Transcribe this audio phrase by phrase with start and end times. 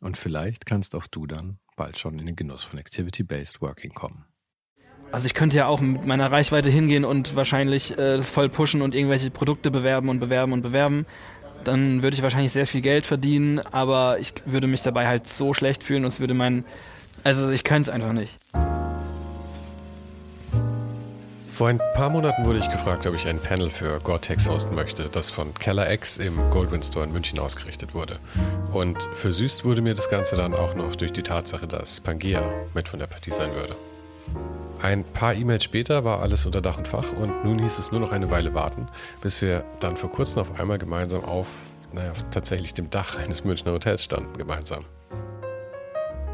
[0.00, 4.24] Und vielleicht kannst auch du dann bald schon in den Genuss von Activity-Based Working kommen.
[5.12, 8.80] Also ich könnte ja auch mit meiner Reichweite hingehen und wahrscheinlich äh, das voll pushen
[8.80, 11.04] und irgendwelche Produkte bewerben und bewerben und bewerben.
[11.64, 15.52] Dann würde ich wahrscheinlich sehr viel Geld verdienen, aber ich würde mich dabei halt so
[15.52, 16.64] schlecht fühlen und es würde mein...
[17.24, 18.38] Also ich könnte es einfach nicht.
[21.60, 25.10] Vor ein paar Monaten wurde ich gefragt, ob ich ein Panel für Gore-Tex hosten möchte,
[25.12, 28.18] das von Keller X im Goldwyn Store in München ausgerichtet wurde.
[28.72, 32.88] Und versüßt wurde mir das Ganze dann auch noch durch die Tatsache, dass Pangea mit
[32.88, 33.76] von der Partie sein würde.
[34.80, 38.00] Ein paar E-Mails später war alles unter Dach und Fach und nun hieß es nur
[38.00, 38.88] noch eine Weile warten,
[39.20, 41.48] bis wir dann vor kurzem auf einmal gemeinsam auf,
[41.92, 44.86] naja, tatsächlich dem Dach eines Münchner Hotels standen, gemeinsam.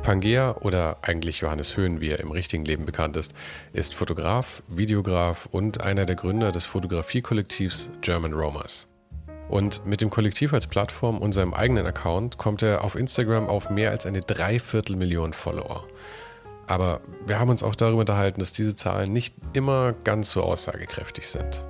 [0.07, 3.33] Pangea oder eigentlich Johannes Höhn, wie er im richtigen Leben bekannt ist,
[3.73, 8.87] ist Fotograf, Videograf und einer der Gründer des Fotografiekollektivs German Romas.
[9.49, 13.69] Und mit dem Kollektiv als Plattform und seinem eigenen Account kommt er auf Instagram auf
[13.69, 15.89] mehr als eine Dreiviertelmillion Follower.
[16.69, 21.27] Aber wir haben uns auch darüber unterhalten, dass diese Zahlen nicht immer ganz so aussagekräftig
[21.27, 21.65] sind.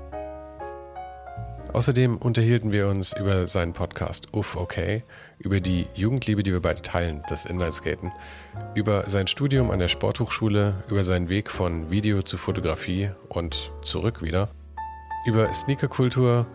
[1.73, 5.05] Außerdem unterhielten wir uns über seinen Podcast Uff Okay,
[5.39, 8.13] über die Jugendliebe, die wir beide teilen, das Inlineskaten,
[8.75, 14.23] über sein Studium an der Sporthochschule, über seinen Weg von Video zu Fotografie und zurück
[14.23, 14.49] wieder,
[15.27, 16.47] über Sneakerkultur,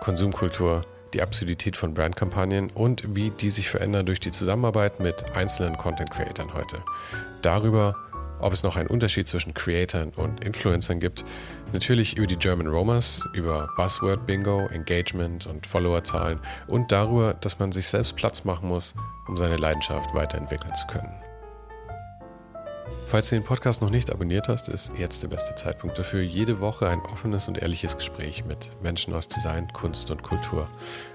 [0.00, 5.76] Konsumkultur, die Absurdität von Brandkampagnen und wie die sich verändern durch die Zusammenarbeit mit einzelnen
[5.76, 6.82] Content Creatern heute.
[7.42, 7.96] Darüber,
[8.40, 11.24] ob es noch einen Unterschied zwischen Creatern und Influencern gibt,
[11.72, 17.72] natürlich über die German Romas, über Buzzword Bingo, Engagement und Followerzahlen und darüber, dass man
[17.72, 18.94] sich selbst Platz machen muss,
[19.28, 21.29] um seine Leidenschaft weiterentwickeln zu können.
[23.06, 26.22] Falls du den Podcast noch nicht abonniert hast, ist jetzt der beste Zeitpunkt dafür.
[26.22, 30.68] Jede Woche ein offenes und ehrliches Gespräch mit Menschen aus Design, Kunst und Kultur.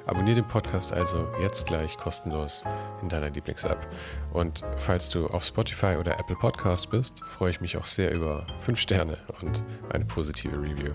[0.05, 2.65] Abonniere den Podcast also jetzt gleich kostenlos
[3.01, 3.87] in deiner Lieblings-App.
[4.33, 8.45] Und falls du auf Spotify oder Apple Podcast bist, freue ich mich auch sehr über
[8.59, 10.91] 5 Sterne und eine positive Review.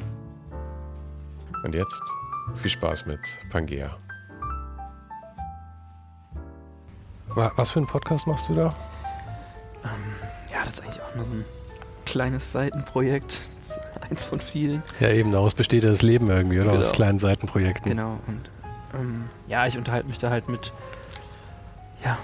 [1.65, 2.03] Und jetzt
[2.57, 3.21] viel Spaß mit
[3.51, 3.97] Pangea.
[7.35, 8.75] Was für einen Podcast machst du da?
[9.85, 10.15] Ähm,
[10.53, 11.45] ja, das ist eigentlich auch nur so ein
[12.07, 13.41] kleines Seitenprojekt.
[14.11, 14.83] Eins von vielen.
[14.99, 16.71] Ja, eben, daraus besteht ja das Leben irgendwie, oder?
[16.71, 16.81] Genau.
[16.81, 17.91] Aus kleinen Seitenprojekten.
[17.91, 18.19] Genau.
[18.27, 18.51] Und
[18.95, 20.73] ähm, ja, ich unterhalte mich da halt mit
[22.05, 22.19] ja,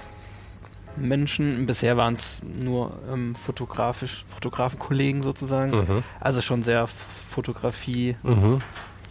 [0.97, 1.67] Menschen.
[1.67, 5.71] Bisher waren es nur ähm, fotografisch, Fotografenkollegen sozusagen.
[5.73, 6.03] Mhm.
[6.19, 8.17] Also schon sehr Fotografie.
[8.23, 8.59] Mhm.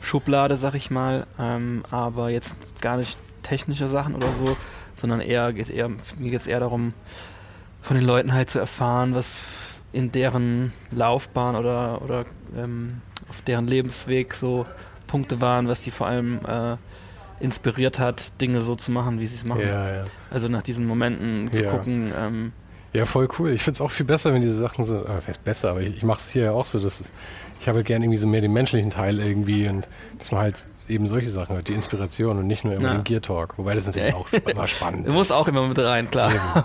[0.01, 4.55] Schublade, sag ich mal, ähm, aber jetzt gar nicht technische Sachen oder so,
[4.99, 6.93] sondern eher geht eher mir geht es eher darum,
[7.85, 9.29] von den Leuten halt zu erfahren, was
[9.93, 12.25] in deren Laufbahn oder, oder
[12.57, 14.65] ähm, auf deren Lebensweg so
[15.05, 16.77] Punkte waren, was die vor allem äh,
[17.39, 19.61] inspiriert hat, Dinge so zu machen, wie sie es machen.
[19.61, 20.03] Ja, ja.
[20.31, 21.69] Also nach diesen Momenten zu ja.
[21.69, 22.11] gucken.
[22.19, 22.53] Ähm,
[22.93, 23.51] ja, voll cool.
[23.51, 25.97] Ich finde es auch viel besser, wenn diese Sachen so, das heißt besser, aber ich,
[25.97, 27.11] ich mache es hier ja auch so, dass es,
[27.59, 30.65] ich habe halt gerne irgendwie so mehr den menschlichen Teil irgendwie und dass man halt
[30.87, 32.93] eben solche Sachen hört, die Inspiration und nicht nur immer ja.
[32.95, 33.57] den Gear Talk.
[33.57, 35.07] Wobei das natürlich auch immer spannend ist.
[35.11, 36.31] Du musst auch immer mit rein, klar.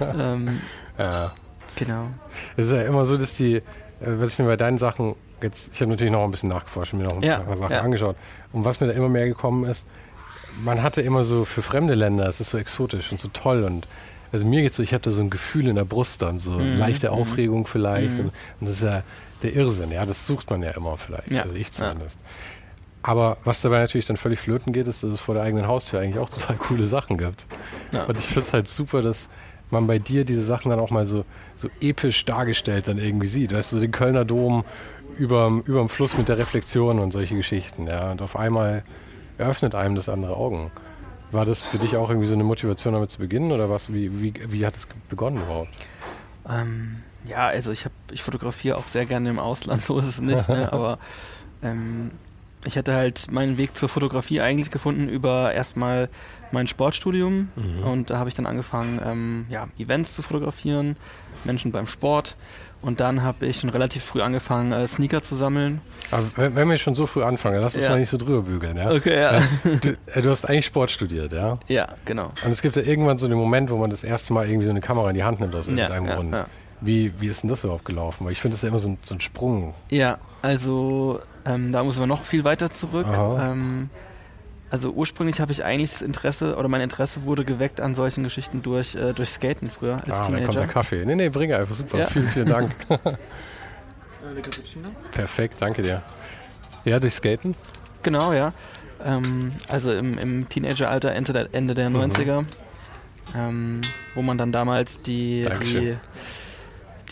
[0.00, 0.60] ähm,
[0.98, 1.32] ja.
[1.76, 2.06] Genau.
[2.56, 3.62] Es ist ja immer so, dass die, äh,
[4.00, 7.00] was ich mir bei deinen Sachen jetzt, ich habe natürlich noch ein bisschen nachgeforscht und
[7.00, 7.38] mir noch ein ja.
[7.38, 7.80] paar Sachen ja.
[7.80, 8.16] angeschaut.
[8.52, 9.86] Und was mir da immer mehr gekommen ist,
[10.62, 13.86] man hatte immer so für fremde Länder, es ist so exotisch und so toll und
[14.32, 16.52] also mir geht so, ich habe da so ein Gefühl in der Brust dann, so
[16.52, 16.78] mhm.
[16.78, 17.14] leichte mhm.
[17.14, 18.12] Aufregung vielleicht.
[18.12, 18.18] Mhm.
[18.18, 19.02] Und, und, das ist ja
[19.42, 21.42] der Irrsinn, ja, das sucht man ja immer vielleicht, ja.
[21.42, 22.18] also ich zumindest.
[23.02, 26.00] Aber was dabei natürlich dann völlig flöten geht, ist, dass es vor der eigenen Haustür
[26.00, 27.46] eigentlich auch total coole Sachen gibt.
[27.92, 28.04] Ja.
[28.04, 29.28] Und ich finde es halt super, dass
[29.70, 31.24] man bei dir diese Sachen dann auch mal so,
[31.56, 33.54] so episch dargestellt dann irgendwie sieht.
[33.54, 34.64] Weißt du, so den Kölner Dom
[35.16, 37.86] überm, überm Fluss mit der Reflexion und solche Geschichten.
[37.86, 38.10] Ja.
[38.10, 38.84] Und auf einmal
[39.38, 40.70] eröffnet einem das andere Augen.
[41.32, 43.92] War das für dich auch irgendwie so eine Motivation, damit zu beginnen oder was?
[43.92, 45.70] Wie, wie, wie hat es begonnen überhaupt?
[46.48, 50.48] Ähm, ja, also ich ich fotografiere auch sehr gerne im Ausland, so ist es nicht,
[50.48, 50.68] ne?
[50.72, 50.98] aber
[51.62, 52.10] ähm,
[52.64, 56.08] ich hatte halt meinen Weg zur Fotografie eigentlich gefunden über erstmal
[56.52, 57.84] mein Sportstudium mhm.
[57.84, 60.96] und da habe ich dann angefangen, ähm, ja, Events zu fotografieren,
[61.44, 62.36] Menschen beim Sport
[62.82, 65.80] und dann habe ich schon relativ früh angefangen, äh, Sneaker zu sammeln.
[66.10, 67.90] Aber wenn wir schon so früh anfangen, lass uns ja.
[67.90, 68.90] mal nicht so drüber bügeln, ja?
[68.90, 69.40] Okay, ja.
[69.80, 71.58] Du, äh, du, hast eigentlich Sport studiert, ja?
[71.68, 72.32] Ja, genau.
[72.44, 74.70] Und es gibt ja irgendwann so den Moment, wo man das erste Mal irgendwie so
[74.70, 76.36] eine Kamera in die Hand nimmt aus irgendeinem ja, Grund.
[76.80, 78.24] Wie, wie ist denn das überhaupt gelaufen?
[78.24, 79.74] Weil ich finde, das ist ja immer so ein, so ein Sprung.
[79.90, 83.06] Ja, also ähm, da muss man noch viel weiter zurück.
[83.08, 83.90] Ähm,
[84.70, 88.62] also ursprünglich habe ich eigentlich das Interesse oder mein Interesse wurde geweckt an solchen Geschichten
[88.62, 90.40] durch, äh, durch Skaten früher als ah, Teenager.
[90.40, 91.04] Da kommt der Kaffee.
[91.04, 91.98] Nee, nee, bringe einfach super.
[91.98, 92.06] Ja.
[92.06, 92.74] Vielen, vielen Dank.
[95.10, 96.02] Perfekt, danke dir.
[96.84, 97.56] Ja, durch Skaten?
[98.02, 98.52] Genau, ja.
[99.04, 101.96] Ähm, also im, im Teenageralter Ende der, Ende der mhm.
[101.96, 102.44] 90er,
[103.36, 103.80] ähm,
[104.14, 105.96] wo man dann damals die, die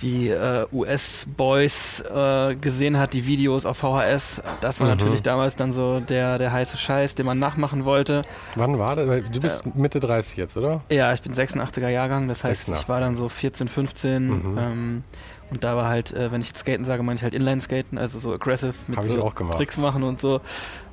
[0.03, 4.43] die äh, US-Boys äh, gesehen hat, die Videos auf VHS.
[4.61, 4.95] Das war mhm.
[4.95, 8.23] natürlich damals dann so der, der heiße Scheiß, den man nachmachen wollte.
[8.55, 9.23] Wann war das?
[9.31, 10.83] Du bist äh, Mitte 30 jetzt, oder?
[10.91, 12.83] Ja, ich bin 86er Jahrgang, das heißt, 86.
[12.83, 14.27] ich war dann so 14, 15.
[14.27, 14.59] Mhm.
[14.59, 15.03] Ähm,
[15.50, 18.19] und da war halt, äh, wenn ich jetzt Skaten sage, meine ich halt Inline-Skaten, also
[18.19, 20.41] so aggressive mit so Tricks machen und so.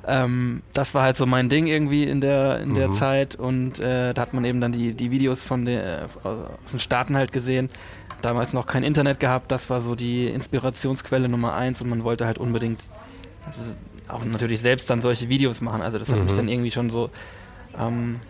[0.06, 2.74] Ähm, das war halt so mein Ding irgendwie in der, in mhm.
[2.74, 6.28] der Zeit und äh, da hat man eben dann die, die Videos von der, äh,
[6.28, 7.68] aus den Staaten halt gesehen,
[8.22, 9.50] damals noch kein Internet gehabt.
[9.50, 12.82] Das war so die Inspirationsquelle Nummer eins und man wollte halt unbedingt
[13.46, 13.60] also
[14.08, 15.82] auch natürlich selbst dann solche Videos machen.
[15.82, 16.24] Also das hat mhm.
[16.24, 17.10] mich dann irgendwie schon so
[17.78, 18.20] ähm,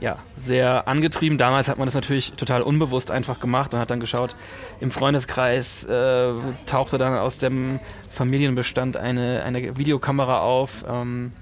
[0.00, 1.38] ja, sehr angetrieben.
[1.38, 4.36] Damals hat man das natürlich total unbewusst einfach gemacht und hat dann geschaut,
[4.80, 6.32] im Freundeskreis äh,
[6.66, 7.80] tauchte dann aus dem
[8.10, 10.84] Familienbestand eine, eine Videokamera auf.
[10.88, 11.32] Ähm,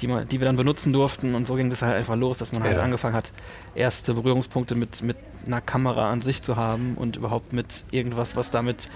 [0.00, 1.34] die, man, die wir dann benutzen durften.
[1.34, 3.32] Und so ging das halt einfach los, dass man halt angefangen hat,
[3.74, 8.50] erste Berührungspunkte mit, mit einer Kamera an sich zu haben und überhaupt mit irgendwas, was
[8.50, 8.88] damit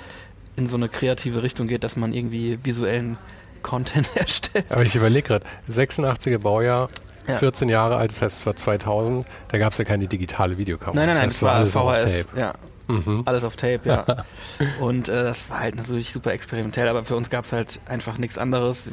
[0.57, 3.19] in so eine kreative Richtung geht, dass man irgendwie visuellen
[3.63, 4.67] Content erstellt.
[4.69, 6.89] Aber ich überlege gerade, 86er Baujahr,
[7.29, 7.39] ja.
[7.39, 10.95] 14 Jahre alt, das heißt es war 2000, da gab es ja keine digitale Videokamera.
[10.97, 12.41] Nein, nein, nein, das, das war alles VHS, auf Tape.
[12.41, 12.53] Ja.
[12.89, 13.23] Mhm.
[13.25, 14.05] Alles auf Tape, ja.
[14.81, 18.19] und äh, das war halt natürlich super experimentell, aber für uns gab es halt einfach
[18.19, 18.85] nichts anderes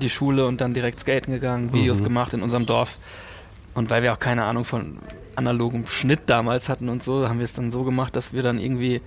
[0.00, 2.04] die Schule und dann direkt skaten gegangen, Videos mhm.
[2.04, 2.96] gemacht in unserem Dorf.
[3.74, 4.98] Und weil wir auch keine Ahnung von
[5.36, 8.58] analogem Schnitt damals hatten und so, haben wir es dann so gemacht, dass wir dann
[8.58, 9.00] irgendwie,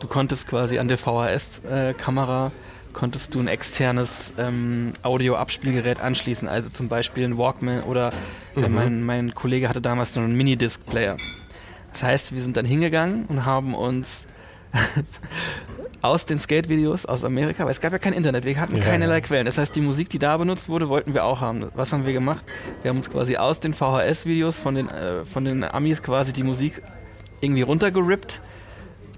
[0.00, 2.52] du konntest quasi an der VHS-Kamera,
[2.92, 8.12] konntest du ein externes ähm, Audio-Abspielgerät anschließen, also zum Beispiel ein Walkman oder
[8.56, 8.74] äh, mhm.
[8.74, 11.16] mein, mein Kollege hatte damals noch einen Minidisc-Player.
[11.92, 14.26] Das heißt, wir sind dann hingegangen und haben uns
[16.04, 18.82] aus den Skate-Videos aus Amerika, weil es gab ja kein Internet, wir hatten ja.
[18.82, 19.46] keinerlei Quellen.
[19.46, 21.70] Das heißt, die Musik, die da benutzt wurde, wollten wir auch haben.
[21.74, 22.44] Was haben wir gemacht?
[22.82, 26.42] Wir haben uns quasi aus den VHS-Videos von den, äh, von den Amis quasi die
[26.42, 26.82] Musik
[27.40, 28.42] irgendwie runtergerippt.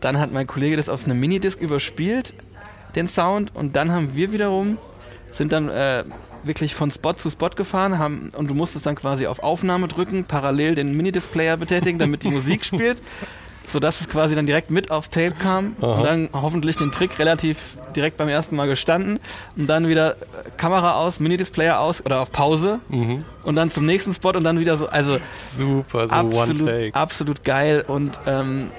[0.01, 2.35] Dann hat mein Kollege das auf einem Minidisc überspielt,
[2.95, 4.79] den Sound, und dann haben wir wiederum,
[5.33, 6.05] sind dann äh,
[6.45, 10.25] wirklich von Spot zu Spot gefahren haben und du musstest dann quasi auf Aufnahme drücken,
[10.25, 13.03] parallel den Minidisc-Player betätigen, damit die Musik spielt
[13.67, 15.93] sodass es quasi dann direkt mit auf Tape kam Aha.
[15.93, 19.19] und dann hoffentlich den Trick relativ direkt beim ersten Mal gestanden
[19.57, 20.17] und dann wieder äh,
[20.57, 23.25] Kamera aus, Minidisplayer aus oder auf Pause mhm.
[23.43, 26.95] und dann zum nächsten Spot und dann wieder so, also super, so absolut, One Take.
[26.95, 28.71] absolut geil und ähm,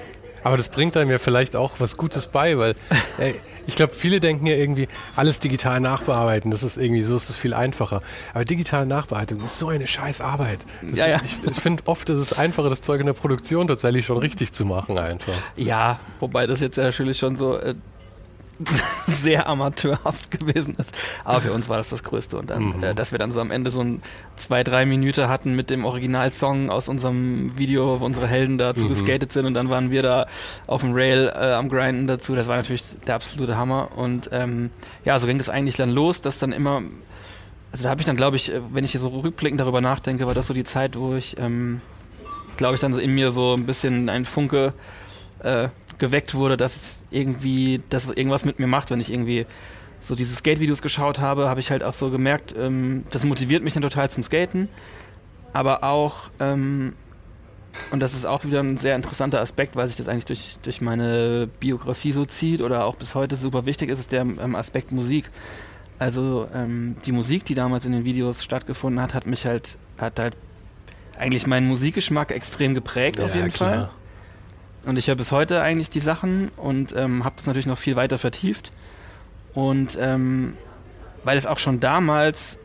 [0.44, 2.74] aber das bringt einem ja vielleicht auch was Gutes bei, weil
[3.18, 3.34] ey,
[3.68, 7.36] ich glaube, viele denken ja irgendwie, alles digital nachbearbeiten, das ist irgendwie so, ist es
[7.36, 8.00] viel einfacher.
[8.32, 10.64] Aber digitale Nachbearbeitung ist so eine scheiß Arbeit.
[10.80, 11.20] Das, ja, ja.
[11.22, 14.52] Ich, ich finde oft ist es einfacher, das Zeug in der Produktion tatsächlich schon richtig
[14.52, 15.34] zu machen einfach.
[15.56, 17.74] Ja, wobei das jetzt ja natürlich schon so äh,
[19.22, 20.92] sehr amateurhaft gewesen ist.
[21.24, 22.36] Aber für uns war das das Größte.
[22.36, 22.82] Und dann, mhm.
[22.82, 24.02] äh, dass wir dann so am Ende so ein
[24.36, 28.88] zwei, drei Minuten hatten mit dem Originalsong aus unserem Video, wo unsere Helden dazu mhm.
[28.90, 30.26] geskatet sind und dann waren wir da
[30.66, 32.34] auf dem Rail äh, am Grinden dazu.
[32.34, 33.90] Das war natürlich der absolute Hammer.
[33.96, 34.70] Und ähm,
[35.04, 36.82] ja, so ging das eigentlich dann los, dass dann immer,
[37.70, 40.34] also da habe ich dann, glaube ich, äh, wenn ich so rückblickend darüber nachdenke, war
[40.34, 41.80] das so die Zeit, wo ich, ähm,
[42.56, 44.72] glaube ich, dann so in mir so ein bisschen ein Funke
[45.44, 49.46] äh, geweckt wurde, dass irgendwie, dass irgendwas mit mir macht, wenn ich irgendwie
[50.00, 53.74] so diese Skate-Videos geschaut habe, habe ich halt auch so gemerkt, ähm, das motiviert mich
[53.74, 54.68] dann total zum Skaten.
[55.52, 56.94] Aber auch, ähm,
[57.90, 60.80] und das ist auch wieder ein sehr interessanter Aspekt, weil sich das eigentlich durch, durch
[60.80, 64.92] meine Biografie so zieht oder auch bis heute super wichtig ist, ist der ähm, Aspekt
[64.92, 65.30] Musik.
[65.98, 70.18] Also ähm, die Musik, die damals in den Videos stattgefunden hat, hat mich halt, hat
[70.18, 70.36] halt
[71.18, 73.70] eigentlich meinen Musikgeschmack extrem geprägt ja, auf jeden klar.
[73.70, 73.90] Fall.
[74.88, 77.94] Und ich höre bis heute eigentlich die Sachen und ähm, habe das natürlich noch viel
[77.94, 78.70] weiter vertieft.
[79.52, 80.56] Und ähm,
[81.24, 82.56] weil es auch schon damals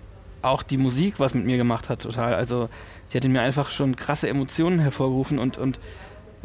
[0.41, 2.33] auch die Musik was mit mir gemacht hat, total.
[2.33, 2.69] Also
[3.11, 5.81] die hat in mir einfach schon krasse Emotionen hervorgerufen und, und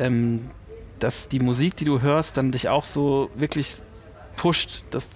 [0.00, 0.50] ähm,
[0.98, 3.76] dass die Musik, die du hörst, dann dich auch so wirklich
[4.36, 5.08] pusht, das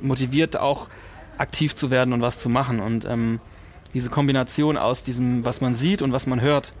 [0.00, 0.88] motiviert, auch
[1.38, 2.80] aktiv zu werden und was zu machen.
[2.80, 3.38] Und ähm,
[3.94, 6.72] diese Kombination aus diesem, was man sieht und was man hört,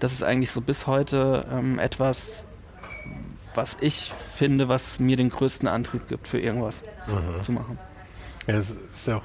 [0.00, 2.46] das ist eigentlich so bis heute ähm, etwas,
[3.54, 7.42] was ich finde, was mir den größten Antrieb gibt, für irgendwas mhm.
[7.42, 7.78] zu machen.
[8.46, 9.22] Ja, es ist auch,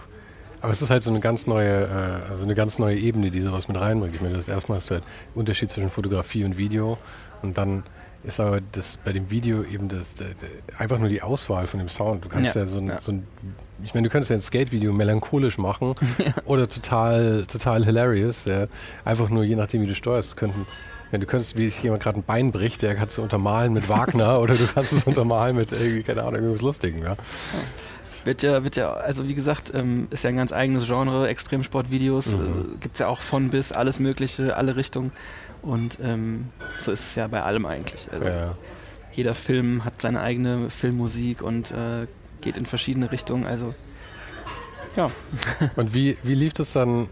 [0.61, 3.41] aber es ist halt so eine ganz neue, äh, also eine ganz neue Ebene, die
[3.41, 4.15] sowas mit reinbringt.
[4.15, 5.03] Ich meine, das erste Mal hast du halt
[5.35, 6.97] Unterschied zwischen Fotografie und Video
[7.41, 7.83] und dann
[8.23, 11.79] ist aber das bei dem Video eben das, das, das, einfach nur die Auswahl von
[11.79, 12.25] dem Sound.
[12.25, 12.99] Du kannst ja, ja, so, ein, ja.
[12.99, 13.27] so ein,
[13.83, 16.33] ich meine, du könntest ja ein Skate-Video melancholisch machen ja.
[16.45, 18.45] oder total, total hilarious.
[19.05, 20.65] Einfach nur je nachdem, wie du steuerst, könnten
[21.11, 23.89] ja, du könntest, wie sich jemand gerade ein Bein bricht, der kannst du untermalen mit
[23.89, 27.15] Wagner oder du kannst es untermalen mit irgendwie, keine Ahnung, irgendwas Lustigem, ja.
[28.23, 32.27] Wird ja, wird ja, also wie gesagt, ähm, ist ja ein ganz eigenes Genre, Extremsportvideos,
[32.27, 32.39] mhm.
[32.39, 35.11] äh, gibt es ja auch von bis, alles mögliche, alle Richtungen.
[35.61, 36.49] Und ähm,
[36.79, 38.07] so ist es ja bei allem eigentlich.
[38.11, 38.53] Also ja.
[39.13, 42.07] Jeder Film hat seine eigene Filmmusik und äh,
[42.41, 43.45] geht in verschiedene Richtungen.
[43.45, 43.71] Also
[44.95, 45.11] ja.
[45.75, 47.07] Und wie, wie lief das dann?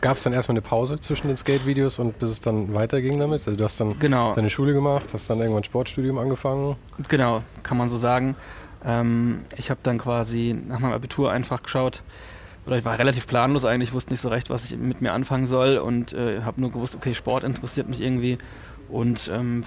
[0.00, 3.46] Gab es dann erstmal eine Pause zwischen den Skate-Videos und bis es dann weiterging damit?
[3.46, 4.34] Also du hast dann genau.
[4.34, 6.76] deine Schule gemacht, hast dann irgendwann Sportstudium angefangen?
[7.08, 8.36] Genau, kann man so sagen.
[8.84, 12.02] Ähm, ich habe dann quasi nach meinem Abitur einfach geschaut,
[12.66, 15.46] oder ich war relativ planlos eigentlich, wusste nicht so recht, was ich mit mir anfangen
[15.46, 18.38] soll und äh, habe nur gewusst, okay, Sport interessiert mich irgendwie
[18.88, 19.64] und ähm,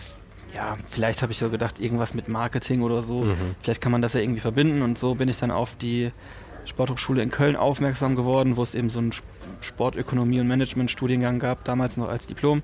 [0.56, 3.56] ja, vielleicht habe ich so gedacht, irgendwas mit Marketing oder so, mhm.
[3.62, 6.12] vielleicht kann man das ja irgendwie verbinden und so bin ich dann auf die
[6.66, 9.14] Sporthochschule in Köln aufmerksam geworden, wo es eben so einen
[9.62, 12.64] Sportökonomie- und Management-Studiengang gab, damals noch als Diplom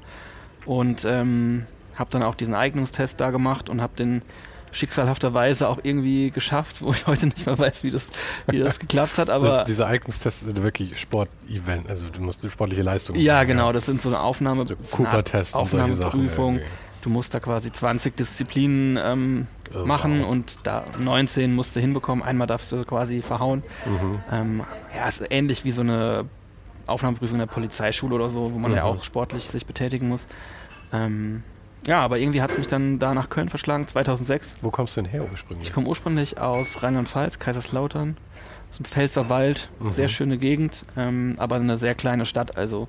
[0.65, 1.65] und ähm,
[1.95, 4.21] habe dann auch diesen Eignungstest da gemacht und habe den
[4.71, 8.03] schicksalhafterweise auch irgendwie geschafft, wo ich heute nicht mehr weiß, wie das,
[8.47, 9.29] wie das geklappt hat.
[9.29, 13.47] Aber das, diese Eignungstests sind wirklich Sportevent, also du musst eine sportliche Leistung Ja, machen,
[13.47, 16.59] genau, das sind so eine Aufnahme, so Cooper-Test Aufnahmeprüfung.
[17.03, 20.29] Du musst da quasi 20 Disziplinen ähm, oh, machen wow.
[20.29, 22.23] und da 19 musst du hinbekommen.
[22.23, 23.63] Einmal darfst du quasi verhauen.
[23.85, 24.19] Mhm.
[24.29, 24.63] Ähm,
[24.93, 26.25] ja, ist ähnlich wie so eine
[26.87, 28.77] Aufnahmeprüfung in der Polizeischule oder so, wo man mhm.
[28.77, 30.27] ja auch sportlich sich betätigen muss.
[30.91, 31.43] Ähm,
[31.85, 34.57] ja, aber irgendwie hat es mich dann da nach Köln verschlagen, 2006.
[34.61, 35.67] Wo kommst du denn her ursprünglich?
[35.67, 38.17] Ich komme ursprünglich aus Rheinland-Pfalz, Kaiserslautern,
[38.69, 39.91] aus dem Pfälzerwald, mhm.
[39.91, 42.87] sehr schöne Gegend, ähm, aber eine sehr kleine Stadt, also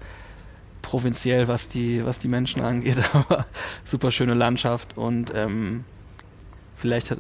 [0.83, 3.47] provinziell, was die, was die Menschen angeht, aber
[3.85, 5.85] super schöne Landschaft und ähm,
[6.77, 7.19] vielleicht hat,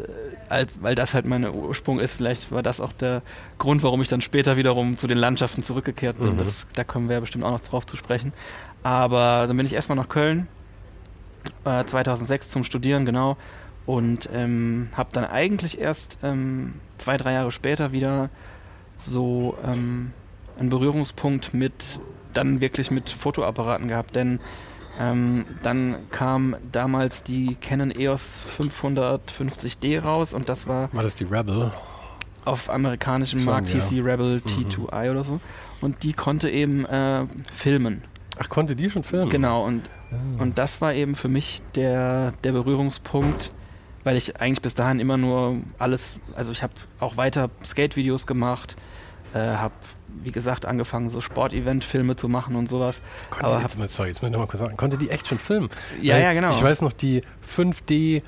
[0.50, 3.23] äh, weil das halt mein Ursprung ist, vielleicht war das auch der
[3.59, 6.35] Grund, warum ich dann später wiederum zu den Landschaften zurückgekehrt bin.
[6.35, 6.38] Mhm.
[6.38, 8.33] Das, da kommen wir ja bestimmt auch noch drauf zu sprechen.
[8.83, 10.49] Aber dann bin ich erstmal nach Köln,
[11.64, 13.37] äh, 2006 zum Studieren, genau.
[13.87, 18.28] Und ähm, habe dann eigentlich erst ähm, zwei, drei Jahre später wieder
[18.99, 20.12] so ähm,
[20.59, 21.99] einen Berührungspunkt mit,
[22.35, 24.40] dann wirklich mit Fotoapparaten gehabt, denn
[24.99, 30.93] ähm, dann kam damals die Canon EOS 550D raus und das war.
[30.93, 31.71] War das die Rebel?
[32.45, 34.50] Auf amerikanischem Markt hieß die Rebel mhm.
[34.50, 35.40] T2i oder so.
[35.81, 38.02] Und die konnte eben äh, filmen.
[38.38, 39.28] Ach, konnte die schon filmen?
[39.28, 40.43] Genau, und, ah.
[40.43, 43.52] und das war eben für mich der, der Berührungspunkt,
[44.05, 48.76] weil ich eigentlich bis dahin immer nur alles, also ich habe auch weiter Skate-Videos gemacht,
[49.35, 49.75] äh, habe,
[50.23, 53.00] wie gesagt, angefangen, so Sportevent-Filme zu machen und sowas.
[53.31, 55.38] Konnte Aber jetzt, hab, sorry, jetzt muss ich nochmal kurz sagen, konnte die echt schon
[55.38, 55.69] filmen?
[56.03, 56.53] Ja, weil ja, genau.
[56.53, 57.23] Ich weiß noch, die
[57.57, 58.23] 5D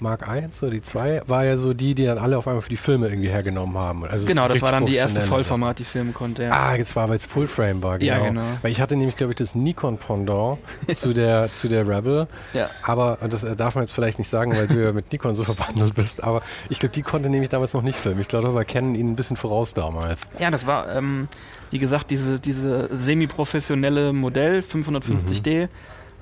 [0.00, 2.70] Mark 1 oder die 2 war ja so die, die dann alle auf einmal für
[2.70, 4.04] die Filme irgendwie hergenommen haben.
[4.04, 6.44] Also genau, das war dann die erste Vollformat, die filmen konnte.
[6.44, 6.50] Ja.
[6.50, 8.12] Ah, jetzt war, weil es Fullframe war, genau.
[8.12, 8.42] Ja, genau.
[8.62, 10.58] Weil ich hatte nämlich, glaube ich, das Nikon Pendant
[10.94, 12.26] zu, der, zu der Rebel.
[12.52, 12.70] Ja.
[12.82, 15.44] Aber, das äh, darf man jetzt vielleicht nicht sagen, weil du ja mit Nikon so
[15.44, 18.20] verbandelt bist, aber ich glaube, die konnte nämlich damals noch nicht filmen.
[18.20, 20.22] Ich glaube, wir kennen ihn ein bisschen voraus damals.
[20.38, 21.28] Ja, das war, ähm,
[21.70, 25.62] wie gesagt, diese, diese semi-professionelle Modell 550D.
[25.62, 25.68] Mhm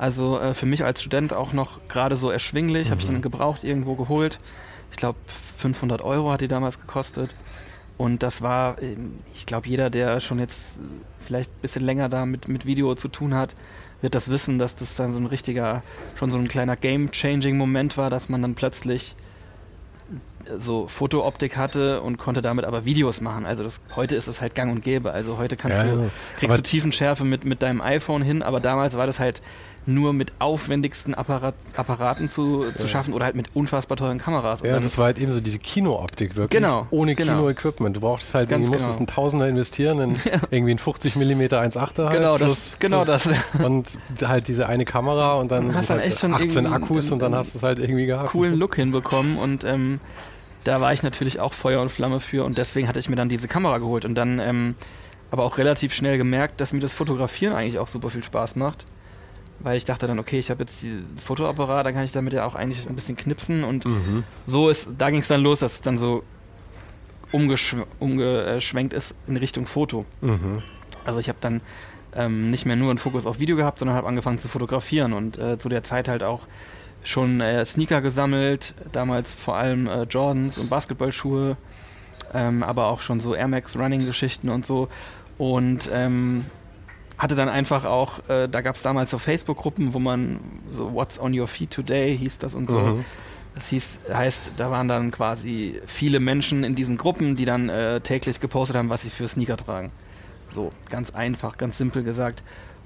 [0.03, 2.91] also äh, für mich als Student auch noch gerade so erschwinglich, mhm.
[2.91, 4.39] habe ich dann gebraucht irgendwo geholt.
[4.91, 5.17] Ich glaube
[5.59, 7.31] 500 Euro hat die damals gekostet.
[7.99, 10.59] Und das war, ähm, ich glaube, jeder, der schon jetzt
[11.21, 13.55] vielleicht ein bisschen länger da mit, mit Video zu tun hat,
[14.01, 15.85] wird das wissen, dass das dann so ein richtiger,
[16.17, 19.15] schon so ein kleiner Game-Changing-Moment war, dass man dann plötzlich
[20.59, 23.47] so Fotooptik hatte und konnte damit aber Videos machen.
[23.47, 25.13] Also das, heute ist es halt gang und gäbe.
[25.13, 28.97] Also heute kannst ja, du, kriegst du Tiefenschärfe mit, mit deinem iPhone hin, aber damals
[28.97, 29.43] war das halt
[29.87, 34.61] nur mit aufwendigsten Apparat, Apparaten zu, zu schaffen oder halt mit unfassbar teuren Kameras.
[34.61, 36.61] Und ja, das war halt eben so diese Kinooptik wirklich.
[36.61, 36.87] Genau.
[36.91, 37.39] Ohne genau.
[37.39, 37.97] Kino-Equipment.
[37.97, 38.99] Du brauchst halt, Ganz du musstest genau.
[38.99, 40.41] einen Tausender investieren in ja.
[40.51, 42.13] irgendwie ein 50 mm 1.8er halt.
[42.13, 43.23] Genau, plus, das, genau plus,
[43.53, 43.65] das.
[43.65, 43.89] Und
[44.23, 47.35] halt diese eine Kamera und dann hast dann halt echt schon 18 Akkus und dann
[47.35, 48.31] hast du es halt irgendwie gehabt.
[48.31, 50.01] Coolen Look hinbekommen und ähm,
[50.65, 53.29] da war ich natürlich auch Feuer und Flamme für und deswegen hatte ich mir dann
[53.29, 54.75] diese Kamera geholt und dann ähm,
[55.33, 58.85] aber auch relativ schnell gemerkt, dass mir das Fotografieren eigentlich auch super viel Spaß macht.
[59.63, 62.45] Weil ich dachte dann, okay, ich habe jetzt die Fotoapparat, dann kann ich damit ja
[62.45, 64.25] auch eigentlich ein bisschen knipsen und mhm.
[64.47, 66.25] so ist, da ging es dann los, dass es dann so
[67.31, 68.59] umgeschwenkt umge
[68.93, 70.05] ist in Richtung Foto.
[70.21, 70.63] Mhm.
[71.05, 71.61] Also ich habe dann
[72.15, 75.39] ähm, nicht mehr nur einen Fokus auf Video gehabt, sondern habe angefangen zu fotografieren und
[75.39, 76.47] äh, zu der Zeit halt auch
[77.05, 81.57] schon äh, Sneaker gesammelt, damals vor allem äh, Jordans und Basketballschuhe,
[82.35, 84.89] ähm, aber auch schon so Air Max Running Geschichten und so
[85.39, 86.45] und ähm,
[87.19, 90.41] hatte dann einfach auch, äh, da gab es damals so Facebook-Gruppen, wo man
[90.71, 92.79] so What's on your feed today hieß das und so.
[92.79, 93.05] Mhm.
[93.55, 98.01] Das hieß, heißt, da waren dann quasi viele Menschen in diesen Gruppen, die dann äh,
[98.01, 99.93] täglich gepostet haben, was sie für Sneaker tragen.
[100.49, 102.43] So, ganz einfach, ganz simpel gesagt.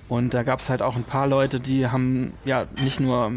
[0.09, 3.33] Und da gab es halt auch ein paar Leute, die haben ja nicht nur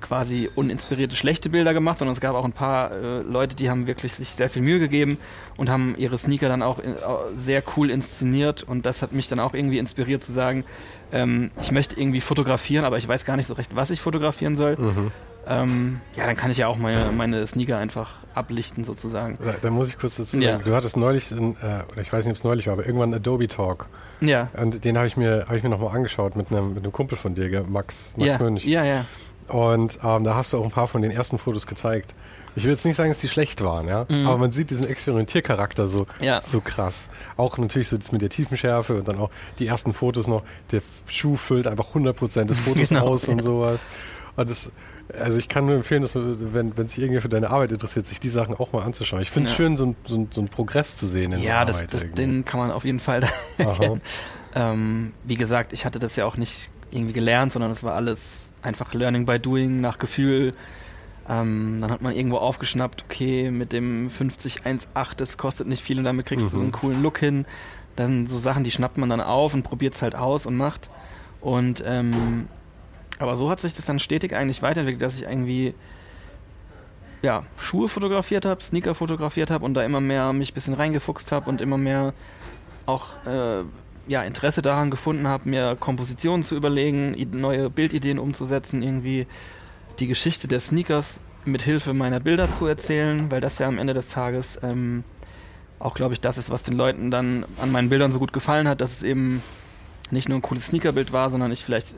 [0.00, 3.86] quasi uninspirierte schlechte Bilder gemacht, sondern es gab auch ein paar äh, Leute, die haben
[3.86, 5.18] wirklich sich sehr viel Mühe gegeben
[5.56, 6.98] und haben ihre Sneaker dann auch in, äh,
[7.36, 10.64] sehr cool inszeniert und das hat mich dann auch irgendwie inspiriert zu sagen,
[11.12, 14.56] ähm, ich möchte irgendwie fotografieren, aber ich weiß gar nicht so recht, was ich fotografieren
[14.56, 14.76] soll.
[14.76, 15.10] Mhm.
[15.46, 19.38] Ähm, ja, dann kann ich ja auch meine, meine Sneaker einfach ablichten sozusagen.
[19.42, 20.58] Da, da muss ich kurz dazu sagen, ja.
[20.58, 23.12] du hattest neulich, in, äh, oder ich weiß nicht, ob es neulich war, aber irgendwann
[23.14, 23.86] Adobe Talk.
[24.20, 24.50] Ja.
[24.60, 27.34] Und den habe ich mir, hab mir nochmal angeschaut mit einem, mit einem Kumpel von
[27.34, 28.38] dir, Max, Max ja.
[28.38, 28.64] Mönch.
[28.66, 29.06] Ja, ja.
[29.50, 32.14] Und ähm, da hast du auch ein paar von den ersten Fotos gezeigt.
[32.56, 34.26] Ich will jetzt nicht sagen, dass die schlecht waren, ja, mhm.
[34.26, 36.40] aber man sieht diesen Experimentiercharakter so, ja.
[36.40, 37.08] so krass.
[37.36, 40.42] Auch natürlich so das mit der Tiefenschärfe und dann auch die ersten Fotos noch.
[40.72, 43.06] Der Schuh füllt einfach 100% des Fotos genau.
[43.06, 43.78] aus und sowas.
[44.34, 44.70] Und das,
[45.16, 48.18] also ich kann nur empfehlen, dass wenn, wenn sich irgendwie für deine Arbeit interessiert, sich
[48.18, 49.22] die Sachen auch mal anzuschauen.
[49.22, 49.56] Ich finde es ja.
[49.56, 51.94] schön, so, ein, so, ein, so einen Progress zu sehen in ja, so das, Arbeit.
[51.94, 53.28] Ja, den kann man auf jeden Fall
[53.58, 54.00] erkennen.
[54.52, 58.49] Ähm, wie gesagt, ich hatte das ja auch nicht irgendwie gelernt, sondern es war alles
[58.62, 60.52] einfach Learning by Doing, nach Gefühl.
[61.28, 66.04] Ähm, dann hat man irgendwo aufgeschnappt, okay, mit dem 5018, das kostet nicht viel und
[66.04, 66.50] damit kriegst mhm.
[66.50, 66.72] du so einen mhm.
[66.72, 67.46] coolen Look hin.
[67.96, 70.88] Dann so Sachen, die schnappt man dann auf und probiert es halt aus und macht.
[71.40, 72.48] Und ähm,
[73.18, 75.74] aber so hat sich das dann stetig eigentlich weiterentwickelt, dass ich irgendwie
[77.22, 81.32] ja, Schuhe fotografiert habe, Sneaker fotografiert habe und da immer mehr mich ein bisschen reingefuchst
[81.32, 82.14] habe und immer mehr
[82.86, 83.64] auch äh,
[84.06, 89.26] ja, Interesse daran gefunden habe, mir Kompositionen zu überlegen, neue Bildideen umzusetzen, irgendwie
[89.98, 93.94] die Geschichte der Sneakers mit Hilfe meiner Bilder zu erzählen, weil das ja am Ende
[93.94, 95.04] des Tages ähm,
[95.78, 98.68] auch, glaube ich, das ist, was den Leuten dann an meinen Bildern so gut gefallen
[98.68, 99.42] hat, dass es eben
[100.10, 101.94] nicht nur ein cooles Sneakerbild war, sondern ich vielleicht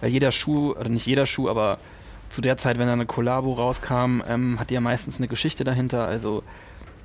[0.00, 1.78] weil jeder Schuh, oder nicht jeder Schuh, aber
[2.30, 5.64] zu der Zeit, wenn da eine Kollabo rauskam, ähm, hat die ja meistens eine Geschichte
[5.64, 6.06] dahinter.
[6.06, 6.42] Also,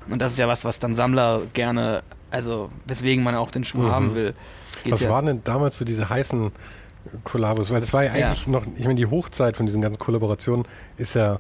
[0.10, 3.80] und das ist ja was, was dann Sammler gerne, also weswegen man auch den Schuh
[3.80, 3.92] mhm.
[3.92, 4.34] haben will.
[4.84, 6.52] Geht was ja waren denn damals so diese heißen
[7.24, 7.72] Kollabos?
[7.72, 8.52] Weil das war ja eigentlich ja.
[8.52, 10.66] noch, ich meine, die Hochzeit von diesen ganzen Kollaborationen
[10.98, 11.40] ist ja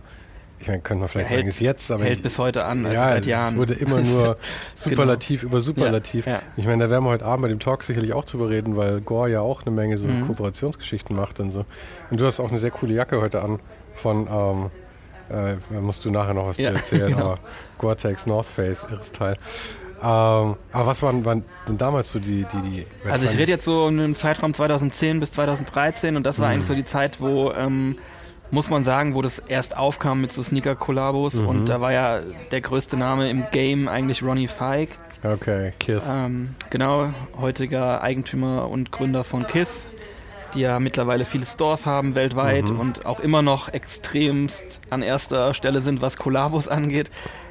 [0.63, 2.05] ich meine, könnte man vielleicht hält, sagen, ist jetzt, aber.
[2.05, 3.53] Hält ich, bis heute an, also ja, seit Jahren.
[3.53, 4.37] Es wurde immer nur
[4.75, 5.51] Superlativ genau.
[5.51, 6.25] über Superlativ.
[6.25, 6.41] Ja, ja.
[6.55, 9.01] Ich meine, da werden wir heute Abend bei dem Talk sicherlich auch drüber reden, weil
[9.01, 10.27] Gore ja auch eine Menge so mhm.
[10.27, 11.65] Kooperationsgeschichten macht und so.
[12.09, 13.59] Und du hast auch eine sehr coole Jacke heute an
[13.95, 14.69] von, ähm,
[15.29, 17.25] äh, musst du nachher noch was zu erzählen, genau.
[17.25, 17.39] aber
[17.77, 19.37] Gore-Tex North Face, irres Teil.
[20.03, 23.63] Ähm, aber was waren, waren denn damals so die, die, die Also ich rede jetzt
[23.63, 26.53] so in einem Zeitraum 2010 bis 2013 und das war mhm.
[26.53, 27.97] eigentlich so die Zeit, wo ähm,
[28.51, 31.47] muss man sagen, wo das erst aufkam mit so Sneaker-Kollabos mhm.
[31.47, 32.19] und da war ja
[32.51, 34.89] der größte Name im Game eigentlich Ronnie Feig.
[35.23, 36.03] Okay, Kith.
[36.05, 39.69] Ähm, genau, heutiger Eigentümer und Gründer von Kith,
[40.53, 42.79] die ja mittlerweile viele Stores haben weltweit mhm.
[42.79, 47.09] und auch immer noch extremst an erster Stelle sind, was Kollabos angeht.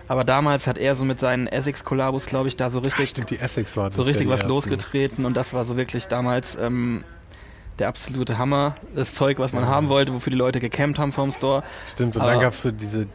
[0.08, 3.30] Aber damals hat er so mit seinen Essex-Kollabos, glaube ich, da so richtig, Ach, stimmt,
[3.30, 4.48] die Essex war so richtig was ersten.
[4.48, 7.04] losgetreten und das war so wirklich damals ähm,
[7.78, 8.74] der absolute Hammer.
[8.94, 9.70] Das Zeug, was man ja.
[9.70, 11.62] haben wollte, wofür die Leute gecampt haben vom Store.
[11.86, 13.06] Stimmt, und Aber dann gab es so diese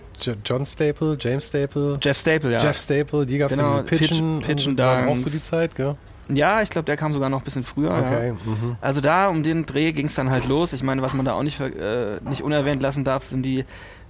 [0.44, 2.00] John Staple, James Staple.
[2.02, 2.60] Jeff Staple, ja.
[2.60, 4.40] Jeff Staple, die gab es genau, so diese Pitchen.
[4.42, 5.96] Pitchen da auch so die Zeit, gell?
[6.30, 7.92] Ja, ich glaube, der kam sogar noch ein bisschen früher.
[7.92, 8.28] Okay.
[8.28, 8.34] Ja.
[8.34, 8.76] Mhm.
[8.82, 10.74] Also da um den Dreh ging es dann halt los.
[10.74, 13.64] Ich meine, was man da auch nicht, äh, nicht unerwähnt lassen darf, sind die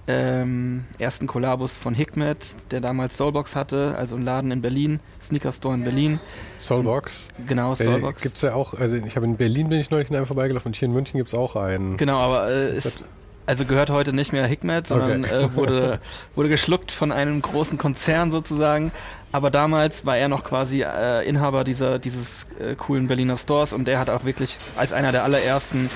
[0.08, 5.52] ähm, ersten Kollabos von Hikmet, der damals Soulbox hatte, also ein Laden in Berlin, Sneaker
[5.52, 6.18] Store in Berlin.
[6.58, 7.28] Soulbox?
[7.46, 8.20] Genau, Soulbox.
[8.20, 10.26] Äh, gibt es ja auch, also ich habe in Berlin bin ich neulich in einem
[10.26, 11.98] vorbeigelaufen und hier in München gibt es auch einen.
[11.98, 13.04] Genau, aber äh, ist,
[13.44, 15.44] also gehört heute nicht mehr Hikmet, sondern okay.
[15.44, 16.00] äh, wurde,
[16.34, 18.92] wurde geschluckt von einem großen Konzern sozusagen.
[19.30, 23.86] Aber damals war er noch quasi äh, Inhaber dieser, dieses äh, coolen Berliner Stores und
[23.86, 25.90] der hat auch wirklich als einer der allerersten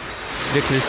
[0.53, 0.83] wirklich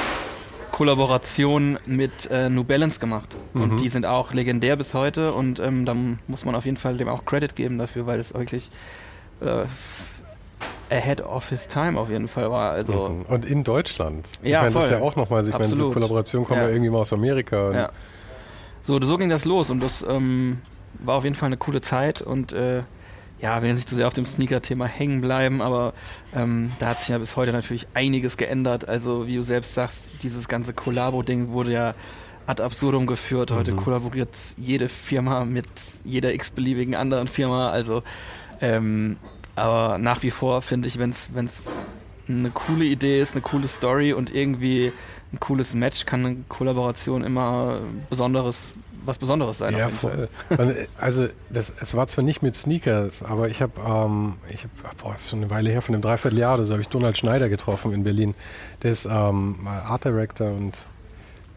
[0.73, 3.37] Kollaboration mit äh, New Balance gemacht.
[3.53, 3.61] Mhm.
[3.61, 5.95] Und die sind auch legendär bis heute und ähm, da
[6.27, 8.71] muss man auf jeden Fall dem auch Credit geben dafür, weil es wirklich
[9.39, 9.65] äh,
[10.89, 12.71] ahead of his time auf jeden Fall war.
[12.71, 13.21] Also mhm.
[13.27, 14.25] Und in Deutschland.
[14.41, 16.67] Ja, ich meine, das ist ja auch nochmal, ich meine, so Kollaborationen kommen ja.
[16.67, 16.73] ja.
[16.73, 17.71] irgendwie mal aus Amerika.
[17.71, 17.89] Ja.
[18.81, 20.59] So, so ging das los und das ähm,
[21.03, 22.81] war auf jeden Fall eine coole Zeit und äh,
[23.43, 25.93] ja, will nicht zu sehr auf dem Sneaker-Thema hängen bleiben, aber
[26.33, 28.87] ähm, da hat sich ja bis heute natürlich einiges geändert.
[28.87, 31.93] Also wie du selbst sagst, dieses ganze Kollabo-Ding wurde ja
[32.47, 33.51] ad absurdum geführt.
[33.51, 33.77] Heute mhm.
[33.77, 35.65] kollaboriert jede Firma mit
[36.05, 37.69] jeder x-beliebigen anderen Firma.
[37.69, 38.01] Also,
[38.61, 39.17] ähm,
[39.57, 41.29] aber nach wie vor finde ich, wenn es
[42.29, 44.93] eine coole Idee ist, eine coole Story und irgendwie
[45.33, 47.79] ein cooles Match, kann eine Kollaboration immer
[48.09, 49.75] Besonderes was Besonderes sein.
[49.75, 50.29] Ja, voll.
[50.97, 55.15] also das, es war zwar nicht mit Sneakers, aber ich habe, ähm, ich hab, boah,
[55.15, 57.93] ist schon eine Weile her, von einem Dreivierteljahr oder so, habe ich Donald Schneider getroffen
[57.93, 58.35] in Berlin.
[58.81, 60.77] Der ist ähm, Art Director und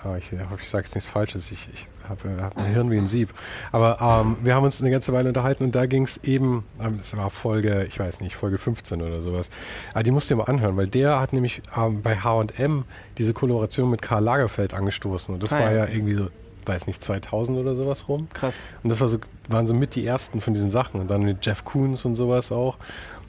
[0.04, 1.50] äh, ich hoffe, ich sage jetzt nichts Falsches.
[1.50, 3.32] Ich, ich habe hab ein Hirn wie ein Sieb.
[3.72, 6.98] Aber ähm, wir haben uns eine ganze Weile unterhalten und da ging es eben, ähm,
[6.98, 9.50] das war Folge, ich weiß nicht, Folge 15 oder sowas.
[9.92, 12.84] Aber die musst du dir mal anhören, weil der hat nämlich ähm, bei H&M
[13.18, 16.28] diese Koloration mit Karl Lagerfeld angestoßen und das ah, war ja irgendwie so
[16.66, 18.28] weiß nicht, 2000 oder sowas rum.
[18.32, 18.54] Krass.
[18.82, 21.00] Und das war so, waren so mit die ersten von diesen Sachen.
[21.00, 22.76] Und dann mit Jeff Koons und sowas auch.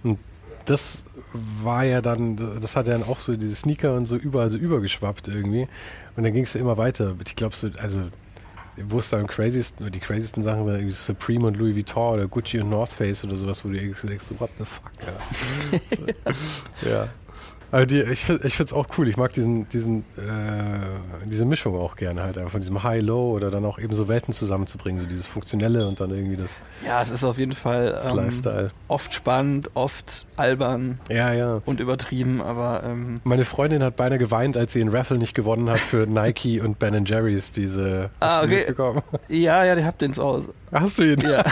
[0.04, 0.20] Und
[0.66, 4.50] das war ja dann, das hat ja dann auch so diese Sneaker und so überall
[4.50, 5.68] so übergeschwappt irgendwie.
[6.16, 7.16] Und dann ging es ja immer weiter.
[7.26, 8.02] Ich glaube so, also
[8.78, 12.14] wo es dann am crazysten, oder die crazysten Sachen sind irgendwie Supreme und Louis Vuitton
[12.14, 14.92] oder Gucci und North Face oder sowas, wo du irgendwie denkst, what the fuck,
[16.84, 16.90] ja.
[16.90, 17.10] ja.
[17.72, 19.08] Also die, ich finde es auch cool.
[19.10, 23.66] Ich mag diesen, diesen, äh, diese Mischung auch gerne halt, von diesem High-Low oder dann
[23.66, 26.62] auch eben so Welten zusammenzubringen, so dieses Funktionelle und dann irgendwie das.
[26.86, 28.72] Ja, es ist auf jeden Fall ähm, Lifestyle.
[28.88, 31.62] oft spannend, oft albern ja, ja.
[31.66, 32.84] und übertrieben, aber.
[32.86, 36.62] Ähm Meine Freundin hat beinahe geweint, als sie in Raffle nicht gewonnen hat für Nike
[36.62, 38.10] und Ben Jerry's diese.
[38.22, 38.66] Ah, okay.
[39.28, 40.54] Ja, ja, ich hab den zu Hause.
[40.72, 41.22] Hast du ihn?
[41.22, 41.44] Ja.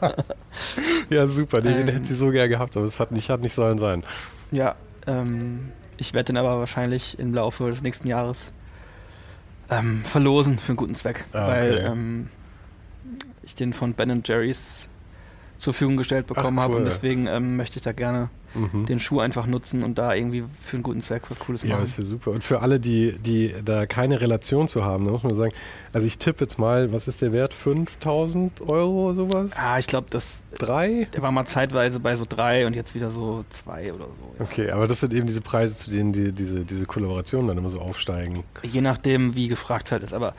[1.10, 1.62] ja, super.
[1.62, 3.78] Den, ähm, den hätte sie so gern gehabt, aber es hat nicht, hat nicht sollen
[3.78, 4.04] sein.
[4.50, 4.74] Ja,
[5.10, 8.46] ähm, ich werde den aber wahrscheinlich im Laufe des nächsten Jahres
[9.70, 12.28] ähm, verlosen für einen guten Zweck, ah, weil ähm,
[13.42, 14.88] ich den von Ben Jerry's
[15.58, 16.64] zur Verfügung gestellt bekommen cool.
[16.64, 18.86] habe und deswegen ähm, möchte ich da gerne mhm.
[18.86, 21.78] den Schuh einfach nutzen und da irgendwie für einen guten Zweck was Cooles machen.
[21.78, 22.30] Ja, ist ja super.
[22.30, 25.52] Und für alle, die, die da keine Relation zu haben, da muss man sagen,
[25.92, 27.54] also ich tippe jetzt mal, was ist der Wert?
[27.54, 29.50] 5000 Euro oder sowas?
[29.56, 30.40] Ah, ich glaube, das.
[30.58, 31.06] Drei?
[31.14, 34.34] Der war mal zeitweise bei so drei und jetzt wieder so zwei oder so.
[34.38, 34.44] Ja.
[34.44, 37.68] Okay, aber das sind eben diese Preise, zu denen die, diese, diese Kollaborationen dann immer
[37.68, 38.42] so aufsteigen.
[38.62, 40.12] Je nachdem, wie gefragt halt ist.
[40.12, 40.34] Aber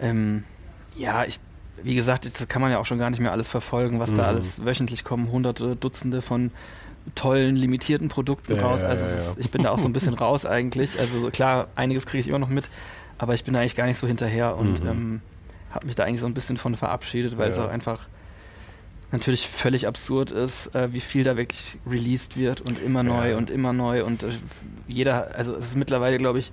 [0.00, 0.42] ähm,
[0.96, 1.38] ja, ich
[1.84, 4.16] wie gesagt, das kann man ja auch schon gar nicht mehr alles verfolgen, was mhm.
[4.16, 6.50] da alles wöchentlich kommen, hunderte, Dutzende von
[7.14, 8.82] tollen, limitierten Produkten ja, raus.
[8.82, 9.16] Also ja, ja.
[9.16, 10.98] Ist, ich bin da auch so ein bisschen raus eigentlich.
[10.98, 12.68] Also klar, einiges kriege ich immer noch mit,
[13.18, 14.90] aber ich bin da eigentlich gar nicht so hinterher und mhm.
[14.90, 15.20] ähm,
[15.70, 18.08] habe mich da eigentlich so ein bisschen von verabschiedet, weil es auch einfach
[19.12, 23.48] natürlich völlig absurd ist, äh, wie viel da wirklich released wird und immer neu und
[23.48, 24.30] immer neu und äh,
[24.88, 26.52] jeder, also es ist mittlerweile, glaube ich,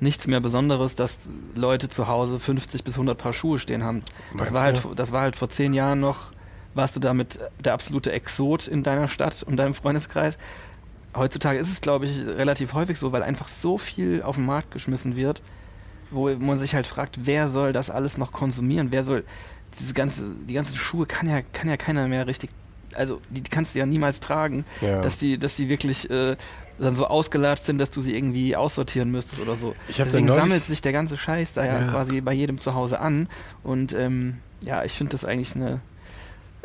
[0.00, 1.18] nichts mehr Besonderes, dass
[1.54, 4.02] Leute zu Hause 50 bis 100 Paar Schuhe stehen haben.
[4.36, 6.32] Das war, halt, das war halt vor zehn Jahren noch,
[6.74, 10.36] warst du damit der absolute Exot in deiner Stadt und deinem Freundeskreis.
[11.16, 14.70] Heutzutage ist es, glaube ich, relativ häufig so, weil einfach so viel auf den Markt
[14.70, 15.42] geschmissen wird,
[16.10, 18.88] wo man sich halt fragt, wer soll das alles noch konsumieren?
[18.92, 19.24] Wer soll
[19.78, 22.50] diese ganze, die ganzen Schuhe kann ja, kann ja keiner mehr richtig
[22.96, 25.00] also die kannst du ja niemals tragen, ja.
[25.00, 26.36] dass die, dass die wirklich äh,
[26.78, 29.74] dann so ausgelatscht sind, dass du sie irgendwie aussortieren müsstest oder so.
[29.96, 31.86] Deswegen sammelt sich der ganze Scheiß da ja, ja.
[31.88, 33.28] quasi bei jedem zu Hause an.
[33.62, 35.80] Und ähm, ja, ich finde das eigentlich eine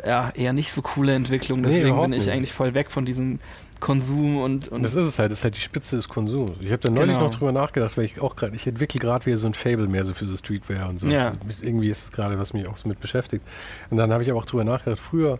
[0.04, 1.62] ja, eher nicht so coole Entwicklung.
[1.62, 2.32] Deswegen nee, bin ich nicht.
[2.32, 3.38] eigentlich voll weg von diesem
[3.80, 6.52] Konsum und, und das ist es halt, das ist halt die Spitze des Konsums.
[6.60, 7.26] Ich habe da neulich genau.
[7.26, 10.04] noch drüber nachgedacht, weil ich auch gerade, ich entwickle gerade wieder so ein Fable mehr
[10.04, 11.06] so für so Streetwear und so.
[11.06, 11.28] Ja.
[11.28, 13.44] Ist, irgendwie ist es gerade, was mich auch so mit beschäftigt.
[13.90, 15.38] Und dann habe ich aber auch drüber nachgedacht, früher,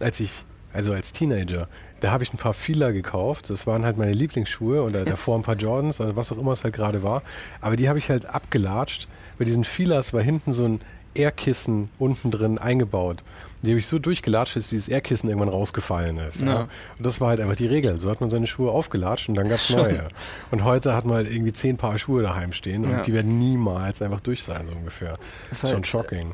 [0.00, 0.30] als ich,
[0.72, 1.68] also als Teenager,
[2.00, 3.50] da habe ich ein paar Fila gekauft.
[3.50, 6.64] Das waren halt meine Lieblingsschuhe oder davor ein paar Jordans, also was auch immer es
[6.64, 7.22] halt gerade war.
[7.60, 9.06] Aber die habe ich halt abgelatscht.
[9.38, 10.80] Bei diesen Filas war hinten so ein
[11.16, 13.22] Airkissen unten drin eingebaut.
[13.62, 16.40] Die habe ich so durchgelatscht, dass dieses Airkissen irgendwann rausgefallen ist.
[16.40, 16.46] Ja.
[16.46, 16.60] Ja.
[16.98, 18.00] Und das war halt einfach die Regel.
[18.00, 20.08] So hat man seine Schuhe aufgelatscht und dann gab es neue.
[20.50, 22.98] und heute hat man halt irgendwie zehn Paar Schuhe daheim stehen ja.
[22.98, 25.18] und die werden niemals einfach durch sein, so ungefähr.
[25.48, 26.32] Das ist halt, schon shocking.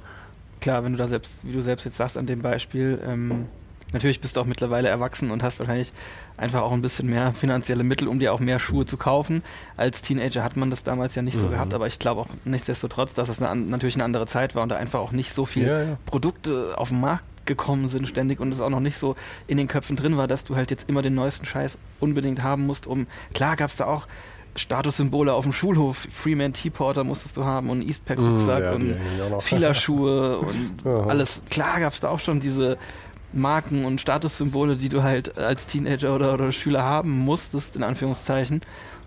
[0.60, 3.46] Klar, wenn du da selbst, wie du selbst jetzt sagst an dem Beispiel, ähm,
[3.92, 5.92] Natürlich bist du auch mittlerweile erwachsen und hast wahrscheinlich
[6.36, 9.42] einfach auch ein bisschen mehr finanzielle Mittel, um dir auch mehr Schuhe zu kaufen.
[9.76, 11.50] Als Teenager hat man das damals ja nicht so mhm.
[11.50, 14.68] gehabt, aber ich glaube auch nichtsdestotrotz, dass es eine, natürlich eine andere Zeit war und
[14.68, 15.98] da einfach auch nicht so viele ja, ja.
[16.06, 19.66] Produkte auf den Markt gekommen sind ständig und es auch noch nicht so in den
[19.66, 23.06] Köpfen drin war, dass du halt jetzt immer den neuesten Scheiß unbedingt haben musst, um
[23.34, 24.06] klar gab es da auch
[24.54, 29.42] Statussymbole auf dem Schulhof, Freeman T-Porter musstest du haben und Eastpack Rucksack mm, ja, und
[29.42, 31.42] Fielerschuhe und alles.
[31.48, 32.76] Klar gab es da auch schon diese
[33.34, 38.60] Marken und Statussymbole, die du halt als Teenager oder, oder Schüler haben musstest, in Anführungszeichen.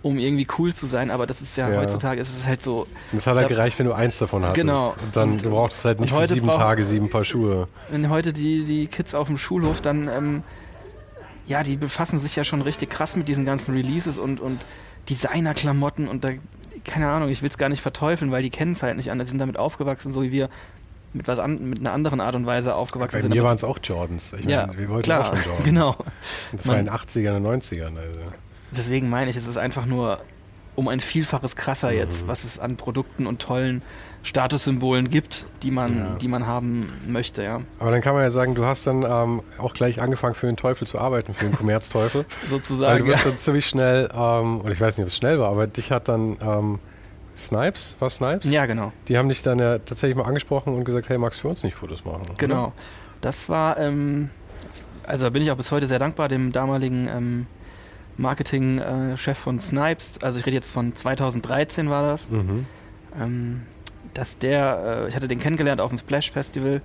[0.05, 1.79] um irgendwie cool zu sein, aber das ist ja, ja.
[1.79, 2.85] heutzutage, ist es halt so.
[3.11, 4.57] Das hat halt da, gereicht, wenn du eins davon hattest.
[4.57, 4.89] Genau.
[4.89, 7.67] Und dann und, du brauchst halt nicht für sieben brauch, Tage sieben Paar Schuhe.
[7.89, 10.43] Wenn heute die, die Kids auf dem Schulhof dann, ähm,
[11.47, 14.61] ja, die befassen sich ja schon richtig krass mit diesen ganzen Releases und, und
[15.09, 16.29] Designer-Klamotten und da,
[16.83, 19.29] keine Ahnung, ich will es gar nicht verteufeln, weil die kennen es halt nicht anders,
[19.29, 20.49] sind damit aufgewachsen, so wie wir
[21.15, 23.29] mit was an, mit einer anderen Art und Weise aufgewachsen Bei sind.
[23.29, 24.33] Bei mir waren es auch Jordans.
[24.33, 25.65] Ich ja, meine, wir wollten klar, auch schon Jordans.
[25.65, 25.89] Genau.
[25.89, 27.97] Und das Man, war in den 80ern und 90ern.
[27.97, 28.19] Also.
[28.71, 30.19] Deswegen meine ich, es ist einfach nur
[30.75, 31.97] um ein Vielfaches krasser mhm.
[31.97, 33.81] jetzt, was es an Produkten und tollen
[34.23, 36.15] Statussymbolen gibt, die man, ja.
[36.15, 37.61] die man haben möchte, ja.
[37.79, 40.57] Aber dann kann man ja sagen, du hast dann ähm, auch gleich angefangen für den
[40.57, 42.25] Teufel zu arbeiten, für den Kommerzteufel.
[42.49, 42.91] Sozusagen.
[42.91, 45.49] Weil du bist dann ziemlich schnell, ähm, und ich weiß nicht, ob es schnell war,
[45.49, 46.79] aber dich hat dann ähm,
[47.35, 48.49] Snipes, was Snipes?
[48.49, 48.93] Ja, genau.
[49.07, 51.63] Die haben dich dann ja tatsächlich mal angesprochen und gesagt, hey, magst du für uns
[51.63, 52.23] nicht Fotos machen?
[52.37, 52.65] Genau.
[52.65, 52.73] Oder?
[53.21, 54.29] Das war, ähm,
[55.03, 57.47] also da bin ich auch bis heute sehr dankbar, dem damaligen ähm,
[58.17, 60.19] Marketing-Chef von Snipes.
[60.21, 62.29] Also ich rede jetzt von 2013 war das.
[62.29, 62.65] Mhm.
[63.19, 63.61] Ähm,
[64.13, 66.81] dass der, äh, ich hatte den kennengelernt auf dem Splash Festival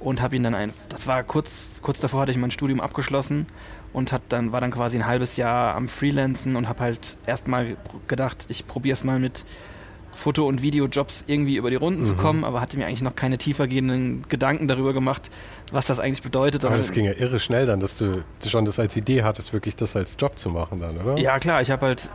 [0.00, 3.46] und habe ihn dann ein, das war kurz, kurz davor hatte ich mein Studium abgeschlossen
[3.92, 7.76] und hat dann, war dann quasi ein halbes Jahr am Freelancen und habe halt erstmal
[8.06, 9.44] gedacht, ich probiere es mal mit
[10.16, 12.06] Foto- und Videojobs irgendwie über die Runden mhm.
[12.06, 15.30] zu kommen, aber hatte mir eigentlich noch keine tiefergehenden Gedanken darüber gemacht,
[15.72, 16.64] was das eigentlich bedeutet.
[16.64, 19.76] Aber das ging ja irre schnell dann, dass du schon das als Idee hattest, wirklich
[19.76, 21.18] das als Job zu machen dann, oder?
[21.18, 21.62] Ja, klar.
[21.62, 22.10] Ich habe halt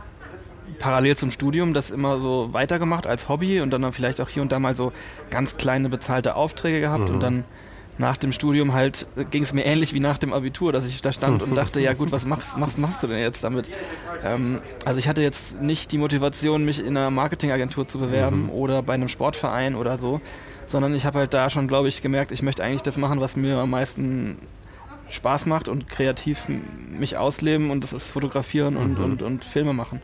[0.78, 4.42] parallel zum Studium das immer so weitergemacht als Hobby und dann, dann vielleicht auch hier
[4.42, 4.92] und da mal so
[5.30, 7.14] ganz kleine bezahlte Aufträge gehabt mhm.
[7.14, 7.44] und dann
[8.00, 11.12] nach dem Studium halt ging es mir ähnlich wie nach dem Abitur, dass ich da
[11.12, 13.70] stand und dachte, ja gut, was machst, machst, machst du denn jetzt damit?
[14.24, 18.50] Ähm, also ich hatte jetzt nicht die Motivation, mich in einer Marketingagentur zu bewerben mhm.
[18.50, 20.22] oder bei einem Sportverein oder so,
[20.66, 23.36] sondern ich habe halt da schon, glaube ich, gemerkt, ich möchte eigentlich das machen, was
[23.36, 24.38] mir am meisten
[25.10, 29.04] Spaß macht und kreativ mich ausleben und das ist fotografieren und, mhm.
[29.04, 30.00] und, und Filme machen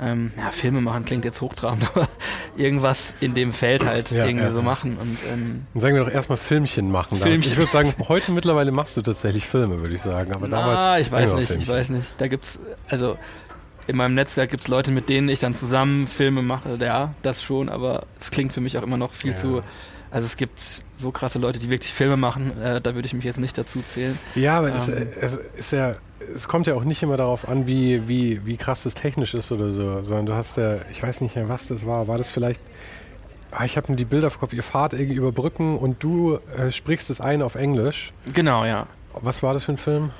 [0.00, 2.08] ähm, ja, Filme machen klingt jetzt hochtrabend, aber
[2.56, 4.98] irgendwas in dem Feld halt ja, irgendwie ja, so machen.
[4.98, 7.18] Und, ähm, Dann sagen wir doch erstmal Filmchen machen.
[7.18, 7.50] Filmchen.
[7.50, 10.32] Ich würde sagen, heute mittlerweile machst du tatsächlich Filme, würde ich sagen.
[10.34, 10.78] Aber damals.
[10.78, 12.14] Ah, ich weiß nicht, ich weiß nicht.
[12.18, 13.16] Da gibt's, also
[13.86, 16.76] in meinem Netzwerk gibt es Leute, mit denen ich dann zusammen Filme mache.
[16.80, 19.62] Ja, das schon, aber es klingt für mich auch immer noch viel zu.
[20.10, 22.60] Also es gibt so krasse Leute, die wirklich Filme machen.
[22.60, 24.18] Äh, da würde ich mich jetzt nicht dazu zählen.
[24.34, 24.76] Ja, aber ähm,
[25.20, 25.96] es, es ist ja
[26.34, 29.52] es kommt ja auch nicht immer darauf an, wie, wie, wie krass das technisch ist
[29.52, 32.08] oder so, sondern du hast ja, ich weiß nicht mehr, was das war.
[32.08, 32.60] War das vielleicht,
[33.50, 36.38] ah, ich habe nur die Bilder vor Kopf, ihr fahrt irgendwie über Brücken und du
[36.56, 38.12] äh, sprichst es ein auf Englisch.
[38.32, 38.86] Genau, ja.
[39.14, 40.10] Was war das für ein Film?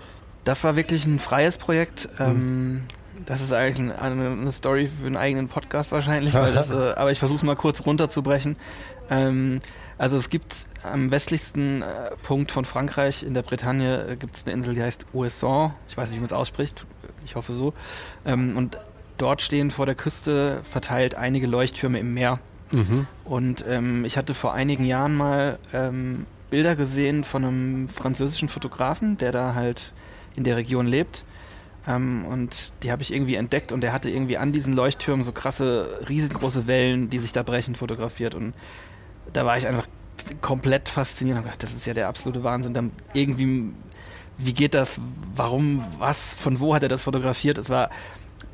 [0.45, 2.09] Das war wirklich ein freies Projekt.
[2.19, 2.27] Mhm.
[2.27, 2.83] Ähm,
[3.25, 7.19] das ist eigentlich eine, eine, Story für einen eigenen Podcast wahrscheinlich, das, äh, aber ich
[7.19, 8.57] versuche es mal kurz runterzubrechen.
[9.11, 9.61] Ähm,
[9.99, 14.45] also es gibt am westlichsten äh, Punkt von Frankreich in der Bretagne äh, gibt es
[14.45, 15.75] eine Insel, die heißt Ouessant.
[15.89, 16.87] Ich weiß nicht, wie man es ausspricht.
[17.25, 17.73] Ich hoffe so.
[18.25, 18.79] Ähm, und
[19.19, 22.41] dort stehen vor der Küste verteilt einige Leuchttürme im Meer.
[22.73, 23.07] Mhm.
[23.25, 29.17] Und ähm, ich hatte vor einigen Jahren mal ähm, Bilder gesehen von einem französischen Fotografen,
[29.17, 29.93] der da halt
[30.37, 31.25] in der Region lebt.
[31.87, 35.33] Ähm, und die habe ich irgendwie entdeckt und der hatte irgendwie an diesen Leuchttürmen so
[35.33, 38.35] krasse, riesengroße Wellen, die sich da brechen, fotografiert.
[38.35, 38.55] Und
[39.33, 39.87] da war ich einfach
[40.41, 42.75] komplett fasziniert und gedacht, das ist ja der absolute Wahnsinn.
[42.75, 43.73] Dann irgendwie,
[44.39, 45.01] wie geht das?
[45.35, 45.85] Warum?
[45.99, 46.35] Was?
[46.35, 47.59] Von wo hat er das fotografiert?
[47.59, 47.91] Es war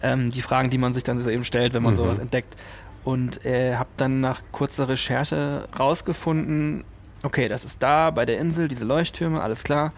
[0.03, 1.99] ähm, die Fragen, die man sich dann so eben stellt, wenn man mhm.
[1.99, 2.57] sowas entdeckt.
[3.05, 6.85] Und äh, habe dann nach kurzer Recherche rausgefunden,
[7.23, 9.93] okay, das ist da bei der Insel, diese Leuchttürme, alles klar.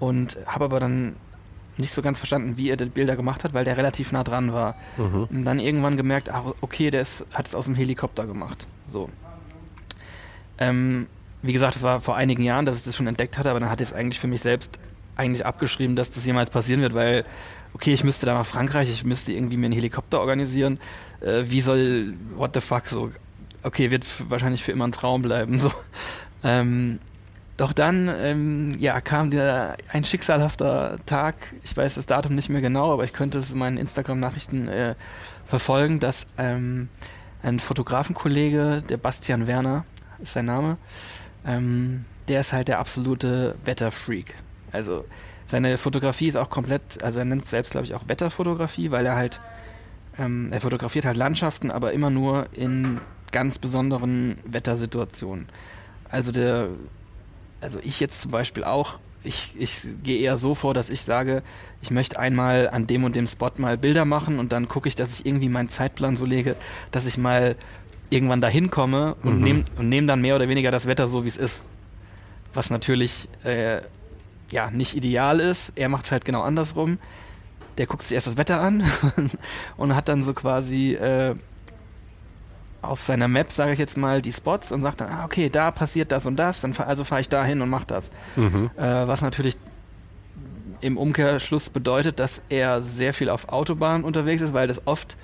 [0.00, 1.16] Und habe aber dann
[1.76, 4.52] nicht so ganz verstanden, wie er die Bilder gemacht hat, weil der relativ nah dran
[4.52, 4.74] war.
[4.96, 5.24] Mhm.
[5.30, 8.66] Und dann irgendwann gemerkt, ach, okay, der ist, hat es aus dem Helikopter gemacht.
[8.92, 9.08] So.
[10.62, 11.06] Ähm,
[11.42, 13.68] wie gesagt, das war vor einigen Jahren, dass ich das schon entdeckt hatte, aber dann
[13.68, 14.78] hatte ich es eigentlich für mich selbst
[15.16, 17.24] eigentlich abgeschrieben, dass das jemals passieren wird, weil,
[17.74, 20.78] okay, ich müsste da nach Frankreich, ich müsste irgendwie mir einen Helikopter organisieren.
[21.20, 23.10] Äh, wie soll, what the fuck, so,
[23.62, 25.72] okay, wird wahrscheinlich für immer ein Traum bleiben, so.
[26.44, 27.00] Ähm,
[27.56, 32.60] doch dann, ähm, ja, kam der, ein schicksalhafter Tag, ich weiß das Datum nicht mehr
[32.60, 34.94] genau, aber ich könnte es in meinen Instagram-Nachrichten äh,
[35.44, 36.88] verfolgen, dass ähm,
[37.42, 39.84] ein Fotografenkollege, der Bastian Werner,
[40.22, 40.76] ist sein Name.
[41.46, 44.34] Ähm, der ist halt der absolute Wetterfreak.
[44.70, 45.04] Also
[45.46, 49.04] seine Fotografie ist auch komplett, also er nennt es selbst, glaube ich, auch Wetterfotografie, weil
[49.04, 49.40] er halt,
[50.18, 53.00] ähm, er fotografiert halt Landschaften, aber immer nur in
[53.32, 55.48] ganz besonderen Wettersituationen.
[56.08, 56.68] Also der,
[57.60, 61.42] also ich jetzt zum Beispiel auch, ich, ich gehe eher so vor, dass ich sage,
[61.80, 64.94] ich möchte einmal an dem und dem Spot mal Bilder machen und dann gucke ich,
[64.94, 66.56] dass ich irgendwie meinen Zeitplan so lege,
[66.90, 67.56] dass ich mal
[68.12, 69.44] irgendwann dahin komme und mhm.
[69.44, 71.62] nehme nehm dann mehr oder weniger das Wetter so, wie es ist.
[72.54, 73.80] Was natürlich äh,
[74.50, 75.72] ja nicht ideal ist.
[75.74, 76.98] Er macht es halt genau andersrum.
[77.78, 78.84] der guckt sich erst das Wetter an
[79.76, 81.34] und hat dann so quasi äh,
[82.82, 85.70] auf seiner Map, sage ich jetzt mal, die Spots und sagt dann, ah, okay, da
[85.70, 88.10] passiert das und das, dann also fahre ich da hin und mache das.
[88.36, 88.70] Mhm.
[88.76, 89.56] Äh, was natürlich
[90.80, 95.16] im Umkehrschluss bedeutet, dass er sehr viel auf Autobahnen unterwegs ist, weil das oft,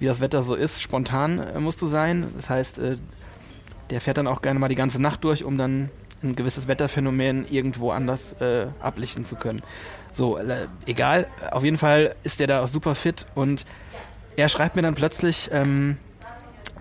[0.00, 2.32] wie das Wetter so ist, spontan äh, musst du sein.
[2.36, 2.96] Das heißt, äh,
[3.90, 5.90] der fährt dann auch gerne mal die ganze Nacht durch, um dann
[6.22, 9.62] ein gewisses Wetterphänomen irgendwo anders äh, ablichten zu können.
[10.12, 13.64] So, äh, egal, auf jeden Fall ist der da auch super fit und
[14.36, 15.96] er schreibt mir dann plötzlich, ähm,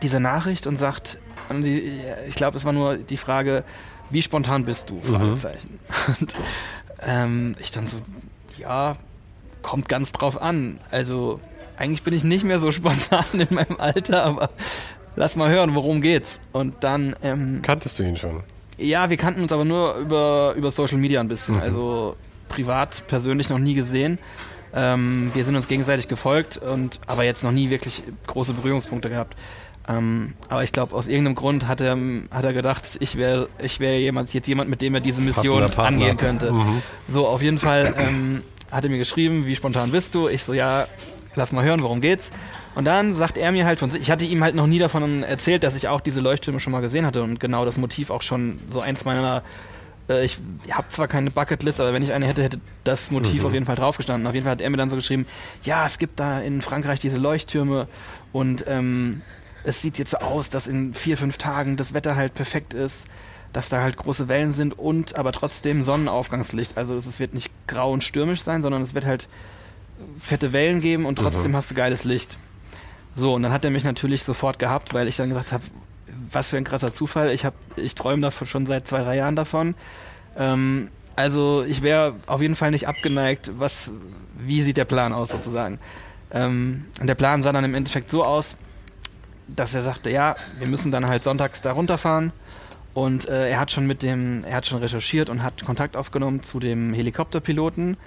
[0.01, 1.17] diese Nachricht und sagt,
[1.49, 3.63] und die, ich glaube, es war nur die Frage,
[4.09, 4.95] wie spontan bist du?
[4.95, 5.03] Mhm.
[5.03, 5.79] Fragezeichen.
[6.07, 6.15] Mhm.
[6.19, 6.35] Und
[7.01, 7.97] ähm, ich dann so,
[8.57, 8.95] ja,
[9.61, 10.79] kommt ganz drauf an.
[10.91, 11.39] Also
[11.79, 14.49] eigentlich bin ich nicht mehr so spontan in meinem Alter, aber
[15.15, 16.39] lass mal hören, worum geht's.
[16.51, 18.43] Und dann ähm, kanntest du ihn schon?
[18.77, 21.55] Ja, wir kannten uns aber nur über über Social Media ein bisschen.
[21.55, 21.61] Mhm.
[21.61, 22.15] Also
[22.47, 24.19] privat, persönlich noch nie gesehen.
[24.73, 29.35] Ähm, wir sind uns gegenseitig gefolgt und aber jetzt noch nie wirklich große Berührungspunkte gehabt.
[29.87, 31.97] Ähm, aber ich glaube, aus irgendeinem Grund hat er,
[32.29, 35.63] hat er gedacht, ich wäre ich wär jemand, jetzt jemand, mit dem er diese Mission
[35.63, 36.51] angehen könnte.
[36.51, 36.83] Mhm.
[37.07, 40.27] So, auf jeden Fall ähm, hat er mir geschrieben, wie spontan bist du?
[40.27, 40.87] Ich so, ja,
[41.35, 42.31] lass mal hören, worum geht's?
[42.75, 45.23] Und dann sagt er mir halt von sich, ich hatte ihm halt noch nie davon
[45.23, 48.21] erzählt, dass ich auch diese Leuchttürme schon mal gesehen hatte und genau das Motiv auch
[48.21, 49.43] schon so eins meiner
[50.09, 50.37] äh, ich
[50.71, 53.47] habe zwar keine Bucketlist, aber wenn ich eine hätte, hätte das Motiv mhm.
[53.47, 54.27] auf jeden Fall draufgestanden.
[54.27, 55.25] Auf jeden Fall hat er mir dann so geschrieben,
[55.63, 57.87] ja, es gibt da in Frankreich diese Leuchttürme
[58.31, 59.21] und ähm,
[59.63, 63.05] es sieht jetzt so aus, dass in vier, fünf Tagen das Wetter halt perfekt ist,
[63.53, 66.77] dass da halt große Wellen sind und aber trotzdem Sonnenaufgangslicht.
[66.77, 69.27] Also es wird nicht grau und stürmisch sein, sondern es wird halt
[70.19, 71.55] fette Wellen geben und trotzdem mhm.
[71.55, 72.37] hast du geiles Licht.
[73.15, 75.63] So, und dann hat er mich natürlich sofort gehabt, weil ich dann gesagt habe,
[76.31, 77.31] was für ein krasser Zufall.
[77.31, 79.75] Ich, hab, ich träume davon schon seit zwei, drei Jahren davon.
[80.37, 83.91] Ähm, also ich wäre auf jeden Fall nicht abgeneigt, was,
[84.37, 85.79] wie sieht der Plan aus sozusagen.
[86.31, 88.55] Ähm, und der Plan sah dann im Endeffekt so aus,
[89.47, 92.31] dass er sagte, ja, wir müssen dann halt sonntags da runterfahren.
[92.93, 96.43] Und äh, er hat schon mit dem, er hat schon recherchiert und hat Kontakt aufgenommen
[96.43, 97.97] zu dem Helikopterpiloten,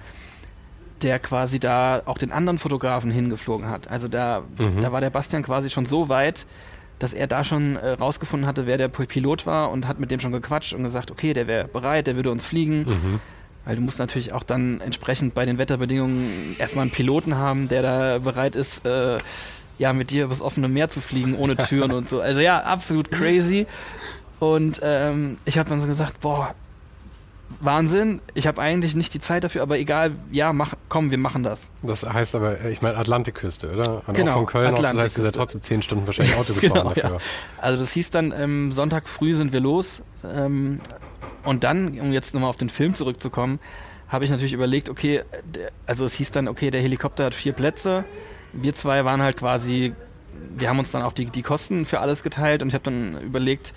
[1.03, 3.89] der quasi da auch den anderen Fotografen hingeflogen hat.
[3.89, 4.81] Also da, mhm.
[4.81, 6.45] da war der Bastian quasi schon so weit,
[6.99, 10.19] dass er da schon äh, rausgefunden hatte, wer der Pilot war und hat mit dem
[10.19, 12.85] schon gequatscht und gesagt, okay, der wäre bereit, der würde uns fliegen.
[12.87, 13.19] Mhm.
[13.65, 17.81] Weil du musst natürlich auch dann entsprechend bei den Wetterbedingungen erstmal einen Piloten haben, der
[17.81, 19.17] da bereit ist, äh,
[19.77, 22.21] ja, mit dir übers offene Meer zu fliegen, ohne Türen und so.
[22.21, 23.67] Also ja, absolut crazy.
[24.39, 26.53] Und ähm, ich habe dann so gesagt, boah,
[27.61, 28.21] Wahnsinn.
[28.33, 31.69] Ich habe eigentlich nicht die Zeit dafür, aber egal, ja, mach, komm, wir machen das.
[31.81, 34.07] Das heißt aber, äh, ich meine Atlantikküste, oder?
[34.07, 36.53] Und genau, auch von Köln aus, das heißt, ihr seid trotzdem zehn Stunden wahrscheinlich Auto
[36.59, 37.09] gefahren genau, dafür.
[37.11, 37.17] Ja.
[37.57, 40.01] Also das hieß dann, ähm, Sonntag früh sind wir los.
[40.23, 40.79] Ähm,
[41.43, 43.59] und dann, um jetzt nochmal auf den Film zurückzukommen,
[44.07, 45.23] habe ich natürlich überlegt, okay,
[45.85, 48.05] also es hieß dann, okay, der Helikopter hat vier Plätze
[48.53, 49.93] wir zwei waren halt quasi,
[50.55, 53.19] wir haben uns dann auch die, die Kosten für alles geteilt und ich habe dann
[53.21, 53.73] überlegt,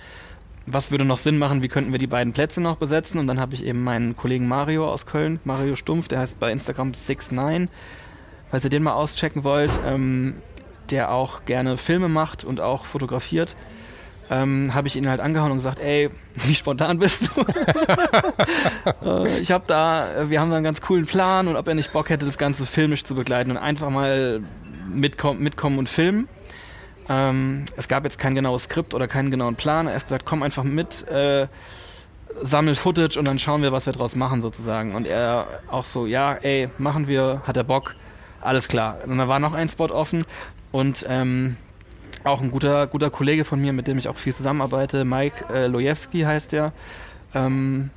[0.67, 3.41] was würde noch Sinn machen, wie könnten wir die beiden Plätze noch besetzen und dann
[3.41, 7.69] habe ich eben meinen Kollegen Mario aus Köln, Mario Stumpf, der heißt bei Instagram 69,
[8.51, 10.35] falls ihr den mal auschecken wollt, ähm,
[10.91, 13.57] der auch gerne Filme macht und auch fotografiert
[14.31, 17.45] ähm, habe ich ihn halt angehauen und gesagt, ey, wie spontan bist du?
[19.05, 21.93] äh, ich habe da, wir haben da einen ganz coolen Plan und ob er nicht
[21.93, 24.41] Bock hätte, das Ganze filmisch zu begleiten und einfach mal
[24.93, 26.29] mitkommen, mitkommen und filmen.
[27.09, 29.87] Ähm, es gab jetzt kein genaues Skript oder keinen genauen Plan.
[29.87, 31.47] Er hat gesagt, komm einfach mit, äh,
[32.43, 34.95] sammel Footage und dann schauen wir, was wir draus machen sozusagen.
[34.95, 37.95] Und er auch so, ja, ey, machen wir, hat er Bock,
[38.41, 38.99] alles klar.
[39.07, 40.25] Und da war noch ein Spot offen
[40.73, 41.57] und ähm,
[42.25, 45.67] auch ein guter, guter Kollege von mir, mit dem ich auch viel zusammenarbeite, Mike äh,
[45.67, 46.73] Lojewski heißt der.
[47.35, 47.91] Ähm,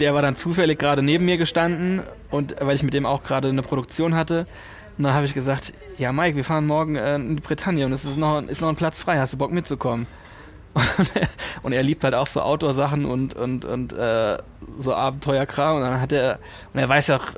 [0.00, 3.48] der war dann zufällig gerade neben mir gestanden und weil ich mit dem auch gerade
[3.48, 4.46] eine Produktion hatte.
[4.98, 7.92] Und dann habe ich gesagt, ja Mike, wir fahren morgen äh, in die Bretagne und
[7.92, 10.06] es ist noch, ist noch ein Platz frei, hast du Bock mitzukommen?
[10.98, 11.28] Und er,
[11.62, 14.36] und er liebt halt auch so Outdoor-Sachen und, und, und äh,
[14.78, 15.76] so Abenteuerkram.
[15.76, 16.38] Und dann hat er,
[16.74, 17.28] und er weiß ja auch,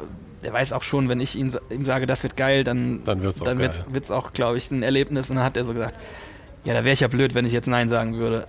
[0.43, 3.37] der weiß auch schon, wenn ich ihm, ihm sage, das wird geil, dann, dann wird
[3.37, 5.31] es auch, dann wird's, wird's auch glaube ich, ein Erlebnis.
[5.31, 5.95] Und dann hat er so gesagt,
[6.65, 8.47] ja, da wäre ich ja blöd, wenn ich jetzt Nein sagen würde.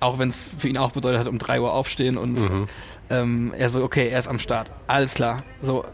[0.00, 2.68] Auch wenn es für ihn auch bedeutet hat, um 3 Uhr aufstehen und mhm.
[3.10, 4.70] ähm, er so, okay, er ist am Start.
[4.86, 5.42] Alles klar.
[5.60, 5.84] So,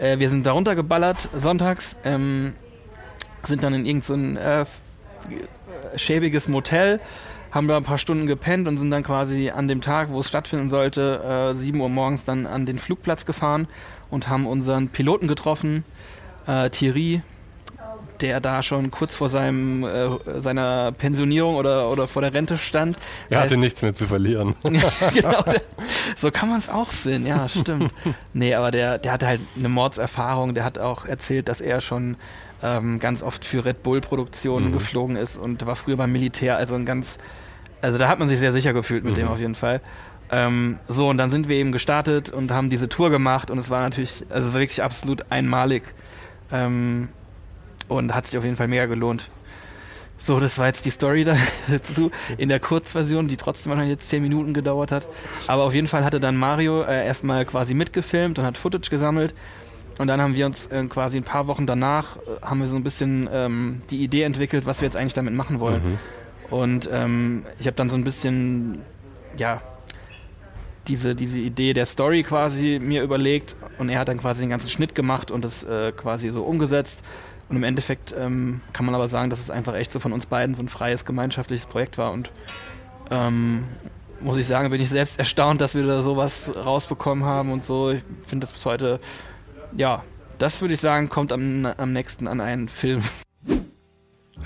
[0.00, 2.54] äh, wir sind da runtergeballert sonntags, ähm,
[3.44, 7.00] sind dann in irgendein so äh, schäbiges Motel,
[7.52, 10.28] haben da ein paar Stunden gepennt und sind dann quasi an dem Tag, wo es
[10.28, 13.68] stattfinden sollte, äh, 7 Uhr morgens dann an den Flugplatz gefahren
[14.10, 15.84] und haben unseren Piloten getroffen,
[16.46, 17.22] äh, Thierry,
[18.22, 22.96] der da schon kurz vor seinem, äh, seiner Pensionierung oder, oder vor der Rente stand.
[22.96, 24.54] Er das hatte heißt, nichts mehr zu verlieren.
[24.64, 25.62] genau, der,
[26.16, 27.92] so kann man es auch sehen, ja, stimmt.
[28.32, 32.16] nee, aber der, der hatte halt eine Mordserfahrung, der hat auch erzählt, dass er schon
[32.62, 34.72] ähm, ganz oft für Red Bull-Produktionen mhm.
[34.72, 37.18] geflogen ist und war früher beim Militär, also ein ganz,
[37.80, 39.20] also da hat man sich sehr sicher gefühlt mit mhm.
[39.20, 39.80] dem auf jeden Fall.
[40.32, 43.68] Ähm, so, und dann sind wir eben gestartet und haben diese Tour gemacht und es
[43.68, 45.82] war natürlich, also wirklich absolut einmalig.
[46.52, 47.08] Ähm,
[47.90, 49.26] und hat sich auf jeden Fall mega gelohnt.
[50.18, 51.24] So, das war jetzt die Story
[51.68, 55.06] dazu in der Kurzversion, die trotzdem wahrscheinlich jetzt 10 Minuten gedauert hat.
[55.46, 59.34] Aber auf jeden Fall hatte dann Mario äh, erstmal quasi mitgefilmt und hat Footage gesammelt.
[59.98, 62.76] Und dann haben wir uns äh, quasi ein paar Wochen danach, äh, haben wir so
[62.76, 65.82] ein bisschen ähm, die Idee entwickelt, was wir jetzt eigentlich damit machen wollen.
[65.82, 65.98] Mhm.
[66.54, 68.82] Und ähm, ich habe dann so ein bisschen,
[69.36, 69.62] ja,
[70.88, 74.70] diese, diese Idee der Story quasi mir überlegt und er hat dann quasi den ganzen
[74.70, 77.02] Schnitt gemacht und das äh, quasi so umgesetzt.
[77.50, 80.26] Und im Endeffekt ähm, kann man aber sagen, dass es einfach echt so von uns
[80.26, 82.12] beiden so ein freies gemeinschaftliches Projekt war.
[82.12, 82.30] Und
[83.10, 83.66] ähm,
[84.20, 87.90] muss ich sagen, bin ich selbst erstaunt, dass wir da sowas rausbekommen haben und so.
[87.90, 89.00] Ich finde das bis heute,
[89.76, 90.04] ja,
[90.38, 93.02] das würde ich sagen, kommt am, am nächsten an einen Film.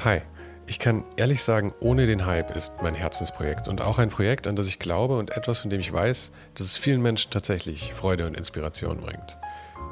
[0.02, 0.22] Hi.
[0.66, 4.56] Ich kann ehrlich sagen, ohne den Hype ist mein Herzensprojekt und auch ein Projekt, an
[4.56, 8.26] das ich glaube und etwas, von dem ich weiß, dass es vielen Menschen tatsächlich Freude
[8.26, 9.36] und Inspiration bringt.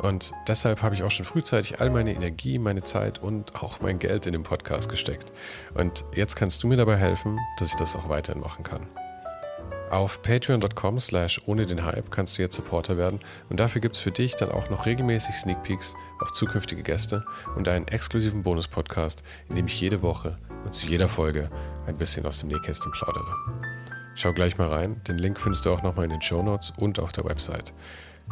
[0.00, 3.98] Und deshalb habe ich auch schon frühzeitig all meine Energie, meine Zeit und auch mein
[3.98, 5.32] Geld in den Podcast gesteckt.
[5.74, 8.86] Und jetzt kannst du mir dabei helfen, dass ich das auch weiterhin machen kann.
[9.92, 13.20] Auf patreon.com slash ohne den Hype kannst du jetzt Supporter werden
[13.50, 17.26] und dafür gibt es für dich dann auch noch regelmäßig Sneak Peeks auf zukünftige Gäste
[17.56, 21.50] und einen exklusiven Bonus-Podcast, in dem ich jede Woche und zu jeder Folge
[21.86, 23.36] ein bisschen aus dem Nähkästchen plaudere.
[24.14, 26.98] Schau gleich mal rein, den Link findest du auch nochmal in den Show Notes und
[26.98, 27.74] auf der Website.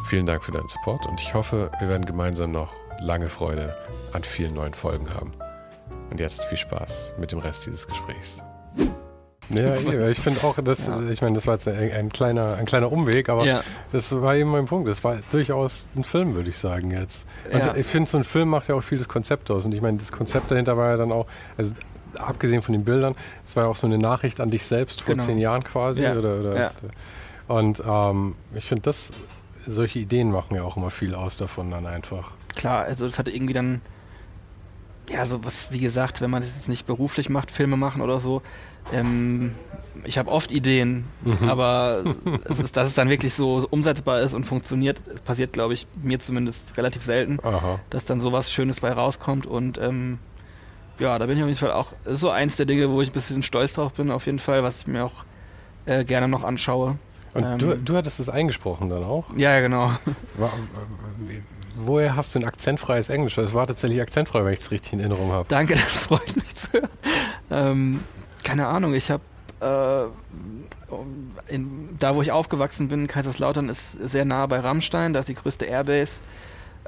[0.05, 3.75] Vielen Dank für deinen Support und ich hoffe, wir werden gemeinsam noch lange Freude
[4.13, 5.33] an vielen neuen Folgen haben.
[6.09, 8.43] Und jetzt viel Spaß mit dem Rest dieses Gesprächs.
[9.49, 9.75] Ja,
[10.07, 11.09] ich finde auch, dass, ja.
[11.09, 13.61] ich meine, das war jetzt ein, ein, kleiner, ein kleiner Umweg, aber ja.
[13.91, 14.87] das war eben mein Punkt.
[14.87, 17.25] Das war durchaus ein Film, würde ich sagen jetzt.
[17.51, 17.75] Und ja.
[17.75, 19.65] ich finde, so ein Film macht ja auch viel das Konzept aus.
[19.65, 21.27] Und ich meine, das Konzept dahinter war ja dann auch,
[21.57, 21.73] also
[22.17, 25.15] abgesehen von den Bildern, es war ja auch so eine Nachricht an dich selbst vor
[25.15, 25.25] genau.
[25.25, 26.05] zehn Jahren quasi.
[26.07, 26.71] Oder, oder
[27.47, 29.13] und ähm, ich finde, das
[29.65, 32.31] solche Ideen machen ja auch immer viel aus davon dann einfach.
[32.55, 33.81] Klar, also das hatte irgendwie dann,
[35.09, 38.19] ja, so was, wie gesagt, wenn man das jetzt nicht beruflich macht, Filme machen oder
[38.19, 38.41] so,
[38.91, 39.55] ähm,
[40.03, 41.47] ich habe oft Ideen, mhm.
[41.47, 42.03] aber
[42.45, 46.19] es ist, dass es dann wirklich so, umsetzbar ist und funktioniert, passiert, glaube ich, mir
[46.19, 47.79] zumindest relativ selten, Aha.
[47.89, 50.19] dass dann sowas Schönes bei rauskommt und ähm,
[50.99, 53.13] ja, da bin ich auf jeden Fall auch so eins der Dinge, wo ich ein
[53.13, 55.25] bisschen stolz drauf bin, auf jeden Fall, was ich mir auch
[55.85, 56.97] äh, gerne noch anschaue.
[57.33, 59.25] Und ähm, du, du hattest es eingesprochen dann auch?
[59.35, 59.91] Ja, ja genau.
[61.75, 63.37] woher hast du ein akzentfreies Englisch?
[63.37, 65.45] Es war tatsächlich akzentfrei, wenn ich es richtig in Erinnerung habe.
[65.47, 66.89] Danke, das freut mich zu hören.
[67.49, 68.03] Ähm,
[68.43, 69.23] keine Ahnung, ich habe
[69.61, 70.09] äh,
[71.99, 75.65] da, wo ich aufgewachsen bin, Kaiserslautern ist sehr nah bei Rammstein, da ist die größte
[75.65, 76.19] Airbase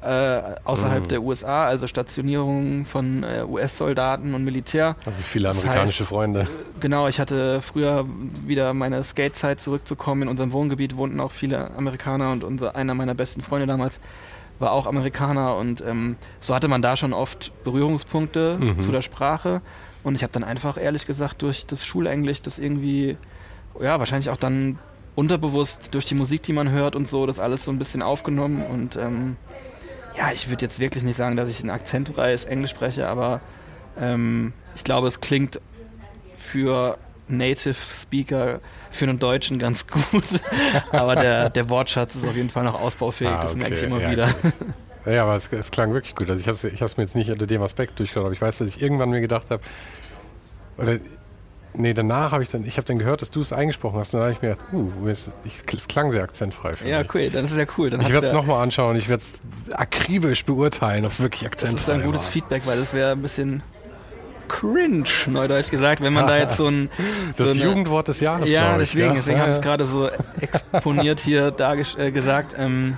[0.04, 1.08] äh, außerhalb mhm.
[1.08, 4.96] der USA, also Stationierungen von äh, US-Soldaten und Militär.
[5.06, 6.48] Also viele amerikanische heißt, Freunde.
[6.80, 8.06] Genau, ich hatte früher
[8.46, 10.24] wieder meine Skate-Zeit zurückzukommen.
[10.24, 14.00] In unserem Wohngebiet wohnten auch viele Amerikaner und unser, einer meiner besten Freunde damals
[14.60, 18.82] war auch Amerikaner und ähm, so hatte man da schon oft Berührungspunkte mhm.
[18.82, 19.62] zu der Sprache.
[20.04, 23.18] Und ich habe dann einfach ehrlich gesagt durch das Schulenglisch das irgendwie,
[23.80, 24.78] ja, wahrscheinlich auch dann
[25.16, 28.64] unterbewusst durch die Musik, die man hört und so, das alles so ein bisschen aufgenommen
[28.66, 29.38] und ähm,
[30.18, 33.42] ja, ich würde jetzt wirklich nicht sagen, dass ich ein akzentfreies Englisch spreche, aber
[34.00, 35.60] ähm, ich glaube, es klingt
[36.36, 36.98] für
[37.28, 38.60] Native Speaker
[38.92, 40.24] für einen Deutschen ganz gut.
[40.92, 43.44] aber der, der Wortschatz ist auf jeden Fall noch ausbaufähig, ah, okay.
[43.44, 44.30] das merke ich immer ja, wieder.
[45.06, 46.30] Ja, aber es, es, klang wirklich gut.
[46.30, 48.68] Also ich habe es mir jetzt nicht unter dem Aspekt durchgeschaut, aber ich weiß, dass
[48.70, 49.62] ich irgendwann mir gedacht habe,
[50.78, 50.98] oder
[51.76, 54.14] Nee, danach habe ich dann, ich habe dann gehört, dass du es eingesprochen hast.
[54.14, 55.32] Und dann habe ich mir gedacht, uh, es,
[55.76, 57.14] es klang sehr akzentfrei für Ja, mich.
[57.14, 57.90] cool, dann ist es ja cool.
[57.90, 61.22] Dann ich werde es ja nochmal anschauen und ich werde es akribisch beurteilen, ob es
[61.22, 61.88] wirklich akzentfrei ist.
[61.88, 62.32] Das ist ein gutes war.
[62.32, 63.64] Feedback, weil das wäre ein bisschen
[64.48, 66.90] cringe, neudeutsch gesagt, wenn man da jetzt so ein...
[67.38, 69.14] Das so eine, Jugendwort des Jahres, Ja, deswegen, ja?
[69.14, 70.10] deswegen ja, habe ich es gerade so
[70.40, 71.54] exponiert hier
[71.98, 72.56] äh, gesagt.
[72.58, 72.98] Ähm,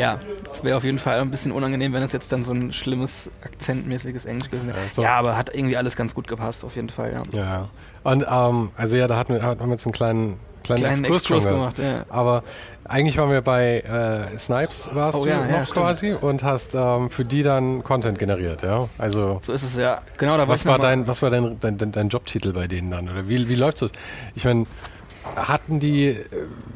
[0.00, 0.18] ja,
[0.52, 3.30] es wäre auf jeden Fall ein bisschen unangenehm, wenn es jetzt dann so ein schlimmes,
[3.44, 4.78] akzentmäßiges Englisch gewesen wäre.
[4.78, 5.02] Ja, so.
[5.02, 7.38] ja, aber hat irgendwie alles ganz gut gepasst, auf jeden Fall, ja.
[7.38, 7.68] Ja,
[8.02, 11.22] und ähm, also ja, da hatten wir, haben wir jetzt einen kleinen, kleinen, kleinen Exkurs,
[11.22, 11.78] Exkurs gemacht.
[11.78, 12.04] Ja.
[12.08, 12.42] Aber
[12.84, 16.74] eigentlich waren wir bei äh, Snipes, warst oh, du ja, noch ja, quasi und hast
[16.74, 18.88] ähm, für die dann Content generiert, ja?
[18.98, 20.00] Also so ist es ja.
[20.16, 23.08] Genau, da was war dein, was war dein, dein, dein, dein Jobtitel bei denen dann
[23.08, 23.92] oder wie, wie läuft es?
[24.34, 24.66] Ich meine
[25.36, 26.16] hatten die,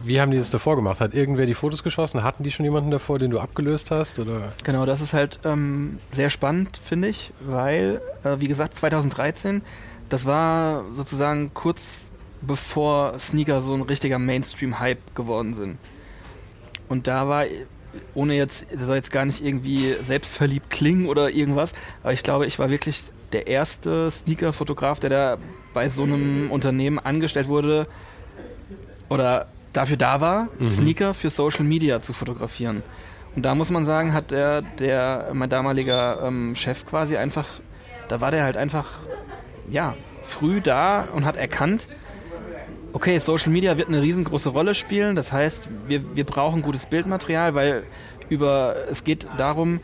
[0.02, 1.00] wie haben die das davor gemacht?
[1.00, 2.22] Hat irgendwer die Fotos geschossen?
[2.22, 4.18] Hatten die schon jemanden davor, den du abgelöst hast?
[4.18, 4.52] Oder?
[4.64, 9.62] Genau, das ist halt ähm, sehr spannend, finde ich, weil, äh, wie gesagt, 2013,
[10.08, 12.10] das war sozusagen kurz
[12.42, 15.78] bevor Sneaker so ein richtiger Mainstream-Hype geworden sind.
[16.88, 17.44] Und da war,
[18.14, 22.46] ohne jetzt, das soll jetzt gar nicht irgendwie selbstverliebt klingen oder irgendwas, aber ich glaube,
[22.46, 25.36] ich war wirklich der erste Sneaker-Fotograf, der da
[25.72, 27.86] bei so einem Unternehmen angestellt wurde
[29.14, 30.68] oder dafür da war, mhm.
[30.68, 32.82] Sneaker für Social Media zu fotografieren.
[33.34, 37.46] Und da muss man sagen, hat der, der mein damaliger ähm, Chef quasi einfach,
[38.08, 38.88] da war der halt einfach,
[39.70, 41.88] ja, früh da und hat erkannt,
[42.92, 45.16] okay, Social Media wird eine riesengroße Rolle spielen.
[45.16, 47.84] Das heißt, wir, wir brauchen gutes Bildmaterial, weil
[48.28, 49.80] über, es geht darum,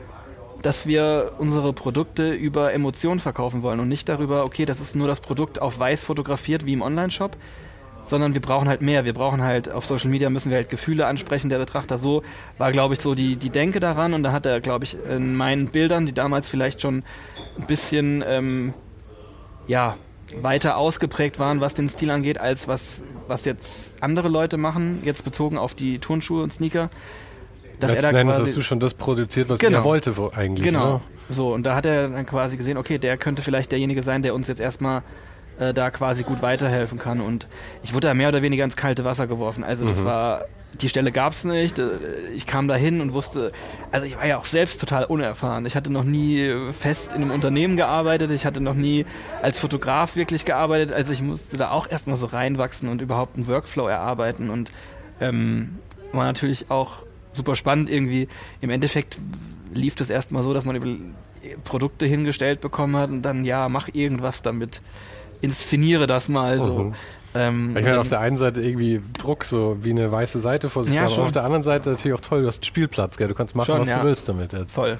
[0.63, 5.09] dass wir unsere Produkte über Emotionen verkaufen wollen und nicht darüber, okay, das ist nur
[5.09, 7.37] das Produkt auf weiß fotografiert wie im Online-Shop,
[8.11, 9.05] sondern wir brauchen halt mehr.
[9.05, 11.99] Wir brauchen halt, auf Social Media müssen wir halt Gefühle ansprechen, der Betrachter.
[11.99, 12.23] So
[12.59, 15.37] war, glaube ich, so die, die Denke daran und da hat er, glaube ich, in
[15.37, 17.03] meinen Bildern, die damals vielleicht schon
[17.59, 18.75] ein bisschen, ähm,
[19.67, 19.97] ja,
[20.43, 25.25] weiter ausgeprägt waren, was den Stil angeht, als was, was jetzt andere Leute machen, jetzt
[25.25, 26.91] bezogen auf die Turnschuhe und Sneaker.
[27.81, 30.65] Dass Letzten er da quasi, hast du schon das produziert, was genau, er wollte eigentlich.
[30.65, 30.87] Genau.
[30.87, 31.01] Oder?
[31.31, 34.35] So, und da hat er dann quasi gesehen, okay, der könnte vielleicht derjenige sein, der
[34.35, 35.03] uns jetzt erstmal
[35.61, 37.21] äh, da quasi gut weiterhelfen kann.
[37.21, 37.47] Und
[37.83, 39.63] ich wurde da mehr oder weniger ins kalte Wasser geworfen.
[39.63, 40.07] Also das mhm.
[40.07, 40.45] war
[40.81, 41.79] die Stelle gab es nicht.
[41.79, 41.99] Äh,
[42.35, 43.53] ich kam da hin und wusste,
[43.93, 45.67] also ich war ja auch selbst total unerfahren.
[45.67, 49.05] Ich hatte noch nie fest in einem Unternehmen gearbeitet, ich hatte noch nie
[49.43, 53.47] als Fotograf wirklich gearbeitet, also ich musste da auch erstmal so reinwachsen und überhaupt einen
[53.47, 54.71] Workflow erarbeiten und
[55.21, 55.79] ähm,
[56.13, 58.29] war natürlich auch super spannend irgendwie.
[58.61, 59.19] Im Endeffekt
[59.73, 60.87] lief das erstmal so, dass man über
[61.65, 64.83] Produkte hingestellt bekommen hat und dann, ja, mach irgendwas damit.
[65.41, 66.79] Inszeniere das mal so.
[66.79, 66.95] Mhm.
[67.33, 70.83] Ähm, ich meine, auf der einen Seite irgendwie Druck, so wie eine weiße Seite vor
[70.83, 71.23] sich ja, zu haben.
[71.23, 73.29] Auf der anderen Seite natürlich auch toll, du hast einen Spielplatz, gell?
[73.29, 73.99] du kannst machen, schon, was ja.
[73.99, 74.75] du willst damit jetzt.
[74.75, 74.99] Voll.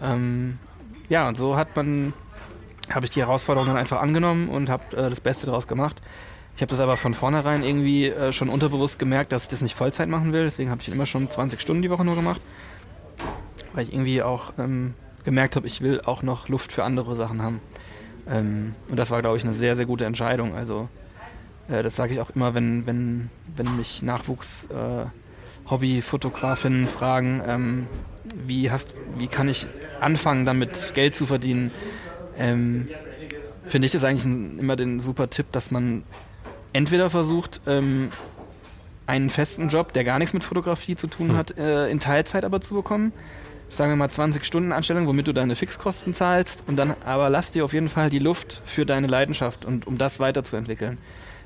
[0.00, 0.58] Ähm,
[1.08, 2.12] ja, und so hat man,
[2.90, 6.00] habe ich die Herausforderung dann einfach angenommen und habe äh, das Beste daraus gemacht.
[6.54, 9.74] Ich habe das aber von vornherein irgendwie äh, schon unterbewusst gemerkt, dass ich das nicht
[9.74, 10.44] Vollzeit machen will.
[10.44, 12.40] Deswegen habe ich immer schon 20 Stunden die Woche nur gemacht.
[13.74, 14.94] Weil ich irgendwie auch ähm,
[15.24, 17.60] gemerkt habe, ich will auch noch Luft für andere Sachen haben.
[18.30, 20.54] Ähm, und das war, glaube ich, eine sehr, sehr gute Entscheidung.
[20.54, 20.88] Also
[21.68, 27.88] äh, das sage ich auch immer, wenn, wenn, wenn mich Nachwuchs-Hobbyfotografinnen äh, fragen, ähm,
[28.46, 29.66] wie, hast, wie kann ich
[30.00, 31.70] anfangen, damit Geld zu verdienen.
[32.36, 32.88] Ähm,
[33.64, 36.04] Finde ich das eigentlich ein, immer den super Tipp, dass man
[36.72, 38.08] entweder versucht, ähm,
[39.06, 41.36] einen festen Job, der gar nichts mit Fotografie zu tun hm.
[41.36, 43.12] hat, äh, in Teilzeit aber zu bekommen.
[43.70, 47.52] Sagen wir mal 20 Stunden Anstellung, womit du deine Fixkosten zahlst und dann aber lass
[47.52, 50.98] dir auf jeden Fall die Luft für deine Leidenschaft und um das weiterzuentwickeln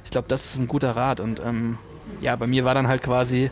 [0.05, 1.21] ich glaube, das ist ein guter Rat.
[1.21, 1.79] Und ähm,
[2.21, 3.51] ja, bei mir war dann halt quasi,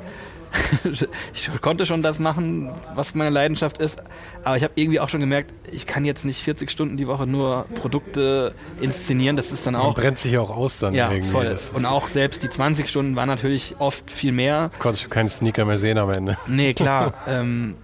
[1.34, 4.02] ich konnte schon das machen, was meine Leidenschaft ist,
[4.42, 7.26] aber ich habe irgendwie auch schon gemerkt, ich kann jetzt nicht 40 Stunden die Woche
[7.26, 9.94] nur Produkte inszenieren, das ist dann auch...
[9.94, 11.30] Man brennt sich ja auch aus dann ja, irgendwie.
[11.30, 11.58] Voll.
[11.74, 14.70] Und auch selbst die 20 Stunden waren natürlich oft viel mehr.
[14.80, 16.36] Konntest du keinen Sneaker mehr sehen am Ende.
[16.48, 17.14] Nee, klar.
[17.28, 17.76] ähm,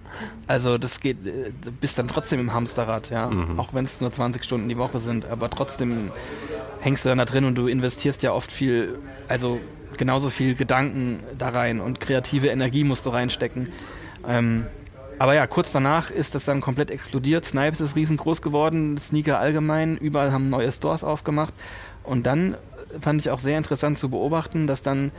[0.47, 3.29] also das geht, äh, du bist dann trotzdem im Hamsterrad, ja.
[3.29, 3.59] Mhm.
[3.59, 6.11] Auch wenn es nur 20 Stunden die Woche sind, aber trotzdem
[6.79, 9.59] hängst du dann da drin und du investierst ja oft viel, also
[9.97, 13.69] genauso viel Gedanken da rein und kreative Energie musst du reinstecken.
[14.27, 14.67] Ähm,
[15.19, 17.45] aber ja, kurz danach ist das dann komplett explodiert.
[17.45, 21.53] Snipes ist riesengroß geworden, Sneaker allgemein, überall haben neue Stores aufgemacht.
[22.03, 22.55] Und dann
[22.99, 25.11] fand ich auch sehr interessant zu beobachten, dass dann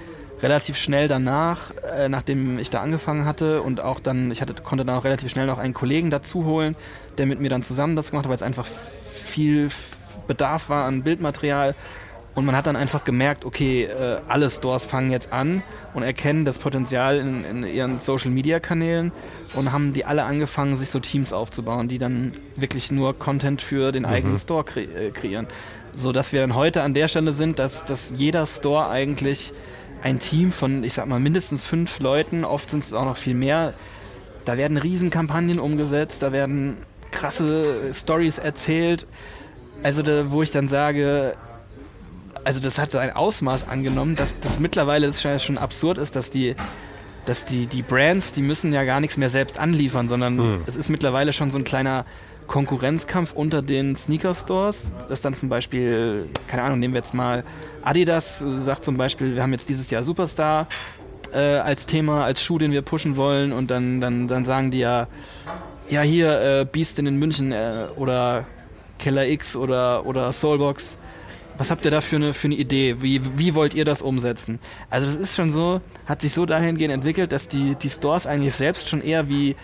[0.43, 4.85] relativ schnell danach, äh, nachdem ich da angefangen hatte und auch dann, ich hatte, konnte
[4.85, 6.77] dann auch relativ schnell noch einen Kollegen dazu holen,
[7.17, 8.67] der mit mir dann zusammen das gemacht hat, weil es einfach
[9.29, 9.71] viel
[10.27, 11.75] Bedarf war an Bildmaterial.
[12.35, 16.45] Und man hat dann einfach gemerkt, okay, äh, alle Stores fangen jetzt an und erkennen
[16.45, 19.11] das Potenzial in, in ihren Social-Media-Kanälen
[19.55, 23.91] und haben die alle angefangen, sich so Teams aufzubauen, die dann wirklich nur Content für
[23.91, 24.09] den mhm.
[24.09, 25.49] eigenen Store kre äh, kreieren.
[25.97, 29.53] So dass wir dann heute an der Stelle sind, dass, dass jeder Store eigentlich
[30.03, 33.35] ein Team von, ich sag mal, mindestens fünf Leuten, oft sind es auch noch viel
[33.35, 33.75] mehr,
[34.45, 36.79] da werden Riesenkampagnen umgesetzt, da werden
[37.11, 39.07] krasse Stories erzählt
[39.83, 41.35] also da, wo ich dann sage,
[42.45, 46.55] also das hat so ein Ausmaß angenommen, dass das mittlerweile schon absurd ist, dass die
[47.27, 50.61] dass die, die Brands, die müssen ja gar nichts mehr selbst anliefern, sondern hm.
[50.67, 52.07] es ist mittlerweile schon so ein kleiner
[52.47, 57.45] Konkurrenzkampf unter den Sneaker-Stores, dass dann zum Beispiel, keine Ahnung, nehmen wir jetzt mal
[57.83, 60.67] Adidas, sagt zum Beispiel, wir haben jetzt dieses Jahr Superstar
[61.33, 64.79] äh, als Thema, als Schuh, den wir pushen wollen und dann, dann, dann sagen die
[64.79, 65.09] ja,
[65.89, 68.47] ja hier, äh, Beast in München äh, oder
[68.99, 70.99] Keller X oder, oder Soulbox,
[71.57, 72.97] was habt ihr da für eine, für eine Idee?
[73.01, 74.61] Wie, wie wollt ihr das umsetzen?
[74.91, 78.55] Also das ist schon so, hat sich so dahingehend entwickelt, dass die, die Stores eigentlich
[78.55, 79.57] selbst schon eher wie,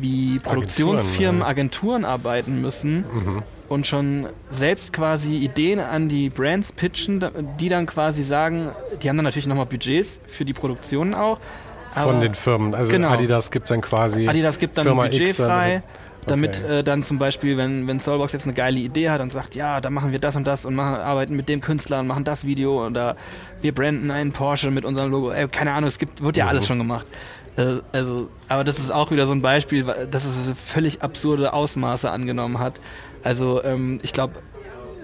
[0.00, 3.42] wie Produktionsfirmen, Agenturen, arbeiten müssen mhm.
[3.68, 7.24] und schon selbst quasi Ideen an die Brands pitchen,
[7.58, 8.70] die dann quasi sagen,
[9.02, 11.38] die haben dann natürlich nochmal Budgets für die Produktionen auch.
[11.92, 13.08] Von den Firmen, also genau.
[13.08, 15.82] Adidas gibt dann quasi Adidas gibt dann Firma Budget X frei
[16.26, 16.78] damit okay.
[16.78, 19.80] äh, dann zum Beispiel, wenn, wenn Soulbox jetzt eine geile Idee hat und sagt, ja,
[19.80, 22.44] da machen wir das und das und machen, arbeiten mit dem Künstler und machen das
[22.44, 23.16] Video oder
[23.60, 26.66] wir branden einen Porsche mit unserem Logo, äh, keine Ahnung, es gibt, wird ja alles
[26.66, 27.06] schon gemacht.
[27.56, 32.10] Äh, also, aber das ist auch wieder so ein Beispiel, dass es völlig absurde Ausmaße
[32.10, 32.80] angenommen hat.
[33.22, 34.34] Also ähm, ich glaube,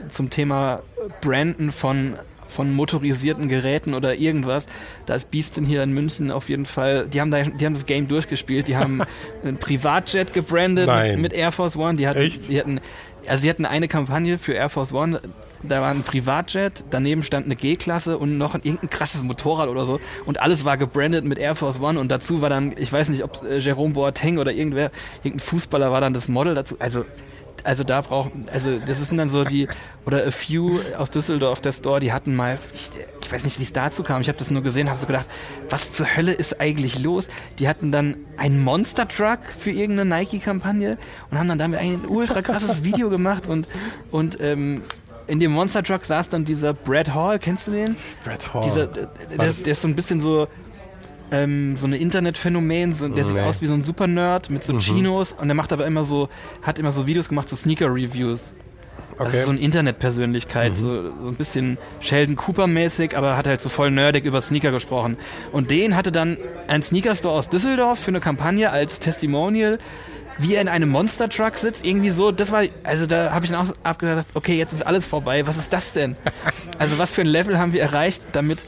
[0.08, 0.82] zum Thema
[1.20, 2.14] Branden von
[2.56, 4.66] von motorisierten Geräten oder irgendwas.
[5.04, 7.84] Da ist Beastin hier in München auf jeden Fall, die haben, da, die haben das
[7.84, 9.02] Game durchgespielt, die haben
[9.44, 11.20] ein Privatjet gebrandet Nein.
[11.20, 11.96] mit Air Force One.
[11.96, 12.48] Die hatten, Echt?
[12.48, 12.80] Die hatten,
[13.26, 15.20] also sie hatten eine Kampagne für Air Force One,
[15.62, 19.84] da war ein Privatjet, daneben stand eine G-Klasse und noch ein, irgendein krasses Motorrad oder
[19.84, 23.08] so und alles war gebrandet mit Air Force One und dazu war dann, ich weiß
[23.08, 24.90] nicht, ob äh, Jerome Boateng oder irgendwer,
[25.22, 26.76] irgendein Fußballer war dann das Model dazu.
[26.78, 27.04] Also
[27.66, 29.66] also da brauchen, also das sind dann so die,
[30.06, 32.90] oder A Few aus Düsseldorf, der Store, die hatten mal, ich,
[33.20, 35.28] ich weiß nicht, wie es dazu kam, ich habe das nur gesehen, habe so gedacht,
[35.68, 37.26] was zur Hölle ist eigentlich los?
[37.58, 40.96] Die hatten dann einen Monster Truck für irgendeine Nike-Kampagne
[41.30, 43.66] und haben dann damit ein ultra krasses Video gemacht und,
[44.12, 44.82] und ähm,
[45.26, 47.96] in dem Monster Truck saß dann dieser Brad Hall, kennst du den?
[48.24, 48.62] Brad Hall.
[48.62, 50.48] Dieser, der, der, der ist so ein bisschen so
[51.30, 53.30] ähm, so eine Internetphänomen, so, der nee.
[53.30, 54.78] sieht aus wie so ein Super-Nerd mit so mhm.
[54.78, 56.28] Chinos und der macht aber immer so,
[56.62, 58.54] hat immer so Videos gemacht, so Sneaker-Reviews.
[59.14, 59.24] Okay.
[59.24, 60.76] Also so eine Internetpersönlichkeit, mhm.
[60.76, 65.16] so, so ein bisschen Sheldon Cooper-mäßig, aber hat halt so voll nerdig über Sneaker gesprochen.
[65.52, 66.36] Und den hatte dann
[66.68, 69.78] ein Sneaker-Store aus Düsseldorf für eine Kampagne als Testimonial,
[70.38, 73.50] wie er in einem Monster Truck sitzt, irgendwie so, das war, also da habe ich
[73.50, 76.16] dann auch abgedacht, okay, jetzt ist alles vorbei, was ist das denn?
[76.78, 78.60] also was für ein Level haben wir erreicht, damit,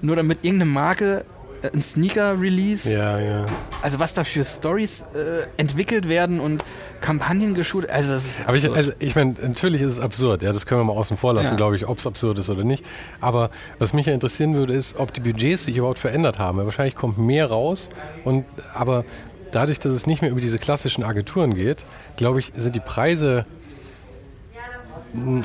[0.00, 1.24] nur damit irgendeine Marke
[1.72, 2.90] ein Sneaker-Release.
[2.90, 3.46] Ja, ja.
[3.80, 6.62] Also was da für Stories äh, entwickelt werden und
[7.00, 7.88] Kampagnen geschult.
[7.88, 10.42] Also das ist Aber ich, also ich meine, natürlich ist es absurd.
[10.42, 11.56] Ja, das können wir mal außen vor lassen, ja.
[11.56, 12.84] glaube ich, ob es absurd ist oder nicht.
[13.20, 16.58] Aber was mich ja interessieren würde, ist, ob die Budgets sich überhaupt verändert haben.
[16.58, 17.88] Wahrscheinlich kommt mehr raus.
[18.24, 18.44] Und
[18.74, 19.04] aber
[19.54, 21.84] dadurch, dass es nicht mehr über diese klassischen Agenturen geht,
[22.16, 23.46] glaube ich, sind die Preise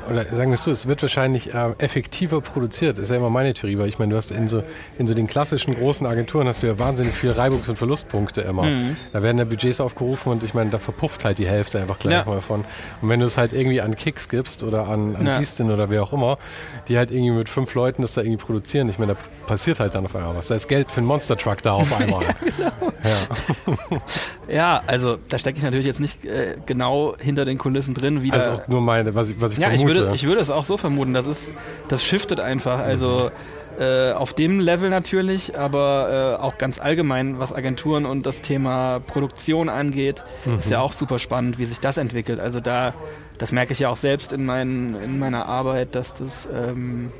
[0.09, 2.97] oder sagen wir es so, es wird wahrscheinlich äh, effektiver produziert.
[2.97, 4.63] Das ist ja immer meine Theorie, weil ich meine, du hast in so,
[4.97, 8.63] in so den klassischen großen Agenturen hast du ja wahnsinnig viele Reibungs- und Verlustpunkte immer.
[8.63, 8.97] Mhm.
[9.13, 12.13] Da werden ja Budgets aufgerufen und ich meine, da verpufft halt die Hälfte einfach gleich
[12.13, 12.25] ja.
[12.25, 12.65] mal von.
[13.01, 15.37] Und wenn du es halt irgendwie an Kicks gibst oder an, an ja.
[15.37, 16.39] Distin oder wer auch immer,
[16.87, 19.93] die halt irgendwie mit fünf Leuten das da irgendwie produzieren, ich meine, da passiert halt
[19.93, 20.47] dann auf einmal was.
[20.47, 22.23] Da ist Geld für einen Monster Truck da auf einmal.
[22.23, 24.01] ja, genau.
[24.47, 24.83] ja.
[24.87, 28.51] also da stecke ich natürlich jetzt nicht äh, genau hinter den Kulissen drin, wie Also
[28.51, 29.91] auch nur meine, was ich, was ich ja, vermute.
[29.91, 31.13] Ich würde, ich würde es auch so vermuten.
[31.13, 31.51] Das ist,
[31.87, 32.79] das shiftet einfach.
[32.79, 33.31] Also
[33.79, 38.99] äh, auf dem Level natürlich, aber äh, auch ganz allgemein, was Agenturen und das Thema
[38.99, 40.59] Produktion angeht, mhm.
[40.59, 42.41] ist ja auch super spannend, wie sich das entwickelt.
[42.41, 42.93] Also da,
[43.37, 47.13] das merke ich ja auch selbst in, mein, in meiner Arbeit, dass das ähm,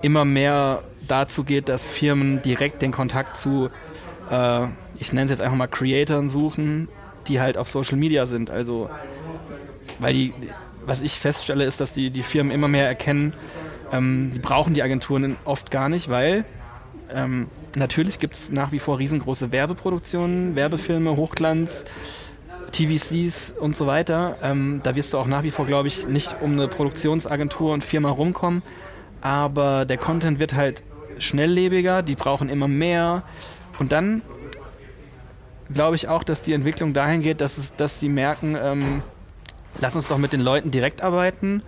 [0.00, 3.68] immer mehr dazu geht, dass Firmen direkt den Kontakt zu,
[4.30, 4.66] äh,
[4.98, 6.88] ich nenne es jetzt einfach mal Creatoren suchen,
[7.28, 8.48] die halt auf Social Media sind.
[8.48, 8.88] Also,
[9.98, 10.32] weil die,
[10.90, 13.32] was ich feststelle, ist, dass die, die Firmen immer mehr erkennen,
[13.92, 16.44] ähm, die brauchen die Agenturen oft gar nicht, weil
[17.14, 21.84] ähm, natürlich gibt es nach wie vor riesengroße Werbeproduktionen, Werbefilme, Hochglanz,
[22.72, 24.36] TVCs und so weiter.
[24.42, 27.84] Ähm, da wirst du auch nach wie vor, glaube ich, nicht um eine Produktionsagentur und
[27.84, 28.62] Firma rumkommen.
[29.20, 30.82] Aber der Content wird halt
[31.18, 33.22] schnelllebiger, die brauchen immer mehr.
[33.78, 34.22] Und dann
[35.72, 39.02] glaube ich auch, dass die Entwicklung dahin geht, dass, es, dass sie merken, ähm,
[39.78, 41.62] lass uns doch mit den Leuten direkt arbeiten.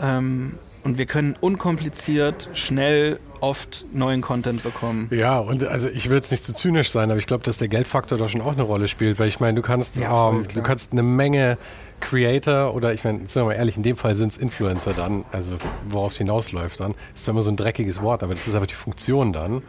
[0.00, 5.08] Ähm, und wir können unkompliziert, schnell, oft neuen Content bekommen.
[5.10, 7.68] Ja, und also ich will jetzt nicht zu zynisch sein, aber ich glaube, dass der
[7.68, 10.62] Geldfaktor da schon auch eine Rolle spielt, weil ich meine, du kannst, ja, ähm, du
[10.62, 11.58] kannst eine Menge
[12.00, 15.24] Creator oder ich meine, sagen wir mal ehrlich, in dem Fall sind es Influencer dann,
[15.32, 15.56] also
[15.88, 16.92] worauf es hinausläuft dann.
[16.92, 19.62] Das ist zwar immer so ein dreckiges Wort, aber das ist aber die Funktion dann.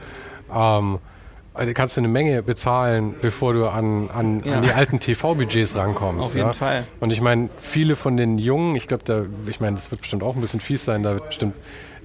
[0.54, 1.00] Ähm,
[1.60, 4.56] also kannst du eine Menge bezahlen, bevor du an, an, ja.
[4.56, 6.30] an die alten TV-Budgets rankommst.
[6.30, 6.54] Auf jeden ja?
[6.54, 6.86] Fall.
[7.02, 10.24] Und ich meine, viele von den Jungen, ich glaube, da, ich meine, das wird bestimmt
[10.24, 11.56] auch ein bisschen fies sein, da wird bestimmt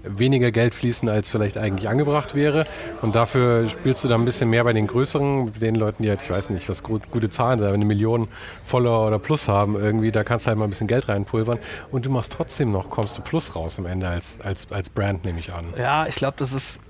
[0.05, 2.67] weniger Geld fließen, als vielleicht eigentlich angebracht wäre.
[3.03, 6.21] Und dafür spielst du da ein bisschen mehr bei den größeren, den Leuten, die halt,
[6.23, 8.29] ich weiß nicht, was gute Zahlen sind, wenn eine Million
[8.65, 11.59] Follower oder Plus haben irgendwie, da kannst du halt mal ein bisschen Geld reinpulvern
[11.91, 15.25] und du machst trotzdem noch, kommst du Plus raus am Ende als, als, als Brand,
[15.25, 15.67] nehme ich an.
[15.79, 16.81] Ja, ich glaube, das ist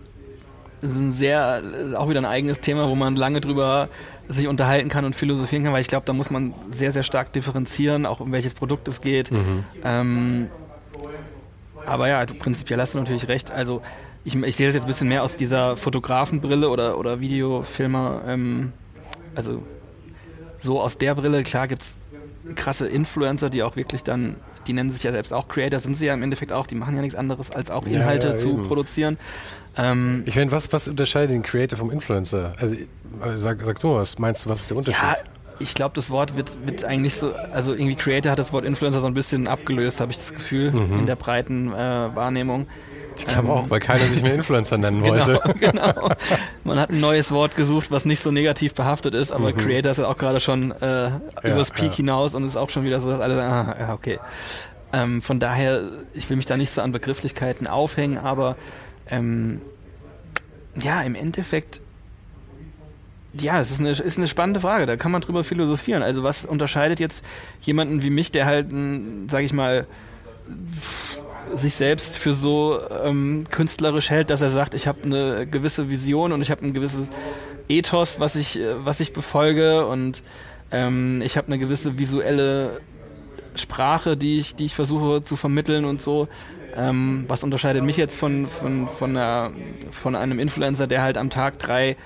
[0.84, 1.62] ein sehr,
[1.96, 3.88] auch wieder ein eigenes Thema, wo man lange drüber
[4.28, 7.32] sich unterhalten kann und philosophieren kann, weil ich glaube, da muss man sehr, sehr stark
[7.32, 9.30] differenzieren, auch um welches Produkt es geht.
[9.30, 9.64] Mhm.
[9.84, 10.50] Ähm,
[11.86, 13.50] aber ja, du, prinzipiell hast du natürlich recht.
[13.50, 13.82] Also
[14.24, 18.22] ich, ich sehe das jetzt ein bisschen mehr aus dieser Fotografenbrille oder, oder Videofilmer.
[18.26, 18.72] Ähm,
[19.34, 19.62] also
[20.60, 21.96] so aus der Brille, klar gibt es
[22.54, 26.06] krasse Influencer, die auch wirklich dann, die nennen sich ja selbst auch Creator, sind sie
[26.06, 28.50] ja im Endeffekt auch, die machen ja nichts anderes, als auch Inhalte ja, ja, zu
[28.50, 28.62] eben.
[28.62, 29.18] produzieren.
[29.76, 32.52] Ähm, ich meine, was, was unterscheidet den Creator vom Influencer?
[32.58, 32.76] Also,
[33.36, 35.02] sag, sag du was, meinst du, was ist der Unterschied?
[35.02, 35.16] Ja,
[35.58, 39.00] ich glaube, das Wort wird, wird eigentlich so, also irgendwie Creator hat das Wort Influencer
[39.00, 41.00] so ein bisschen abgelöst, habe ich das Gefühl, mhm.
[41.00, 42.66] in der breiten äh, Wahrnehmung.
[43.16, 45.40] Ich glaube ähm, auch, weil keiner sich mehr Influencer nennen genau, wollte.
[45.60, 46.08] Genau, genau.
[46.64, 49.56] Man hat ein neues Wort gesucht, was nicht so negativ behaftet ist, aber mhm.
[49.56, 51.96] Creator ist ja auch gerade schon äh, ja, übers Peak ja.
[51.96, 54.18] hinaus und ist auch schon wieder so, dass alle sagen, ah, ja, okay.
[54.92, 58.56] Ähm, von daher, ich will mich da nicht so an Begrifflichkeiten aufhängen, aber
[59.10, 59.60] ähm,
[60.76, 61.80] ja, im Endeffekt
[63.40, 64.86] ja, es ist eine, ist eine spannende Frage.
[64.86, 66.02] Da kann man drüber philosophieren.
[66.02, 67.24] Also was unterscheidet jetzt
[67.62, 68.68] jemanden wie mich, der halt,
[69.28, 69.86] sag ich mal,
[71.52, 76.32] sich selbst für so ähm, künstlerisch hält, dass er sagt, ich habe eine gewisse Vision
[76.32, 77.08] und ich habe ein gewisses
[77.68, 80.22] Ethos, was ich, äh, was ich befolge und
[80.70, 82.80] ähm, ich habe eine gewisse visuelle
[83.54, 86.28] Sprache, die ich, die ich versuche zu vermitteln und so.
[86.76, 89.52] Ähm, was unterscheidet mich jetzt von, von, von, einer,
[89.90, 91.96] von einem Influencer, der halt am Tag drei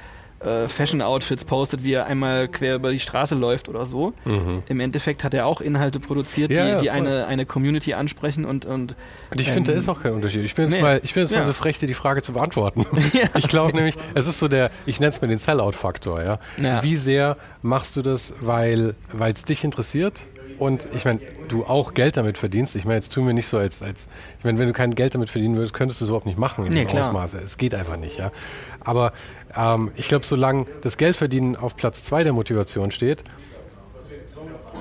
[0.41, 4.13] äh, Fashion-Outfits postet, wie er einmal quer über die Straße läuft oder so.
[4.25, 4.63] Mhm.
[4.69, 8.45] Im Endeffekt hat er auch Inhalte produziert, ja, die, ja, die eine, eine Community ansprechen
[8.45, 8.65] und.
[8.65, 8.95] Und,
[9.31, 10.45] und ich ähm, finde, da ist auch kein Unterschied.
[10.45, 10.83] Ich bin jetzt, nee.
[10.83, 11.39] mal, ich bin jetzt ja.
[11.39, 12.87] mal so frech, dir die Frage zu beantworten.
[13.35, 16.23] ich glaube nämlich, es ist so der, ich nenne es mal den Sellout-Faktor.
[16.23, 16.39] Ja?
[16.83, 20.25] Wie sehr machst du das, weil es dich interessiert?
[20.59, 22.75] Und ich meine, du auch Geld damit verdienst.
[22.77, 25.15] Ich meine, jetzt tun wir nicht so als, als ich meine, wenn du kein Geld
[25.15, 27.35] damit verdienen würdest, könntest du es überhaupt nicht machen in nee, dem Ausmaß.
[27.35, 28.31] Es geht einfach nicht, ja.
[28.81, 29.13] Aber
[29.57, 33.25] ähm, ich glaube, solange das Geldverdienen auf Platz zwei der Motivation steht,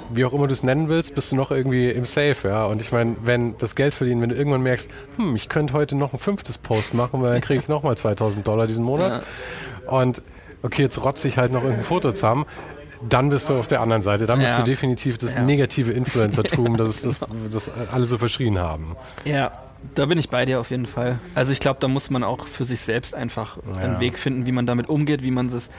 [0.09, 2.65] wie auch immer du es nennen willst, bist du noch irgendwie im Safe, ja.
[2.65, 5.95] Und ich meine, wenn das Geld verdienen, wenn du irgendwann merkst, hm, ich könnte heute
[5.95, 9.23] noch ein fünftes Post machen, weil dann kriege ich nochmal 2000 Dollar diesen Monat.
[9.86, 9.91] Ja.
[9.91, 10.21] Und
[10.63, 12.45] okay, jetzt rotze ich halt noch irgendein Foto zusammen.
[13.08, 14.26] Dann bist du auf der anderen Seite.
[14.26, 14.48] Dann ja.
[14.48, 15.41] bist du definitiv das ja.
[15.41, 17.20] negative Influencertum, das, das,
[17.52, 18.95] das alle so verschrien haben.
[19.26, 19.52] Ja,
[19.95, 21.20] da bin ich bei dir auf jeden Fall.
[21.36, 23.78] Also ich glaube, da muss man auch für sich selbst einfach ja.
[23.78, 25.70] einen Weg finden, wie man damit umgeht, wie man das,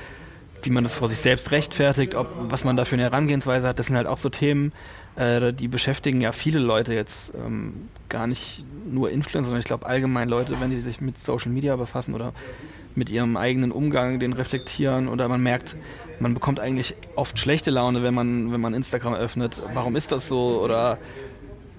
[0.63, 3.79] wie man das vor sich selbst rechtfertigt, ob was man da für eine Herangehensweise hat.
[3.79, 4.73] Das sind halt auch so Themen,
[5.17, 9.87] äh, die beschäftigen ja viele Leute jetzt ähm, gar nicht nur Influencer, sondern ich glaube
[9.87, 12.33] allgemein Leute, wenn die sich mit Social Media befassen oder
[12.95, 15.77] mit ihrem eigenen Umgang, den reflektieren oder man merkt,
[16.21, 19.63] man bekommt eigentlich oft schlechte Laune, wenn man, wenn man Instagram öffnet.
[19.75, 20.61] Warum ist das so?
[20.63, 20.99] Oder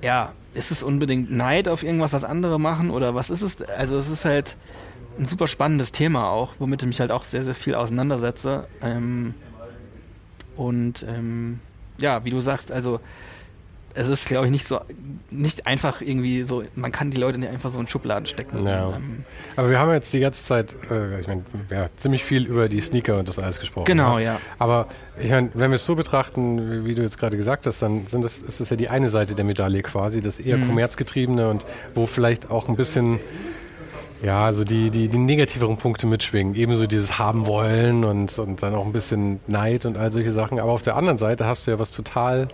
[0.01, 3.61] ja, ist es unbedingt Neid auf irgendwas, was andere machen oder was ist es?
[3.61, 4.57] Also es ist halt
[5.17, 8.67] ein super spannendes Thema auch, womit ich mich halt auch sehr, sehr viel auseinandersetze.
[8.81, 9.33] Ähm,
[10.55, 11.59] und ähm,
[11.97, 12.99] ja, wie du sagst, also
[13.99, 14.79] es ist, glaube ich, nicht so,
[15.29, 18.65] nicht einfach irgendwie so, man kann die Leute nicht einfach so in Schubladen stecken.
[18.65, 18.95] Ja.
[18.95, 19.25] Ähm,
[19.57, 22.79] Aber wir haben jetzt die ganze Zeit, äh, ich meine, ja, ziemlich viel über die
[22.79, 23.85] Sneaker und das alles gesprochen.
[23.85, 24.23] Genau, ne?
[24.23, 24.41] ja.
[24.57, 24.87] Aber
[25.21, 28.23] ich meine, wenn wir es so betrachten, wie du jetzt gerade gesagt hast, dann sind
[28.23, 30.67] das, ist das ja die eine Seite der Medaille quasi, das eher mhm.
[30.67, 33.19] kommerzgetriebene und wo vielleicht auch ein bisschen
[34.21, 36.53] ja, also die, die, die negativeren Punkte mitschwingen.
[36.55, 40.59] Ebenso dieses Haben wollen und, und dann auch ein bisschen Neid und all solche Sachen.
[40.59, 42.49] Aber auf der anderen Seite hast du ja was total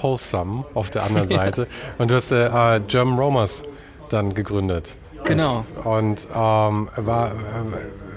[0.00, 1.66] Wholesome auf der anderen Seite.
[1.98, 3.64] Und du hast äh, German Romers
[4.08, 4.96] dann gegründet.
[5.24, 5.64] Genau.
[5.84, 7.34] Und ähm, war, äh,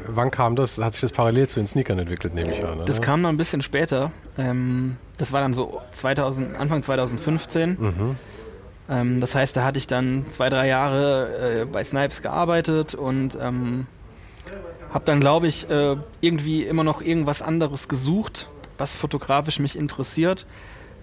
[0.07, 0.77] wann kam das?
[0.77, 2.77] Hat sich das parallel zu den Sneakern entwickelt, nehme ich an?
[2.77, 2.85] Oder?
[2.85, 4.11] Das kam noch ein bisschen später.
[4.37, 7.77] Ähm, das war dann so 2000, Anfang 2015.
[7.79, 8.15] Mhm.
[8.89, 13.37] Ähm, das heißt, da hatte ich dann zwei, drei Jahre äh, bei Snipes gearbeitet und
[13.41, 13.87] ähm,
[14.93, 20.45] habe dann, glaube ich, äh, irgendwie immer noch irgendwas anderes gesucht, was fotografisch mich interessiert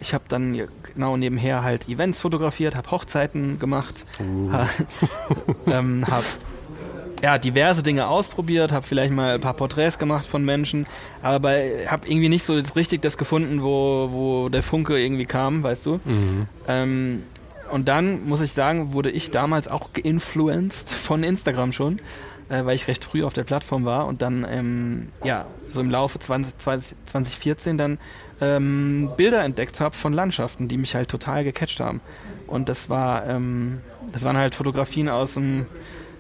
[0.01, 4.51] ich habe dann genau nebenher halt Events fotografiert, habe Hochzeiten gemacht, uh.
[5.70, 6.24] ähm, habe
[7.22, 10.86] ja, diverse Dinge ausprobiert, habe vielleicht mal ein paar Porträts gemacht von Menschen,
[11.22, 11.53] aber
[11.86, 16.01] habe irgendwie nicht so richtig das gefunden, wo, wo der Funke irgendwie kam, weißt du.
[16.05, 16.47] Mhm.
[16.68, 17.22] Ähm,
[17.70, 21.97] und dann, muss ich sagen, wurde ich damals auch geinfluenced von Instagram schon,
[22.49, 25.90] äh, weil ich recht früh auf der Plattform war und dann, ähm, ja, so im
[25.90, 27.98] Laufe 20, 20, 2014 dann
[28.40, 32.00] ähm, Bilder entdeckt habe von Landschaften, die mich halt total gecatcht haben.
[32.46, 33.80] Und das war, ähm,
[34.12, 35.66] das waren halt Fotografien aus dem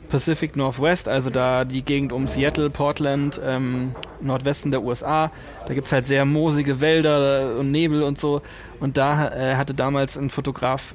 [0.08, 5.30] Pacific Northwest, also da die Gegend um Seattle, Portland, ähm, Nordwesten der USA.
[5.66, 8.42] Da gibt es halt sehr moosige Wälder und Nebel und so.
[8.78, 10.94] Und da äh, hatte damals ein Fotograf,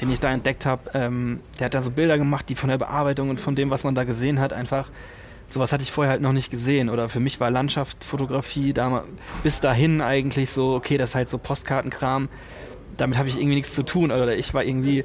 [0.00, 2.78] den ich da entdeckt habe, ähm, der hat da so Bilder gemacht, die von der
[2.78, 4.88] Bearbeitung und von dem, was man da gesehen hat, einfach
[5.52, 6.88] sowas hatte ich vorher halt noch nicht gesehen.
[6.88, 9.04] Oder für mich war Landschaftsfotografie da,
[9.42, 12.28] bis dahin eigentlich so, okay, das ist halt so Postkartenkram.
[12.96, 14.10] Damit habe ich irgendwie nichts zu tun.
[14.10, 15.04] Oder ich war irgendwie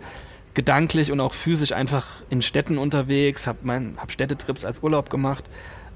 [0.53, 5.45] gedanklich und auch physisch einfach in Städten unterwegs, habe hab Städtetrips als Urlaub gemacht.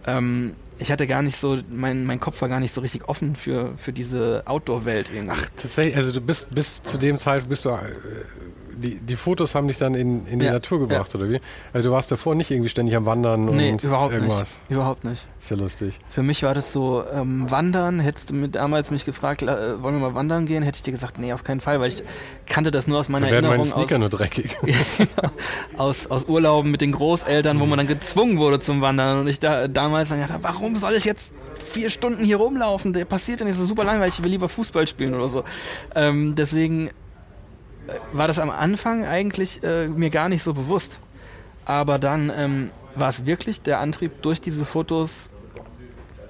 [0.05, 3.35] Ähm, ich hatte gar nicht so, mein, mein Kopf war gar nicht so richtig offen
[3.35, 5.35] für, für diese Outdoor-Welt irgendwie.
[5.35, 7.93] Ach, tatsächlich, also du bist bis zu dem Zeitpunkt bist du äh,
[8.81, 11.19] die, die Fotos haben dich dann in, in die ja, Natur gebracht, ja.
[11.19, 11.39] oder wie?
[11.73, 14.61] Also du warst davor nicht irgendwie ständig am Wandern nee, und überhaupt irgendwas.
[14.61, 14.71] Nicht.
[14.71, 15.25] Überhaupt nicht.
[15.39, 15.99] Ist ja lustig.
[16.09, 19.95] Für mich war das so, ähm, Wandern, hättest du mit damals mich gefragt, äh, wollen
[19.95, 22.03] wir mal wandern gehen, hätte ich dir gesagt, nee, auf keinen Fall, weil ich
[22.47, 23.69] kannte das nur aus meiner da werden Erinnerung.
[23.69, 24.57] meine Sneaker aus, nur dreckig.
[24.97, 25.31] genau,
[25.77, 29.39] aus, aus Urlauben mit den Großeltern, wo man dann gezwungen wurde zum Wandern und ich
[29.39, 31.31] da damals dann gedacht warum soll ich jetzt
[31.71, 32.93] vier Stunden hier rumlaufen?
[32.93, 35.43] Der passiert ja nicht so super langweilig, ich will lieber Fußball spielen oder so.
[35.95, 36.89] Ähm, deswegen
[38.13, 40.99] war das am Anfang eigentlich äh, mir gar nicht so bewusst.
[41.65, 45.29] Aber dann ähm, war es wirklich der Antrieb durch diese Fotos,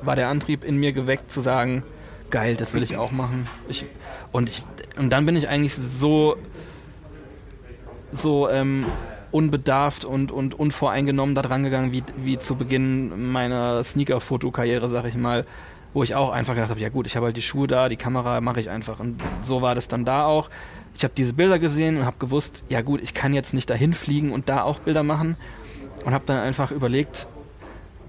[0.02, 1.84] war der Antrieb in mir geweckt zu sagen,
[2.30, 3.48] geil, das will ich auch machen.
[3.68, 3.86] Ich,
[4.32, 4.64] und, ich,
[4.98, 6.38] und dann bin ich eigentlich so,
[8.12, 8.86] so ähm,
[9.32, 15.16] unbedarft und, und unvoreingenommen da dran gegangen, wie, wie zu Beginn meiner Sneaker-Fotokarriere, sag ich
[15.16, 15.46] mal,
[15.94, 17.98] wo ich auch einfach gedacht habe, ja gut, ich habe halt die Schuhe da, die
[17.98, 19.00] Kamera mache ich einfach.
[19.00, 20.50] Und so war das dann da auch
[20.96, 23.94] ich habe diese Bilder gesehen und habe gewusst, ja gut, ich kann jetzt nicht dahin
[23.94, 25.38] fliegen und da auch Bilder machen
[26.06, 27.28] und habe dann einfach überlegt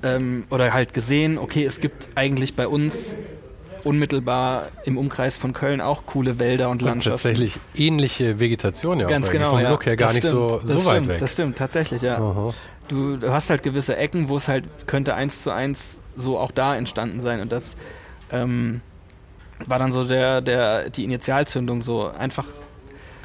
[0.03, 3.16] ähm, oder halt gesehen, okay, es gibt eigentlich bei uns
[3.85, 7.16] unmittelbar im Umkreis von Köln auch coole Wälder und, und Landschaften.
[7.16, 9.33] Tatsächlich ähnliche Vegetation ja Ganz auch.
[9.33, 9.70] genau, vom ja.
[9.70, 11.18] Look her gar das nicht stimmt, so, so stimmt, weit weg.
[11.18, 12.53] Das stimmt, tatsächlich, ja.
[12.89, 16.51] Du, du, hast halt gewisse Ecken, wo es halt könnte eins zu eins so auch
[16.51, 17.76] da entstanden sein und das
[18.30, 18.83] ähm,
[19.66, 22.47] war dann so der, der, die Initialzündung, so einfach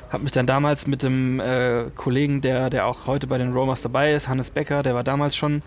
[0.09, 3.81] habe mich dann damals mit dem äh, Kollegen, der, der auch heute bei den Romers
[3.81, 5.61] dabei ist, Hannes Becker, der war damals schon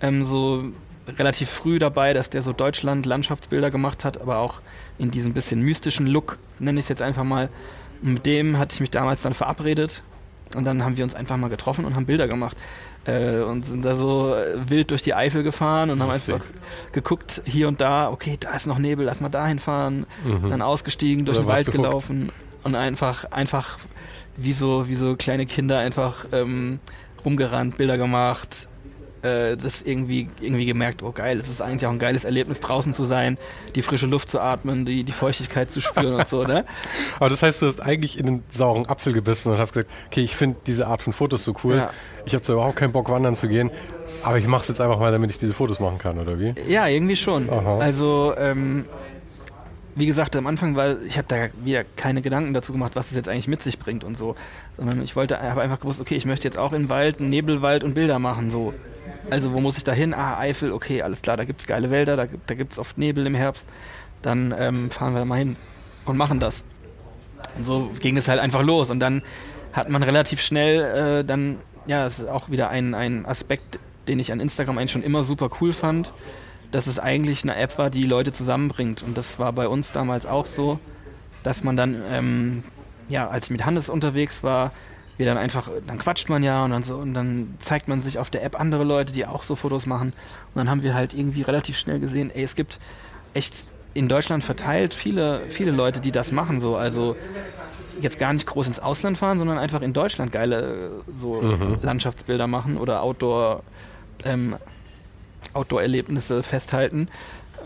[0.00, 0.64] ähm, so
[1.08, 4.60] relativ früh dabei, dass der so Deutschland Landschaftsbilder gemacht hat, aber auch
[4.98, 7.50] in diesem bisschen mystischen Look, nenne ich es jetzt einfach mal.
[8.02, 10.02] Und mit dem hatte ich mich damals dann verabredet
[10.56, 12.56] und dann haben wir uns einfach mal getroffen und haben Bilder gemacht.
[13.06, 14.34] Äh, und sind da so
[14.66, 16.40] wild durch die Eifel gefahren und haben einfach
[16.92, 20.06] geguckt, hier und da, okay, da ist noch Nebel, lass mal dahin fahren.
[20.24, 20.48] Mhm.
[20.48, 22.32] Dann ausgestiegen, durch Oder den Wald gelaufen
[22.64, 23.78] und einfach, einfach
[24.36, 26.80] wie so, wie so kleine Kinder einfach ähm,
[27.24, 28.68] rumgerannt, Bilder gemacht,
[29.24, 32.94] äh, das irgendwie, irgendwie gemerkt, oh geil, es ist eigentlich auch ein geiles Erlebnis, draußen
[32.94, 33.38] zu sein,
[33.74, 36.64] die frische Luft zu atmen, die, die Feuchtigkeit zu spüren und so, ne?
[37.16, 40.22] Aber das heißt, du hast eigentlich in den sauren Apfel gebissen und hast gesagt, okay,
[40.22, 41.76] ich finde diese Art von Fotos so cool.
[41.76, 41.90] Ja.
[42.26, 43.70] Ich habe zwar überhaupt keinen Bock, wandern zu gehen,
[44.22, 46.54] aber ich mache es jetzt einfach mal, damit ich diese Fotos machen kann, oder wie?
[46.68, 47.48] Ja, irgendwie schon.
[47.48, 47.78] Aha.
[47.78, 48.84] Also, ähm,
[49.96, 53.16] wie gesagt, am Anfang war, ich habe da wieder keine Gedanken dazu gemacht, was es
[53.16, 54.34] jetzt eigentlich mit sich bringt und so.
[54.76, 57.84] Sondern ich wollte, habe einfach gewusst, okay, ich möchte jetzt auch in Wald, einen Nebelwald
[57.84, 58.74] und Bilder machen, so.
[59.30, 60.12] Also wo muss ich da hin?
[60.12, 62.98] Ah, Eifel, okay, alles klar, da gibt es geile Wälder, da, da gibt es oft
[62.98, 63.66] Nebel im Herbst.
[64.22, 65.56] Dann ähm, fahren wir mal hin
[66.06, 66.64] und machen das.
[67.56, 68.90] Und so ging es halt einfach los.
[68.90, 69.22] Und dann
[69.72, 73.78] hat man relativ schnell äh, dann, ja, es ist auch wieder ein, ein Aspekt,
[74.08, 76.12] den ich an Instagram eigentlich schon immer super cool fand
[76.74, 79.02] dass es eigentlich eine App war, die Leute zusammenbringt.
[79.02, 80.80] Und das war bei uns damals auch so,
[81.44, 82.64] dass man dann, ähm,
[83.08, 84.72] ja, als ich mit Hannes unterwegs war,
[85.16, 88.18] wir dann einfach, dann quatscht man ja und dann so und dann zeigt man sich
[88.18, 90.12] auf der App andere Leute, die auch so Fotos machen.
[90.52, 92.80] Und dann haben wir halt irgendwie relativ schnell gesehen, ey, es gibt
[93.34, 93.54] echt
[93.92, 96.60] in Deutschland verteilt viele, viele Leute, die das machen.
[96.60, 97.14] So, also
[98.00, 101.78] jetzt gar nicht groß ins Ausland fahren, sondern einfach in Deutschland geile so mhm.
[101.82, 103.62] Landschaftsbilder machen oder Outdoor
[104.24, 104.56] ähm,
[105.52, 107.08] Outdoor-Erlebnisse festhalten.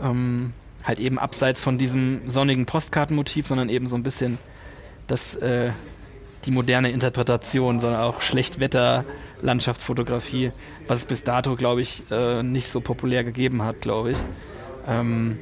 [0.02, 0.52] Ähm,
[0.84, 4.38] halt eben abseits von diesem sonnigen Postkartenmotiv, sondern eben so ein bisschen
[5.06, 5.70] das, äh,
[6.44, 10.50] die moderne Interpretation, sondern auch Schlechtwetter-Landschaftsfotografie,
[10.86, 14.18] was es bis dato, glaube ich, äh, nicht so populär gegeben hat, glaube ich.
[14.86, 15.38] Ähm,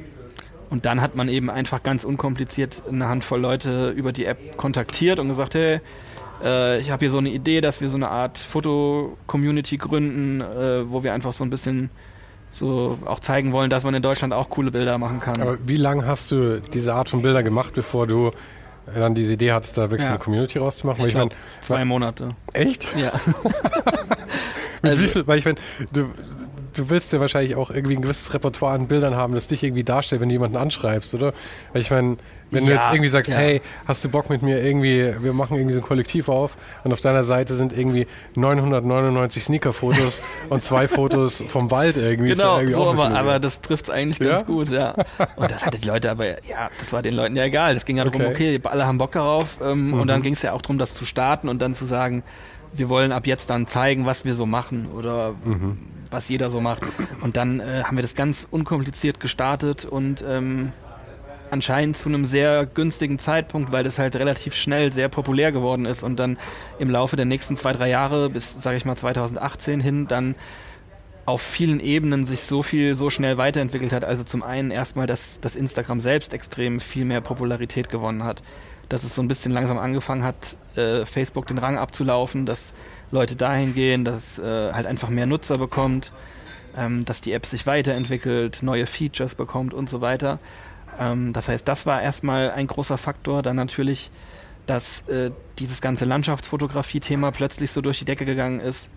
[0.69, 5.17] und dann hat man eben einfach ganz unkompliziert eine Handvoll Leute über die App kontaktiert
[5.19, 5.79] und gesagt, hey,
[6.43, 10.89] äh, ich habe hier so eine Idee, dass wir so eine Art Foto-Community gründen, äh,
[10.89, 11.89] wo wir einfach so ein bisschen
[12.49, 15.41] so auch zeigen wollen, dass man in Deutschland auch coole Bilder machen kann.
[15.41, 18.31] Aber wie lange hast du diese Art von Bilder gemacht, bevor du
[18.93, 20.11] dann diese Idee hattest, da wirklich ja.
[20.11, 21.01] eine Community rauszumachen?
[21.01, 21.29] Ich, ich mein,
[21.61, 22.35] zwei Monate.
[22.53, 22.87] Echt?
[22.95, 23.11] Ja.
[24.81, 25.57] Mit also, wie viel, weil ich meine,
[25.91, 26.05] du,
[26.77, 29.83] du willst ja wahrscheinlich auch irgendwie ein gewisses Repertoire an Bildern haben, das dich irgendwie
[29.83, 31.33] darstellt, wenn du jemanden anschreibst, oder?
[31.73, 32.17] Weil ich meine,
[32.51, 33.37] wenn ja, du jetzt irgendwie sagst, ja.
[33.37, 36.93] hey, hast du Bock mit mir irgendwie, wir machen irgendwie so ein Kollektiv auf und
[36.93, 42.29] auf deiner Seite sind irgendwie 999 Sneaker-Fotos und zwei Fotos vom Wald irgendwie.
[42.29, 44.45] Genau, irgendwie so, aber, aber das trifft es eigentlich ganz ja?
[44.45, 44.93] gut, ja.
[45.35, 47.73] Und das hatte die Leute aber, ja, das war den Leuten ja egal.
[47.73, 50.01] Das ging ja darum, okay, okay alle haben Bock darauf ähm, mhm.
[50.01, 52.23] und dann ging es ja auch darum, das zu starten und dann zu sagen,
[52.73, 55.77] wir wollen ab jetzt dann zeigen, was wir so machen oder mhm
[56.11, 56.83] was jeder so macht.
[57.21, 60.71] Und dann äh, haben wir das ganz unkompliziert gestartet und ähm,
[61.51, 66.03] anscheinend zu einem sehr günstigen Zeitpunkt, weil das halt relativ schnell sehr populär geworden ist
[66.03, 66.37] und dann
[66.79, 70.35] im Laufe der nächsten zwei, drei Jahre bis, sage ich mal, 2018 hin dann
[71.25, 74.05] auf vielen Ebenen sich so viel so schnell weiterentwickelt hat.
[74.05, 78.41] Also zum einen erstmal, dass, dass Instagram selbst extrem viel mehr Popularität gewonnen hat.
[78.87, 82.73] Dass es so ein bisschen langsam angefangen hat, äh, Facebook den Rang abzulaufen, dass
[83.11, 86.11] Leute dahin gehen, dass äh, halt einfach mehr Nutzer bekommt,
[86.75, 90.39] ähm, dass die App sich weiterentwickelt, neue Features bekommt und so weiter.
[90.99, 93.41] Ähm, das heißt, das war erstmal ein großer Faktor.
[93.43, 94.11] Dann natürlich,
[94.65, 98.89] dass äh, dieses ganze Landschaftsfotografie-Thema plötzlich so durch die Decke gegangen ist.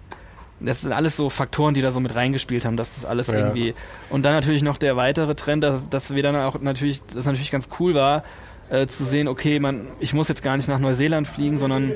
[0.62, 3.38] Das sind alles so Faktoren, die da so mit reingespielt haben, dass das alles ja.
[3.38, 3.74] irgendwie.
[4.10, 7.50] Und dann natürlich noch der weitere Trend, dass, dass wir dann auch natürlich, das natürlich
[7.50, 8.24] ganz cool war,
[8.70, 11.92] äh, zu sehen, okay, man, ich muss jetzt gar nicht nach Neuseeland fliegen, sondern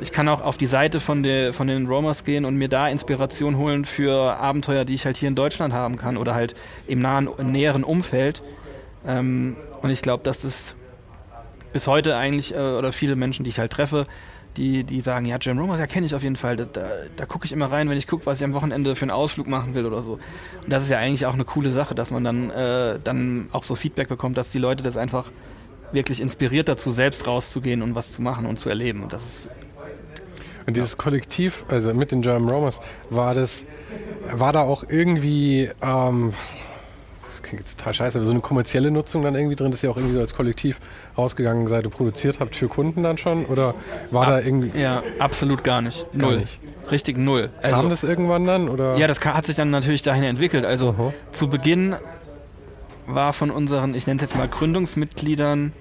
[0.00, 2.88] ich kann auch auf die Seite von, der, von den Romers gehen und mir da
[2.88, 6.54] Inspiration holen für Abenteuer, die ich halt hier in Deutschland haben kann oder halt
[6.86, 8.42] im nahen, näheren Umfeld.
[9.06, 10.74] Ähm, und ich glaube, dass das
[11.72, 14.06] bis heute eigentlich, äh, oder viele Menschen, die ich halt treffe,
[14.56, 16.56] die, die sagen, ja, Jim Romers, ja, kenne ich auf jeden Fall.
[16.56, 19.02] Da, da, da gucke ich immer rein, wenn ich gucke, was ich am Wochenende für
[19.02, 20.12] einen Ausflug machen will oder so.
[20.12, 23.64] Und das ist ja eigentlich auch eine coole Sache, dass man dann, äh, dann auch
[23.64, 25.30] so Feedback bekommt, dass die Leute das einfach
[25.94, 29.02] wirklich inspiriert dazu, selbst rauszugehen und was zu machen und zu erleben.
[29.02, 29.48] Und das ist
[30.66, 32.80] und dieses Kollektiv, also mit den German Romers,
[33.10, 33.66] war das,
[34.32, 36.32] war da auch irgendwie, ähm,
[37.42, 39.96] klingt jetzt total scheiße, aber so eine kommerzielle Nutzung dann irgendwie drin, dass ihr auch
[39.96, 40.80] irgendwie so als Kollektiv
[41.18, 43.44] rausgegangen seid und produziert habt für Kunden dann schon?
[43.44, 43.74] Oder
[44.10, 44.78] war Ab, da irgendwie.
[44.78, 46.06] Ja, absolut gar nicht.
[46.14, 46.30] Null.
[46.30, 46.60] Gar nicht.
[46.90, 47.50] Richtig null.
[47.60, 48.68] Also, Kam das irgendwann dann?
[48.70, 48.96] Oder?
[48.96, 50.64] Ja, das hat sich dann natürlich dahin entwickelt.
[50.64, 51.12] Also Aha.
[51.30, 51.96] zu Beginn
[53.06, 55.72] war von unseren, ich nenne es jetzt mal Gründungsmitgliedern,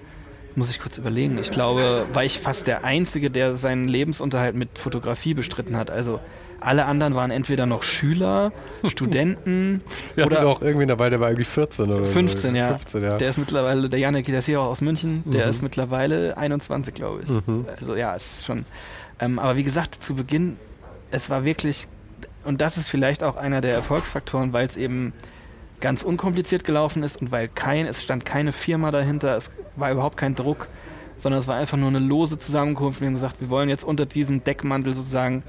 [0.56, 1.38] muss ich kurz überlegen.
[1.38, 5.92] Ich glaube, war ich fast der Einzige, der seinen Lebensunterhalt mit Fotografie bestritten hat.
[5.92, 6.20] Also
[6.60, 8.52] alle anderen waren entweder noch Schüler,
[8.86, 9.82] Studenten.
[10.16, 12.58] Wir oder auch irgendwie dabei, der war irgendwie 14 oder 15, so.
[12.58, 12.70] ja.
[12.70, 13.18] 15, ja.
[13.18, 15.52] Der ist mittlerweile, der Janik, der ist hier auch aus München, der mhm.
[15.52, 17.30] ist mittlerweile 21, glaube ich.
[17.30, 17.66] Mhm.
[17.80, 18.66] Also ja, es ist schon.
[19.20, 20.58] Ähm, aber wie gesagt, zu Beginn,
[21.12, 21.88] es war wirklich,
[22.46, 25.14] und das ist vielleicht auch einer der Erfolgsfaktoren, weil es eben
[25.80, 30.18] ganz unkompliziert gelaufen ist und weil kein, es stand keine Firma dahinter, es war überhaupt
[30.18, 30.68] kein Druck,
[31.18, 33.02] sondern es war einfach nur eine lose Zusammenkunft.
[33.02, 35.44] Wir haben gesagt, wir wollen jetzt unter diesem Deckmantel sozusagen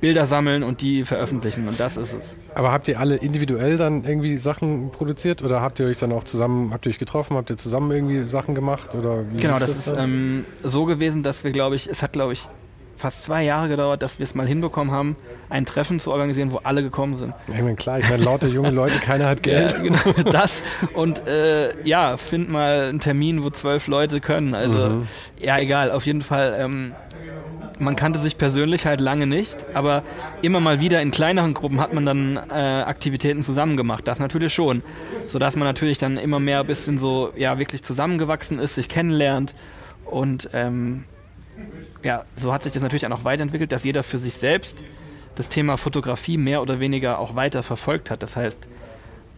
[0.00, 2.36] Bilder sammeln und die veröffentlichen und das ist es.
[2.54, 6.24] Aber habt ihr alle individuell dann irgendwie Sachen produziert oder habt ihr euch dann auch
[6.24, 9.86] zusammen, habt ihr euch getroffen, habt ihr zusammen irgendwie Sachen gemacht oder Genau, das, das
[9.86, 12.48] ist ähm, so gewesen, dass wir glaube ich, es hat glaube ich
[13.00, 15.16] fast zwei Jahre gedauert, dass wir es mal hinbekommen haben,
[15.48, 17.34] ein Treffen zu organisieren, wo alle gekommen sind.
[17.48, 19.72] Ja, ich meine, klar, ich meine, lauter junge Leute, keiner hat Geld.
[19.72, 20.62] Ja, genau, das.
[20.94, 24.54] Und äh, ja, find mal einen Termin, wo zwölf Leute können.
[24.54, 25.08] Also, mhm.
[25.38, 26.56] ja, egal, auf jeden Fall.
[26.58, 26.92] Ähm,
[27.78, 30.02] man kannte sich persönlich halt lange nicht, aber
[30.42, 34.06] immer mal wieder in kleineren Gruppen hat man dann äh, Aktivitäten zusammen gemacht.
[34.06, 34.82] Das natürlich schon.
[35.26, 39.54] Sodass man natürlich dann immer mehr ein bisschen so, ja, wirklich zusammengewachsen ist, sich kennenlernt
[40.04, 41.04] und ähm,
[42.02, 44.78] ja, so hat sich das natürlich auch noch weiterentwickelt, dass jeder für sich selbst
[45.34, 48.22] das Thema Fotografie mehr oder weniger auch weiter verfolgt hat.
[48.22, 48.66] Das heißt,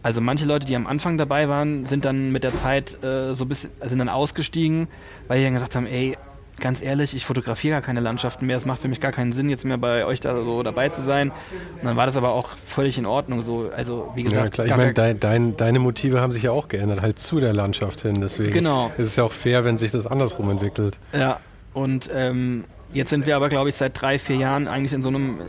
[0.01, 3.45] also manche Leute, die am Anfang dabei waren, sind dann mit der Zeit äh, so
[3.45, 4.87] ein bisschen, sind dann ausgestiegen,
[5.27, 6.17] weil die dann gesagt haben, ey,
[6.59, 9.49] ganz ehrlich, ich fotografiere gar keine Landschaften mehr, es macht für mich gar keinen Sinn,
[9.49, 11.31] jetzt mehr bei euch da so dabei zu sein.
[11.79, 13.41] Und dann war das aber auch völlig in Ordnung.
[13.41, 14.67] So, also wie gesagt, ja, klar.
[14.67, 18.01] ich meine, dein, dein, deine Motive haben sich ja auch geändert, halt zu der Landschaft
[18.01, 18.19] hin.
[18.21, 18.91] Deswegen genau.
[18.97, 20.99] ist es ja auch fair, wenn sich das andersrum entwickelt.
[21.13, 21.39] Ja,
[21.73, 25.09] und ähm, jetzt sind wir aber, glaube ich, seit drei, vier Jahren eigentlich in so
[25.09, 25.39] einem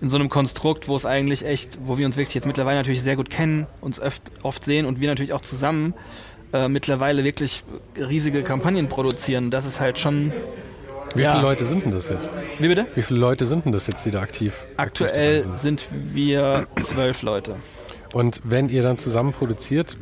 [0.00, 3.02] in so einem Konstrukt, wo es eigentlich echt, wo wir uns wirklich jetzt mittlerweile natürlich
[3.02, 5.94] sehr gut kennen, uns oft, oft sehen und wir natürlich auch zusammen
[6.52, 7.64] äh, mittlerweile wirklich
[7.96, 9.50] riesige Kampagnen produzieren.
[9.50, 10.32] Das ist halt schon.
[11.14, 11.32] Wie ja.
[11.32, 12.32] viele Leute sind denn das jetzt?
[12.58, 12.86] Wie bitte?
[12.94, 14.54] Wie viele Leute sind denn das jetzt, die da aktiv?
[14.76, 17.56] Aktuell aktiv sind wir zwölf Leute.
[18.12, 19.96] Und wenn ihr dann zusammen produziert,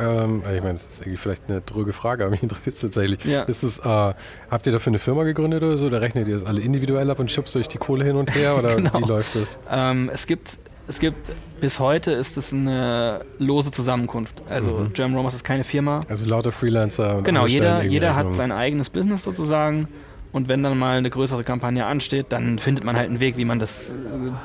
[0.00, 3.24] ähm, ich meine, das ist irgendwie vielleicht eine dröge Frage, aber mich interessiert es tatsächlich.
[3.24, 3.42] Ja.
[3.42, 5.86] Ist es, äh, habt ihr dafür eine Firma gegründet oder so?
[5.86, 8.56] Oder rechnet ihr das alle individuell ab und schubst euch die Kohle hin und her?
[8.58, 8.98] Oder genau.
[8.98, 9.58] wie läuft das?
[9.70, 11.16] Ähm, es gibt es gibt
[11.60, 14.42] bis heute ist es eine lose Zusammenkunft.
[14.48, 14.92] Also mhm.
[14.92, 16.02] German Romans ist keine Firma.
[16.08, 17.22] Also lauter Freelancer.
[17.22, 19.88] Genau, jeder, jeder hat sein eigenes Business sozusagen.
[20.36, 23.46] Und wenn dann mal eine größere Kampagne ansteht, dann findet man halt einen Weg, wie
[23.46, 23.94] man das äh,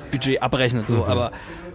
[0.10, 0.88] Budget abrechnet.
[0.88, 1.00] So.
[1.00, 1.04] Mhm.
[1.04, 1.32] Aber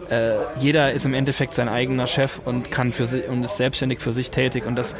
[0.08, 4.00] äh, jeder ist im Endeffekt sein eigener Chef und kann für sich und ist selbstständig
[4.00, 4.64] für sich tätig.
[4.64, 4.96] Und das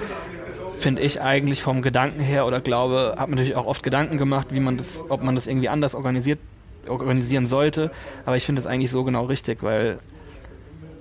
[0.79, 4.61] finde ich eigentlich vom Gedanken her oder glaube, habe natürlich auch oft Gedanken gemacht, wie
[4.61, 6.39] man das, ob man das irgendwie anders organisiert,
[6.87, 7.93] organisieren sollte.
[8.27, 9.97] Aber ich finde es eigentlich so genau richtig, weil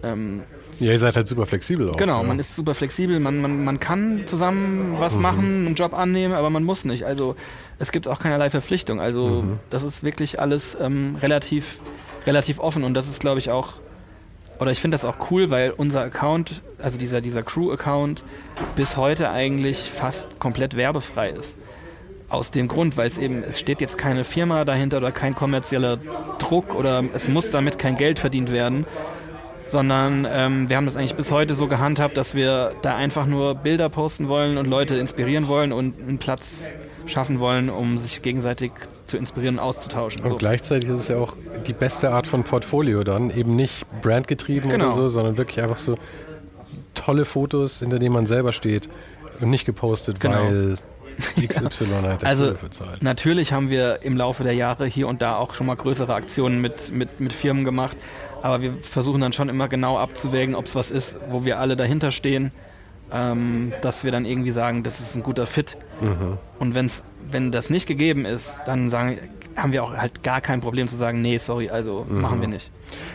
[0.04, 0.44] ähm,
[0.80, 1.98] ja, ihr seid halt super flexibel auch.
[1.98, 2.28] Genau, ja.
[2.28, 5.22] man ist super flexibel, man, man, man kann zusammen was mhm.
[5.22, 7.06] machen, einen Job annehmen, aber man muss nicht.
[7.06, 7.36] Also
[7.80, 9.00] es gibt auch keinerlei Verpflichtung.
[9.00, 9.60] Also mhm.
[9.70, 11.82] das ist wirklich alles ähm, relativ,
[12.26, 13.76] relativ offen und das ist, glaube ich, auch
[14.60, 18.24] oder ich finde das auch cool, weil unser Account, also dieser, dieser Crew-Account,
[18.76, 21.58] bis heute eigentlich fast komplett werbefrei ist.
[22.30, 25.98] Aus dem Grund, weil es eben, es steht jetzt keine Firma dahinter oder kein kommerzieller
[26.40, 28.86] Druck oder es muss damit kein Geld verdient werden,
[29.68, 33.56] sondern ähm, wir haben das eigentlich bis heute so gehandhabt, dass wir da einfach nur
[33.56, 36.74] Bilder posten wollen und Leute inspirieren wollen und einen Platz
[37.06, 38.72] schaffen wollen, um sich gegenseitig
[39.06, 40.22] zu inspirieren und auszutauschen.
[40.24, 40.38] Und so.
[40.38, 41.36] gleichzeitig ist es ja auch
[41.68, 44.88] die beste Art von Portfolio dann, eben nicht brandgetrieben genau.
[44.88, 45.98] oder so, sondern wirklich einfach so
[46.94, 48.90] tolle Fotos, hinter denen man selber steht
[49.40, 50.38] und nicht gepostet, genau.
[50.38, 50.78] weil
[51.48, 52.54] XY halt der Also
[53.02, 56.60] natürlich haben wir im Laufe der Jahre hier und da auch schon mal größere Aktionen
[56.60, 57.96] mit, mit, mit Firmen gemacht,
[58.42, 61.76] aber wir versuchen dann schon immer genau abzuwägen, ob es was ist, wo wir alle
[61.76, 62.52] dahinter stehen
[63.16, 65.78] ähm, dass wir dann irgendwie sagen, das ist ein guter Fit.
[66.02, 66.38] Mhm.
[66.60, 69.18] Und wenn's, wenn das nicht gegeben ist, dann sagen,
[69.56, 72.22] haben wir auch halt gar kein Problem zu sagen, nee, sorry, also mhm.
[72.22, 72.72] machen wir nicht.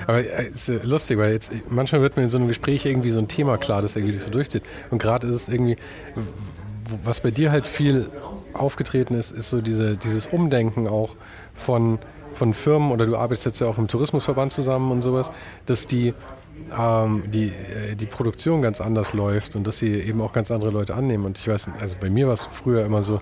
[0.06, 3.18] Aber es ist lustig, weil jetzt manchmal wird mir in so einem Gespräch irgendwie so
[3.18, 4.62] ein Thema klar, das irgendwie sich so durchzieht.
[4.90, 5.76] Und gerade ist es irgendwie,
[7.04, 8.10] was bei dir halt viel
[8.54, 11.14] aufgetreten ist, ist so diese, dieses Umdenken auch
[11.54, 11.98] von,
[12.34, 15.30] von Firmen oder du arbeitest jetzt ja auch im Tourismusverband zusammen und sowas,
[15.66, 16.14] dass die
[16.76, 20.70] ähm, die, äh, die Produktion ganz anders läuft und dass sie eben auch ganz andere
[20.70, 21.24] Leute annehmen.
[21.24, 23.20] Und ich weiß, also bei mir war es früher immer so,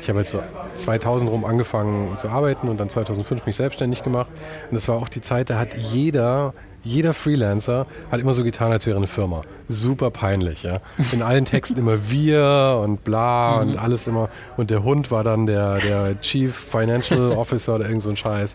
[0.00, 0.42] ich habe halt so
[0.74, 4.30] 2000 rum angefangen zu arbeiten und dann 2005 mich selbstständig gemacht.
[4.70, 8.72] Und das war auch die Zeit, da hat jeder jeder Freelancer hat immer so getan,
[8.72, 9.42] als wäre eine Firma.
[9.68, 10.78] Super peinlich, ja.
[11.12, 13.78] In allen Texten immer wir und bla und mhm.
[13.78, 14.30] alles immer.
[14.56, 18.54] Und der Hund war dann der, der Chief Financial Officer oder irgend so ein Scheiß.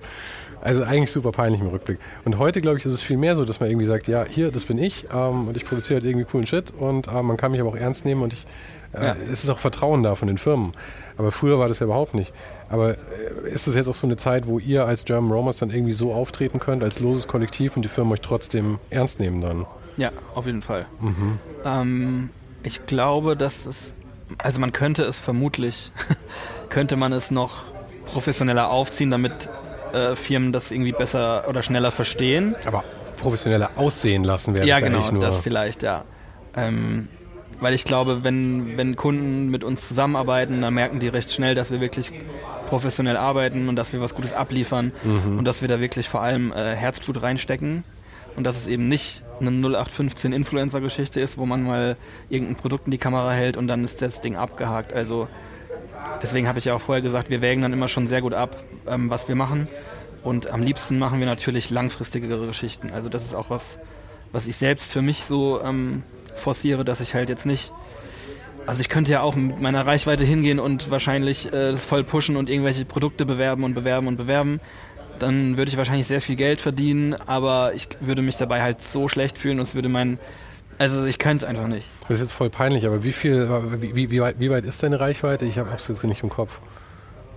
[0.66, 1.99] Also eigentlich super peinlich im Rückblick.
[2.26, 4.49] Und heute, glaube ich, ist es viel mehr so, dass man irgendwie sagt, ja, hier,
[4.49, 7.51] das bin ich ähm, und ich produziere halt irgendwie coolen Shit und äh, man kann
[7.51, 8.47] mich aber auch ernst nehmen und ich,
[8.93, 9.16] äh, ja.
[9.32, 10.74] es ist auch Vertrauen da von den Firmen.
[11.18, 12.34] Aber früher war das ja überhaupt nicht.
[12.68, 15.70] Aber äh, ist es jetzt auch so eine Zeit, wo ihr als German Romers dann
[15.70, 19.68] irgendwie so auftreten könnt, als loses Kollektiv und die Firmen euch trotzdem ernst nehmen dann?
[19.97, 20.88] Ja, auf jeden Fall.
[20.99, 21.39] Mhm.
[21.63, 22.30] Ähm,
[22.63, 23.93] ich glaube, dass es,
[24.39, 25.91] also man könnte es vermutlich,
[26.70, 27.66] könnte man es noch
[28.05, 29.47] professioneller aufziehen, damit
[29.96, 32.56] äh, Firmen das irgendwie besser oder schneller verstehen.
[32.66, 32.84] Aber
[33.18, 35.06] professioneller aussehen lassen wäre ja, das genau, nur.
[35.06, 36.04] Ja, genau, das vielleicht, ja.
[36.56, 37.08] Ähm,
[37.60, 41.72] weil ich glaube, wenn, wenn Kunden mit uns zusammenarbeiten, dann merken die recht schnell, dass
[41.72, 42.12] wir wirklich
[42.66, 45.39] professionell arbeiten und dass wir was Gutes abliefern mhm.
[45.39, 47.84] und dass wir da wirklich vor allem äh, Herzblut reinstecken
[48.36, 51.98] und dass es eben nicht eine 0815 Influencer-Geschichte ist, wo man mal
[52.30, 54.93] irgendein Produkt in die Kamera hält und dann ist das Ding abgehakt.
[54.93, 55.28] Also
[56.22, 58.56] Deswegen habe ich ja auch vorher gesagt, wir wägen dann immer schon sehr gut ab,
[58.88, 59.68] ähm, was wir machen.
[60.24, 62.91] Und am liebsten machen wir natürlich langfristigere Geschichten.
[62.91, 63.78] Also das ist auch was,
[64.32, 66.03] was ich selbst für mich so ähm,
[66.34, 67.72] forciere, dass ich halt jetzt nicht.
[68.66, 72.36] Also ich könnte ja auch mit meiner Reichweite hingehen und wahrscheinlich äh, das voll pushen
[72.36, 74.60] und irgendwelche Produkte bewerben und bewerben und bewerben.
[75.20, 79.08] Dann würde ich wahrscheinlich sehr viel Geld verdienen, aber ich würde mich dabei halt so
[79.08, 80.20] schlecht fühlen und es würde mein
[80.78, 81.88] also ich kann es einfach nicht.
[82.02, 83.50] Das ist jetzt voll peinlich, aber wie viel,
[83.82, 85.46] wie, wie, wie, weit, wie weit ist deine Reichweite?
[85.46, 86.60] Ich habe es jetzt nicht im Kopf.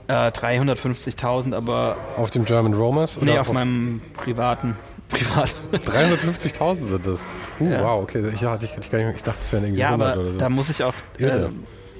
[0.09, 1.97] Äh, 350.000, aber...
[2.17, 3.21] Auf dem German Romers?
[3.21, 4.77] Nee, auf, auf meinem privaten.
[5.09, 5.55] Privat.
[5.73, 7.21] 350.000 sind das.
[7.61, 7.83] Uh, ja.
[7.83, 8.29] Wow, okay.
[8.29, 10.39] Ich, ich, ich, ich dachte, es wären irgendwie ja, 100 aber oder so.
[10.39, 10.95] da muss ich auch...
[11.19, 11.49] Äh,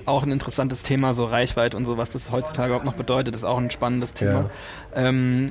[0.05, 3.45] auch ein interessantes Thema, so Reichweite und so, was das heutzutage überhaupt noch bedeutet, ist
[3.45, 4.51] auch ein spannendes Thema.
[4.95, 5.09] Ja.
[5.09, 5.51] Ähm,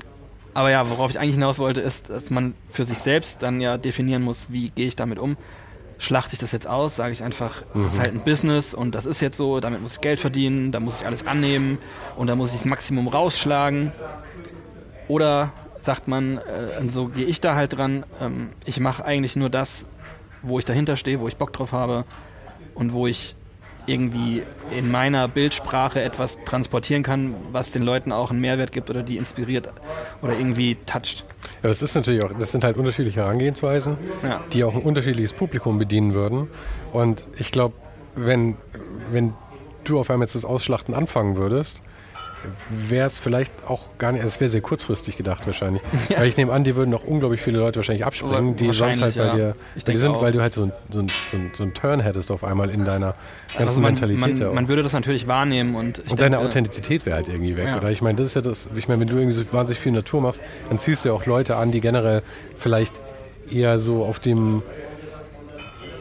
[0.55, 3.77] aber ja, worauf ich eigentlich hinaus wollte, ist, dass man für sich selbst dann ja
[3.77, 5.37] definieren muss, wie gehe ich damit um
[5.99, 7.87] schlachte ich das jetzt aus, sage ich einfach, es mhm.
[7.87, 10.79] ist halt ein Business und das ist jetzt so, damit muss ich Geld verdienen, da
[10.79, 11.77] muss ich alles annehmen
[12.15, 13.91] und da muss ich das Maximum rausschlagen.
[15.07, 19.49] Oder sagt man, äh, so gehe ich da halt dran, ähm, ich mache eigentlich nur
[19.49, 19.85] das,
[20.41, 22.05] wo ich dahinter stehe, wo ich Bock drauf habe
[22.75, 23.35] und wo ich
[23.87, 29.01] irgendwie in meiner Bildsprache etwas transportieren kann, was den Leuten auch einen Mehrwert gibt oder
[29.01, 29.71] die inspiriert
[30.21, 31.25] oder irgendwie toucht.
[31.63, 34.41] Ja, das ist natürlich auch, das sind halt unterschiedliche Herangehensweisen, ja.
[34.53, 36.49] die auch ein unterschiedliches Publikum bedienen würden.
[36.91, 37.75] Und ich glaube,
[38.15, 38.57] wenn,
[39.11, 39.33] wenn
[39.85, 41.81] du auf einmal jetzt das Ausschlachten anfangen würdest,
[42.69, 45.81] wäre es vielleicht auch gar nicht, es wäre sehr kurzfristig gedacht wahrscheinlich.
[46.09, 46.19] Ja.
[46.19, 49.15] Weil ich nehme an, die würden noch unglaublich viele Leute wahrscheinlich abspringen, die sonst halt
[49.15, 49.35] bei ja.
[49.35, 50.21] dir, bei dir sind, auch.
[50.21, 53.15] weil du halt so, so, so, so einen Turn hättest auf einmal in deiner
[53.49, 54.39] ganzen also man, Mentalität.
[54.39, 57.65] Man, man, würde das natürlich wahrnehmen und Und deine Authentizität wäre halt irgendwie weg.
[57.67, 57.77] Ja.
[57.77, 59.91] Oder ich meine, das ist ja das, ich meine, wenn du irgendwie so wahnsinnig viel
[59.91, 62.21] Natur machst, dann ziehst du ja auch Leute an, die generell
[62.55, 62.93] vielleicht
[63.51, 64.63] eher so auf dem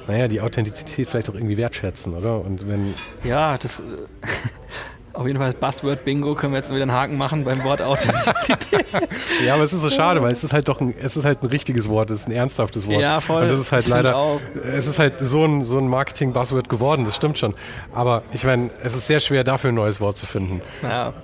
[0.08, 2.40] naja, die Authentizität vielleicht auch irgendwie wertschätzen, oder?
[2.40, 2.94] Und wenn.
[3.24, 3.82] Ja, das.
[5.16, 8.86] Auf jeden Fall Buzzword Bingo können wir jetzt wieder einen Haken machen beim Wort Authentizität.
[9.46, 11.42] ja, aber es ist so schade, weil es ist halt doch ein, es ist halt
[11.42, 13.00] ein richtiges Wort, es ist ein ernsthaftes Wort.
[13.00, 13.42] Ja, voll.
[13.42, 17.16] Und das ist halt leider, es ist halt so ein, so ein Marketing-Buzzword geworden, das
[17.16, 17.54] stimmt schon.
[17.94, 20.60] Aber ich meine, es ist sehr schwer dafür ein neues Wort zu finden.
[20.82, 21.14] Ja.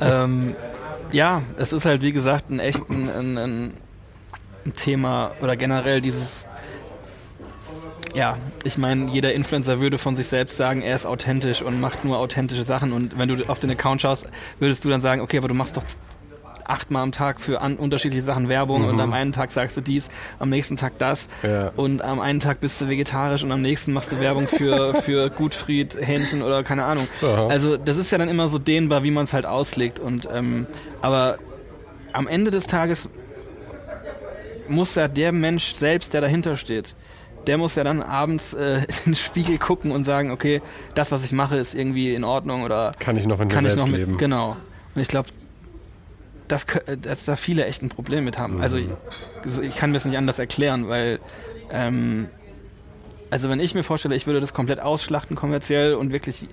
[0.00, 0.56] ähm,
[1.12, 3.72] ja, es ist halt wie gesagt ein echt ein, ein, ein
[4.66, 6.46] ein Thema oder generell dieses
[8.14, 12.04] ja, ich meine, jeder Influencer würde von sich selbst sagen, er ist authentisch und macht
[12.04, 12.92] nur authentische Sachen.
[12.92, 14.26] Und wenn du auf den Account schaust,
[14.58, 15.84] würdest du dann sagen, okay, aber du machst doch
[16.70, 18.88] achtmal am Tag für an, unterschiedliche Sachen Werbung mhm.
[18.90, 20.08] und am einen Tag sagst du dies,
[20.38, 21.72] am nächsten Tag das ja.
[21.76, 25.30] und am einen Tag bist du vegetarisch und am nächsten machst du Werbung für, für
[25.30, 27.08] Gutfried, Hähnchen oder keine Ahnung.
[27.22, 27.48] Aha.
[27.48, 29.98] Also das ist ja dann immer so dehnbar, wie man es halt auslegt.
[29.98, 30.66] Und ähm,
[31.02, 31.38] aber
[32.12, 33.08] am Ende des Tages
[34.68, 36.94] muss ja der Mensch selbst, der dahinter steht,
[37.46, 40.62] der muss ja dann abends äh, in den Spiegel gucken und sagen, okay,
[40.94, 43.76] das, was ich mache, ist irgendwie in Ordnung oder kann ich noch in kann ich
[43.76, 44.16] noch mit, leben.
[44.18, 44.56] Genau.
[44.94, 45.28] Und ich glaube,
[46.48, 46.66] dass,
[47.00, 48.60] dass da viele echt ein Problem mit haben.
[48.60, 48.96] Also mhm.
[49.44, 51.20] Also ich, ich kann mir das nicht anders erklären, weil
[51.70, 52.28] ähm,
[53.30, 56.48] also wenn ich mir vorstelle, ich würde das komplett ausschlachten kommerziell und wirklich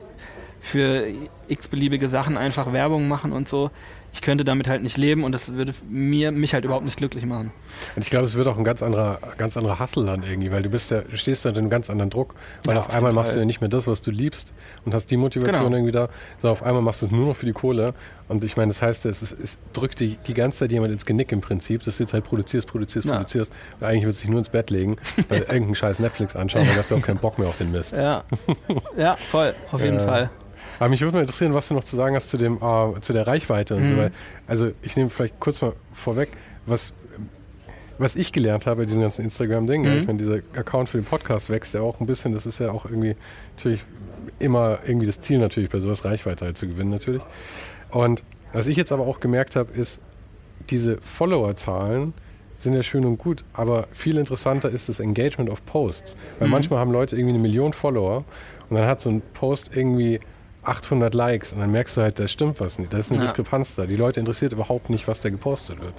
[0.60, 1.08] für
[1.48, 3.72] x-beliebige Sachen einfach Werbung machen und so,
[4.14, 7.26] ich könnte damit halt nicht leben und das würde mir mich halt überhaupt nicht glücklich
[7.26, 7.52] machen.
[7.96, 10.64] Und ich glaube, es wird auch ein ganz anderer, ganz anderer Hustle dann irgendwie, weil
[10.64, 13.14] du bist ja, du stehst in einem ganz anderen Druck, weil ja, auf, auf einmal
[13.14, 14.54] machst du ja nicht mehr das, was du liebst
[14.86, 15.76] und hast die Motivation genau.
[15.76, 16.10] irgendwie da,
[16.40, 17.94] sondern auf einmal machst du es nur noch für die Kohle.
[18.28, 21.06] Und ich meine, das heißt, es, ist, es drückt die, die ganze Zeit jemand ins
[21.06, 23.14] Genick im Prinzip, dass du jetzt halt produzierst, produzierst, ja.
[23.14, 24.98] produzierst und eigentlich wird sich nur ins Bett legen,
[25.30, 27.96] weil irgendeinen scheiß Netflix anschauen, dann hast du auch keinen Bock mehr auf den Mist.
[27.96, 28.24] Ja,
[28.98, 30.30] ja voll, auf jeden Fall.
[30.80, 33.14] Aber mich würde mal interessieren, was du noch zu sagen hast zu, dem, äh, zu
[33.14, 33.88] der Reichweite und mhm.
[33.88, 33.98] so.
[33.98, 34.12] Weil,
[34.48, 36.30] also ich nehme vielleicht kurz mal vorweg,
[36.66, 36.94] was,
[37.98, 39.82] was ich gelernt habe bei diesem ganzen Instagram-Ding.
[39.82, 39.98] Mhm.
[40.00, 42.34] Ich meine, dieser Account für den Podcast wächst ja auch ein bisschen.
[42.34, 43.16] Das ist ja auch irgendwie
[43.56, 43.84] natürlich
[44.40, 47.22] immer irgendwie das Ziel natürlich bei sowas Reichweite halt zu gewinnen natürlich.
[47.92, 48.24] Und
[48.54, 50.00] was ich jetzt aber auch gemerkt habe, ist,
[50.70, 52.14] diese Follower-Zahlen
[52.56, 56.18] sind ja schön und gut, aber viel interessanter ist das Engagement auf Posts.
[56.40, 56.54] Weil mhm.
[56.54, 58.26] manchmal haben Leute irgendwie eine Million Follower
[58.70, 60.20] und dann hat so ein Post irgendwie
[60.68, 62.92] 800 Likes und dann merkst du halt, da stimmt was nicht.
[62.92, 63.26] Da ist eine ja.
[63.26, 63.86] Diskrepanz da.
[63.86, 65.94] Die Leute interessiert überhaupt nicht, was da gepostet wird.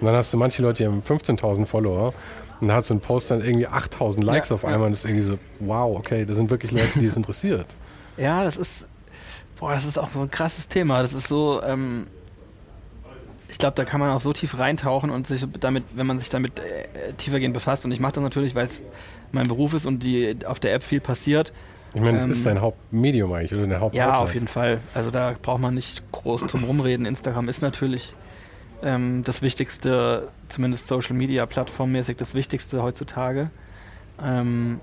[0.00, 2.14] Und dann hast du manche Leute, die haben 15.000 Follower
[2.60, 5.00] und da hat so ein Post dann irgendwie 8.000 Likes ja, auf einmal und das
[5.00, 7.66] ist irgendwie so, wow, okay, das sind wirklich Leute, die es interessiert.
[8.16, 8.86] Ja, das ist,
[9.58, 11.02] boah, das ist auch so ein krasses Thema.
[11.02, 12.06] Das ist so, ähm,
[13.48, 16.28] ich glaube, da kann man auch so tief reintauchen und sich damit, wenn man sich
[16.28, 17.84] damit äh, tiefergehend befasst.
[17.84, 18.84] Und ich mache das natürlich, weil es
[19.32, 21.52] mein Beruf ist und die auf der App viel passiert.
[21.94, 24.80] Ich meine, es ähm, ist dein Hauptmedium eigentlich oder dein Haupt Ja, auf jeden Fall.
[24.94, 27.06] Also da braucht man nicht groß zum Rumreden.
[27.06, 28.14] Instagram ist natürlich
[28.82, 33.50] ähm, das Wichtigste, zumindest Social Media plattformmäßig das Wichtigste heutzutage.
[34.22, 34.80] Ähm,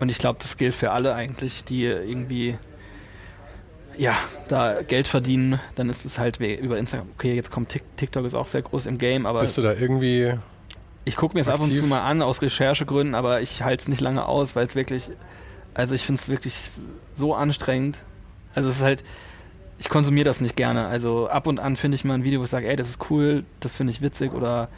[0.00, 2.56] und ich glaube, das gilt für alle eigentlich, die irgendwie
[3.98, 4.16] ja,
[4.48, 7.08] da Geld verdienen, dann ist es halt über Instagram.
[7.14, 9.40] Okay, jetzt kommt TikTok ist auch sehr groß im Game, aber.
[9.40, 10.34] Bist du da irgendwie.
[11.04, 13.88] Ich gucke mir es ab und zu mal an aus Recherchegründen, aber ich halte es
[13.88, 15.10] nicht lange aus, weil es wirklich
[15.78, 16.54] also ich finde es wirklich
[17.14, 18.02] so anstrengend.
[18.52, 19.04] Also es ist halt,
[19.78, 20.88] ich konsumiere das nicht gerne.
[20.88, 23.10] Also ab und an finde ich mal ein Video, wo ich sage, ey, das ist
[23.10, 24.70] cool, das finde ich witzig oder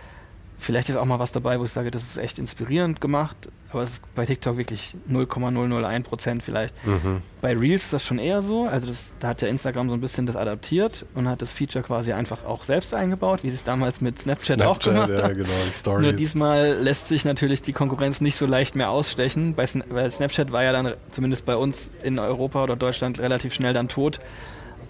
[0.60, 3.36] vielleicht ist auch mal was dabei, wo ich sage, das ist echt inspirierend gemacht,
[3.70, 6.74] aber es ist bei TikTok wirklich 0,001 Prozent vielleicht.
[6.86, 7.22] Mhm.
[7.40, 10.00] Bei Reels ist das schon eher so, also das, da hat ja Instagram so ein
[10.00, 13.64] bisschen das adaptiert und hat das Feature quasi einfach auch selbst eingebaut, wie sie es
[13.64, 16.04] damals mit Snapchat, Snapchat auch gemacht ja, genau, Stories.
[16.04, 20.52] Nur diesmal lässt sich natürlich die Konkurrenz nicht so leicht mehr ausstechen, bei, weil Snapchat
[20.52, 24.18] war ja dann zumindest bei uns in Europa oder Deutschland relativ schnell dann tot.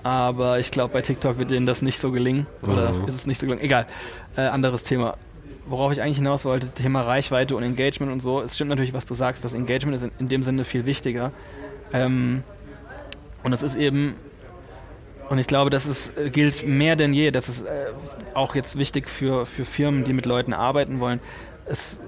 [0.02, 2.46] Aber ich glaube, bei TikTok wird denen das nicht so gelingen.
[2.62, 3.06] Oder mhm.
[3.06, 3.62] ist es nicht so gelingen?
[3.62, 3.86] Egal.
[4.34, 5.18] Äh, anderes Thema
[5.70, 9.06] worauf ich eigentlich hinaus wollte, Thema Reichweite und Engagement und so, es stimmt natürlich, was
[9.06, 11.30] du sagst, das Engagement ist in, in dem Sinne viel wichtiger.
[11.92, 12.42] Ähm,
[13.44, 14.16] und es ist eben,
[15.28, 17.86] und ich glaube, das ist, gilt mehr denn je, das ist äh,
[18.34, 21.20] auch jetzt wichtig für, für Firmen, die mit Leuten arbeiten wollen.
[21.66, 21.98] Es, äh,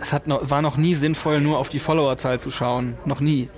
[0.00, 2.96] es hat noch, war noch nie sinnvoll, nur auf die Followerzahl zu schauen.
[3.04, 3.48] Noch nie.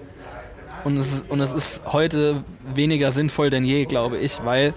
[0.84, 2.42] Und es, ist, und es ist heute
[2.74, 4.72] weniger sinnvoll denn je, glaube ich, weil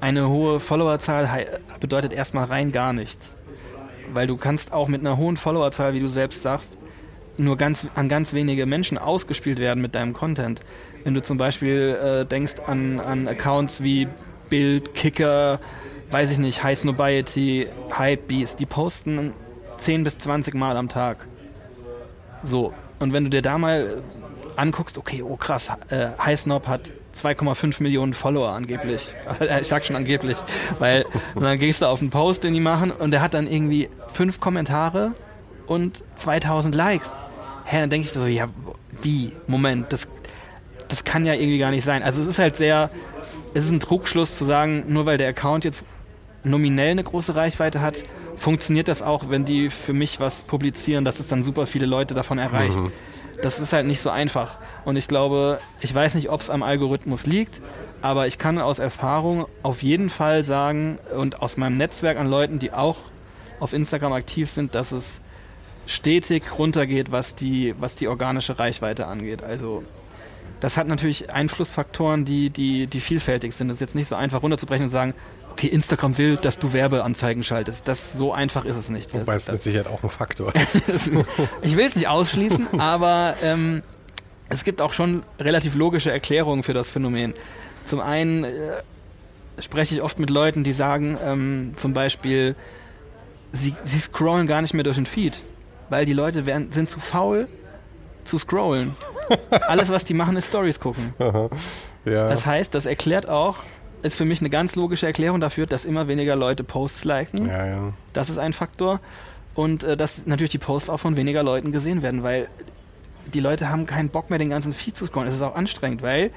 [0.00, 1.46] eine hohe Followerzahl
[1.80, 3.35] bedeutet erstmal rein gar nichts
[4.12, 6.76] weil du kannst auch mit einer hohen Followerzahl, wie du selbst sagst,
[7.38, 10.60] nur ganz, an ganz wenige Menschen ausgespielt werden mit deinem Content.
[11.04, 14.08] Wenn du zum Beispiel äh, denkst an, an Accounts wie
[14.48, 15.60] Bild, Kicker,
[16.10, 19.34] weiß ich nicht, High Snobiety, Hypebeast, die posten
[19.78, 21.26] 10 bis 20 Mal am Tag.
[22.42, 22.72] So.
[22.98, 24.02] Und wenn du dir da mal
[24.56, 29.12] anguckst, okay, oh krass, äh, High Snob hat 2,5 Millionen Follower angeblich.
[29.60, 30.36] Ich sag schon angeblich,
[30.78, 33.88] weil dann gehst du auf einen Post, den die machen und der hat dann irgendwie
[34.12, 35.12] fünf Kommentare
[35.66, 37.10] und 2000 Likes.
[37.64, 38.48] Hä, dann denke ich so, ja,
[39.02, 39.32] wie?
[39.46, 40.06] Moment, das,
[40.88, 42.02] das kann ja irgendwie gar nicht sein.
[42.02, 42.90] Also es ist halt sehr,
[43.54, 45.84] es ist ein Trugschluss zu sagen, nur weil der Account jetzt
[46.44, 48.04] nominell eine große Reichweite hat,
[48.36, 52.14] funktioniert das auch, wenn die für mich was publizieren, dass es dann super viele Leute
[52.14, 52.76] davon erreicht.
[52.76, 52.92] Mhm
[53.42, 54.58] das ist halt nicht so einfach.
[54.84, 57.60] Und ich glaube, ich weiß nicht, ob es am Algorithmus liegt,
[58.02, 62.58] aber ich kann aus Erfahrung auf jeden Fall sagen und aus meinem Netzwerk an Leuten,
[62.58, 62.98] die auch
[63.60, 65.20] auf Instagram aktiv sind, dass es
[65.86, 69.42] stetig runtergeht, was die, was die organische Reichweite angeht.
[69.42, 69.82] Also
[70.60, 73.70] das hat natürlich Einflussfaktoren, die, die, die vielfältig sind.
[73.70, 75.14] Es ist jetzt nicht so einfach runterzubrechen und sagen,
[75.56, 77.88] okay, Instagram will, dass du Werbeanzeigen schaltest.
[77.88, 79.14] Das, so einfach ist es nicht.
[79.14, 80.82] Wobei es mit Sicherheit auch ein Faktor ist.
[81.62, 83.82] ich will es nicht ausschließen, aber ähm,
[84.50, 87.32] es gibt auch schon relativ logische Erklärungen für das Phänomen.
[87.86, 88.50] Zum einen äh,
[89.58, 92.54] spreche ich oft mit Leuten, die sagen, ähm, zum Beispiel,
[93.52, 95.40] sie, sie scrollen gar nicht mehr durch den Feed,
[95.88, 97.48] weil die Leute werden, sind zu faul
[98.26, 98.94] zu scrollen.
[99.68, 101.14] Alles, was die machen, ist Stories gucken.
[102.04, 102.28] ja.
[102.28, 103.56] Das heißt, das erklärt auch,
[104.06, 107.48] ist für mich eine ganz logische Erklärung dafür, dass immer weniger Leute Posts liken.
[107.48, 107.92] Ja, ja.
[108.12, 109.00] Das ist ein Faktor.
[109.54, 112.48] Und äh, dass natürlich die Posts auch von weniger Leuten gesehen werden, weil
[113.32, 115.28] die Leute haben keinen Bock mehr, den ganzen Feed zu scrollen.
[115.28, 116.30] Es ist auch anstrengend, weil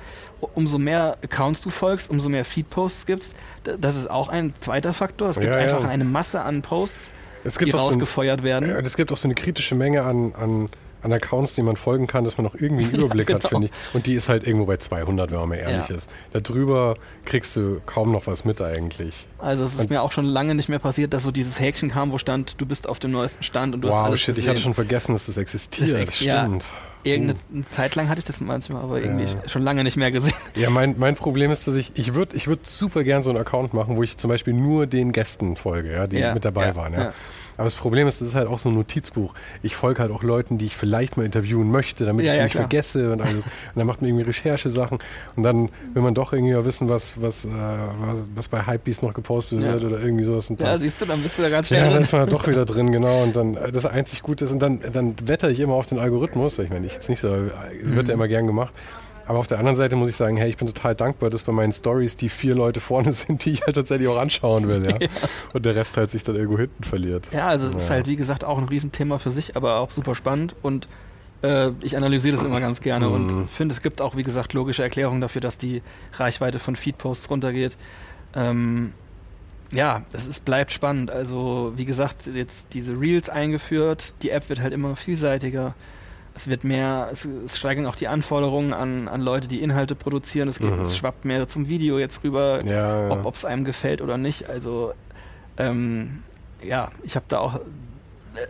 [0.55, 3.33] umso mehr Accounts du folgst, umso mehr Feed-Posts gibst.
[3.63, 5.29] Das ist auch ein zweiter Faktor.
[5.29, 7.11] Es gibt ja, einfach eine Masse an Posts,
[7.61, 8.85] die rausgefeuert so ein, werden.
[8.85, 10.69] Es gibt auch so eine kritische Menge an, an
[11.01, 13.43] an Accounts, die man folgen kann, dass man noch irgendwie einen Überblick ja, genau.
[13.43, 13.95] hat, finde ich.
[13.95, 15.95] Und die ist halt irgendwo bei 200, wenn man mal ehrlich ja.
[15.95, 16.09] ist.
[16.33, 16.95] Darüber
[17.25, 19.27] kriegst du kaum noch was mit eigentlich.
[19.39, 21.89] Also es ist und mir auch schon lange nicht mehr passiert, dass so dieses Häkchen
[21.89, 24.35] kam, wo stand, du bist auf dem neuesten Stand und du wow, hast alles shit,
[24.35, 24.43] gesehen.
[24.43, 25.91] ich hatte schon vergessen, dass das existiert.
[25.91, 26.63] Das, ex stimmt.
[27.05, 27.63] Ja, irgendeine uh.
[27.71, 29.47] Zeit lang hatte ich das manchmal, aber irgendwie ja.
[29.47, 30.33] schon lange nicht mehr gesehen.
[30.55, 33.39] Ja, mein, mein Problem ist, dass ich, ich würde ich würd super gern so einen
[33.39, 36.75] Account machen, wo ich zum Beispiel nur den Gästen folge, ja, die ja, mit dabei
[36.75, 36.93] waren.
[36.93, 37.13] Ja.
[37.59, 39.33] Aber das Problem ist, das ist halt auch so ein Notizbuch.
[39.63, 42.51] Ich folge halt auch Leuten, die ich vielleicht mal interviewen möchte, damit ich sie nicht
[42.51, 42.63] klar.
[42.63, 43.33] vergesse und alles.
[43.43, 43.43] Und
[43.75, 44.99] dann macht man irgendwie Recherchesachen
[45.35, 49.13] und dann will man doch irgendwie wissen, was, was, äh, was, was bei Hypebeast noch
[49.13, 50.49] gepostet wird oder irgendwie sowas.
[50.49, 51.93] Und ja, siehst du, dann bist du da ganz schnell ja, drin.
[51.93, 53.23] dann ist man da doch wieder drin, genau.
[53.23, 55.99] Und dann äh, das einzig Gute ist, und dann, dann wetter ich immer auf den
[55.99, 56.59] Algorithmus.
[56.59, 57.53] Ich meine, ich jetzt nicht so, wird
[57.83, 58.05] mhm.
[58.07, 58.73] ja immer gern gemacht.
[59.29, 61.51] Aber auf der anderen Seite muss ich sagen, hey, ich bin total dankbar, dass bei
[61.51, 64.97] meinen Stories die vier Leute vorne sind, die ich halt tatsächlich auch anschauen will, ja.
[64.99, 65.07] ja.
[65.53, 67.29] Und der Rest halt sich dann irgendwo hinten verliert.
[67.31, 67.77] Ja, also es ja.
[67.77, 70.87] ist halt, wie gesagt, auch ein Riesenthema für sich, aber auch super spannend und
[71.43, 73.13] äh, ich analysiere das immer ganz gerne mhm.
[73.13, 75.83] und finde, es gibt auch, wie gesagt, logische Erklärungen dafür, dass die
[76.13, 77.77] Reichweite von Feedposts runtergeht.
[78.35, 78.93] Ähm,
[79.71, 81.11] ja, es ist, bleibt spannend.
[81.11, 85.75] Also, wie gesagt, jetzt diese Reels eingeführt, die App wird halt immer vielseitiger
[86.39, 90.47] es wird mehr, es, es, steigen auch die Anforderungen an, an Leute, die Inhalte produzieren.
[90.47, 90.83] Es, geht, mhm.
[90.83, 94.49] es schwappt mehr zum Video jetzt rüber, ja, ob es einem gefällt oder nicht.
[94.49, 94.93] Also
[95.57, 96.23] ähm,
[96.63, 97.59] ja, ich habe da auch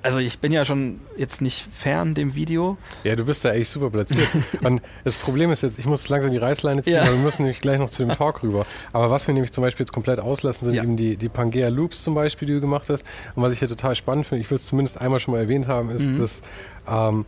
[0.02, 2.78] also ich bin ja schon jetzt nicht fern dem Video.
[3.04, 4.28] Ja, du bist da echt super platziert.
[4.64, 7.04] Und das Problem ist jetzt, ich muss langsam die Reißleine ziehen, ja.
[7.04, 8.66] weil wir müssen nämlich gleich noch zu dem Talk rüber.
[8.94, 10.84] Aber was wir nämlich zum Beispiel jetzt komplett auslassen, sind ja.
[10.84, 13.04] eben die, die Pangea Loops zum Beispiel, die du gemacht hast.
[13.36, 15.68] Und was ich hier total spannend finde, ich will es zumindest einmal schon mal erwähnt
[15.68, 16.18] haben, ist, mhm.
[16.18, 16.42] dass
[16.88, 17.26] ähm,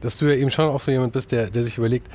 [0.00, 2.08] dass du ja eben schon auch so jemand bist, der, der sich überlegt,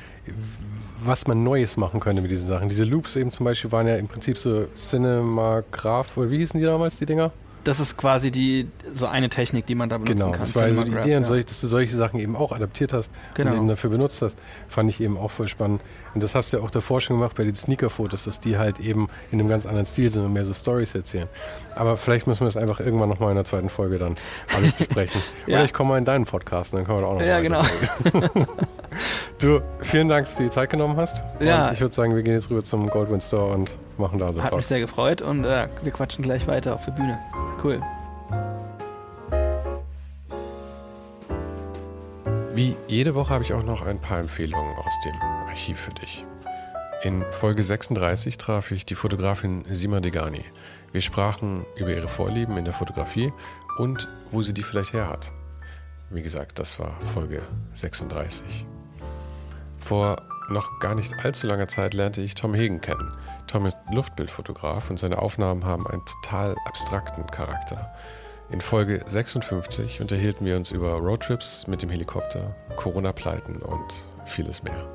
[1.02, 2.68] was man Neues machen könnte mit diesen Sachen.
[2.68, 6.64] Diese Loops eben zum Beispiel waren ja im Prinzip so Cinemagraph, oder wie hießen die
[6.64, 7.30] damals, die Dinger?
[7.64, 10.40] Das ist quasi die so eine Technik, die man da benutzen genau, kann.
[10.40, 11.20] Genau, das war also die Idee, ja.
[11.20, 13.52] dass du solche Sachen eben auch adaptiert hast genau.
[13.52, 14.38] und eben dafür benutzt hast,
[14.68, 15.80] fand ich eben auch voll spannend.
[16.14, 18.78] Und das hast du ja auch davor schon gemacht bei den Sneaker-Fotos, dass die halt
[18.80, 21.28] eben in einem ganz anderen Stil sind und mehr so Stories erzählen.
[21.74, 24.16] Aber vielleicht müssen wir das einfach irgendwann nochmal in der zweiten Folge dann
[24.56, 25.20] alles besprechen.
[25.46, 25.56] ja.
[25.56, 27.62] Oder ich komme mal in deinen Podcast, dann können wir da auch noch Ja, genau.
[29.40, 31.22] du, vielen Dank, dass du die Zeit genommen hast.
[31.40, 31.68] Ja.
[31.68, 34.42] Und ich würde sagen, wir gehen jetzt rüber zum Goldwyn Store und machen da so
[34.42, 37.18] Hat mich sehr gefreut und äh, wir quatschen gleich weiter auf der Bühne.
[37.62, 37.80] Cool.
[42.54, 46.24] Wie jede Woche habe ich auch noch ein paar Empfehlungen aus dem Archiv für dich.
[47.02, 50.44] In Folge 36 traf ich die Fotografin Sima Degani.
[50.92, 53.32] Wir sprachen über ihre Vorlieben in der Fotografie
[53.78, 55.32] und wo sie die vielleicht her hat.
[56.10, 57.42] Wie gesagt, das war Folge
[57.74, 58.64] 36.
[59.80, 63.10] Vor noch gar nicht allzu langer Zeit lernte ich Tom Hegen kennen.
[63.48, 67.92] Tom ist Luftbildfotograf und seine Aufnahmen haben einen total abstrakten Charakter.
[68.50, 74.86] In Folge 56 unterhielten wir uns über Roadtrips mit dem Helikopter, Corona-Pleiten und vieles mehr.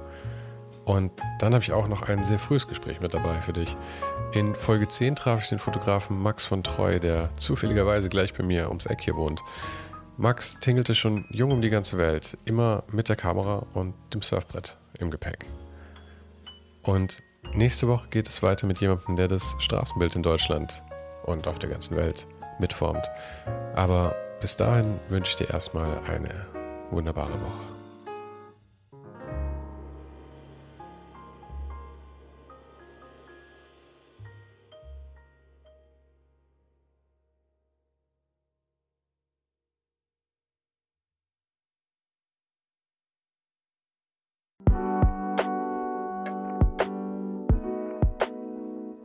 [0.85, 3.75] Und dann habe ich auch noch ein sehr frühes Gespräch mit dabei für dich.
[4.33, 8.69] In Folge 10 traf ich den Fotografen Max von Treu, der zufälligerweise gleich bei mir
[8.69, 9.41] ums Eck hier wohnt.
[10.17, 14.77] Max tingelte schon jung um die ganze Welt, immer mit der Kamera und dem Surfbrett
[14.99, 15.45] im Gepäck.
[16.83, 17.21] Und
[17.53, 20.83] nächste Woche geht es weiter mit jemandem, der das Straßenbild in Deutschland
[21.23, 22.27] und auf der ganzen Welt
[22.59, 23.09] mitformt.
[23.75, 26.47] Aber bis dahin wünsche ich dir erstmal eine
[26.91, 27.69] wunderbare Woche.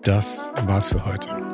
[0.04, 1.53] Das war's für heute.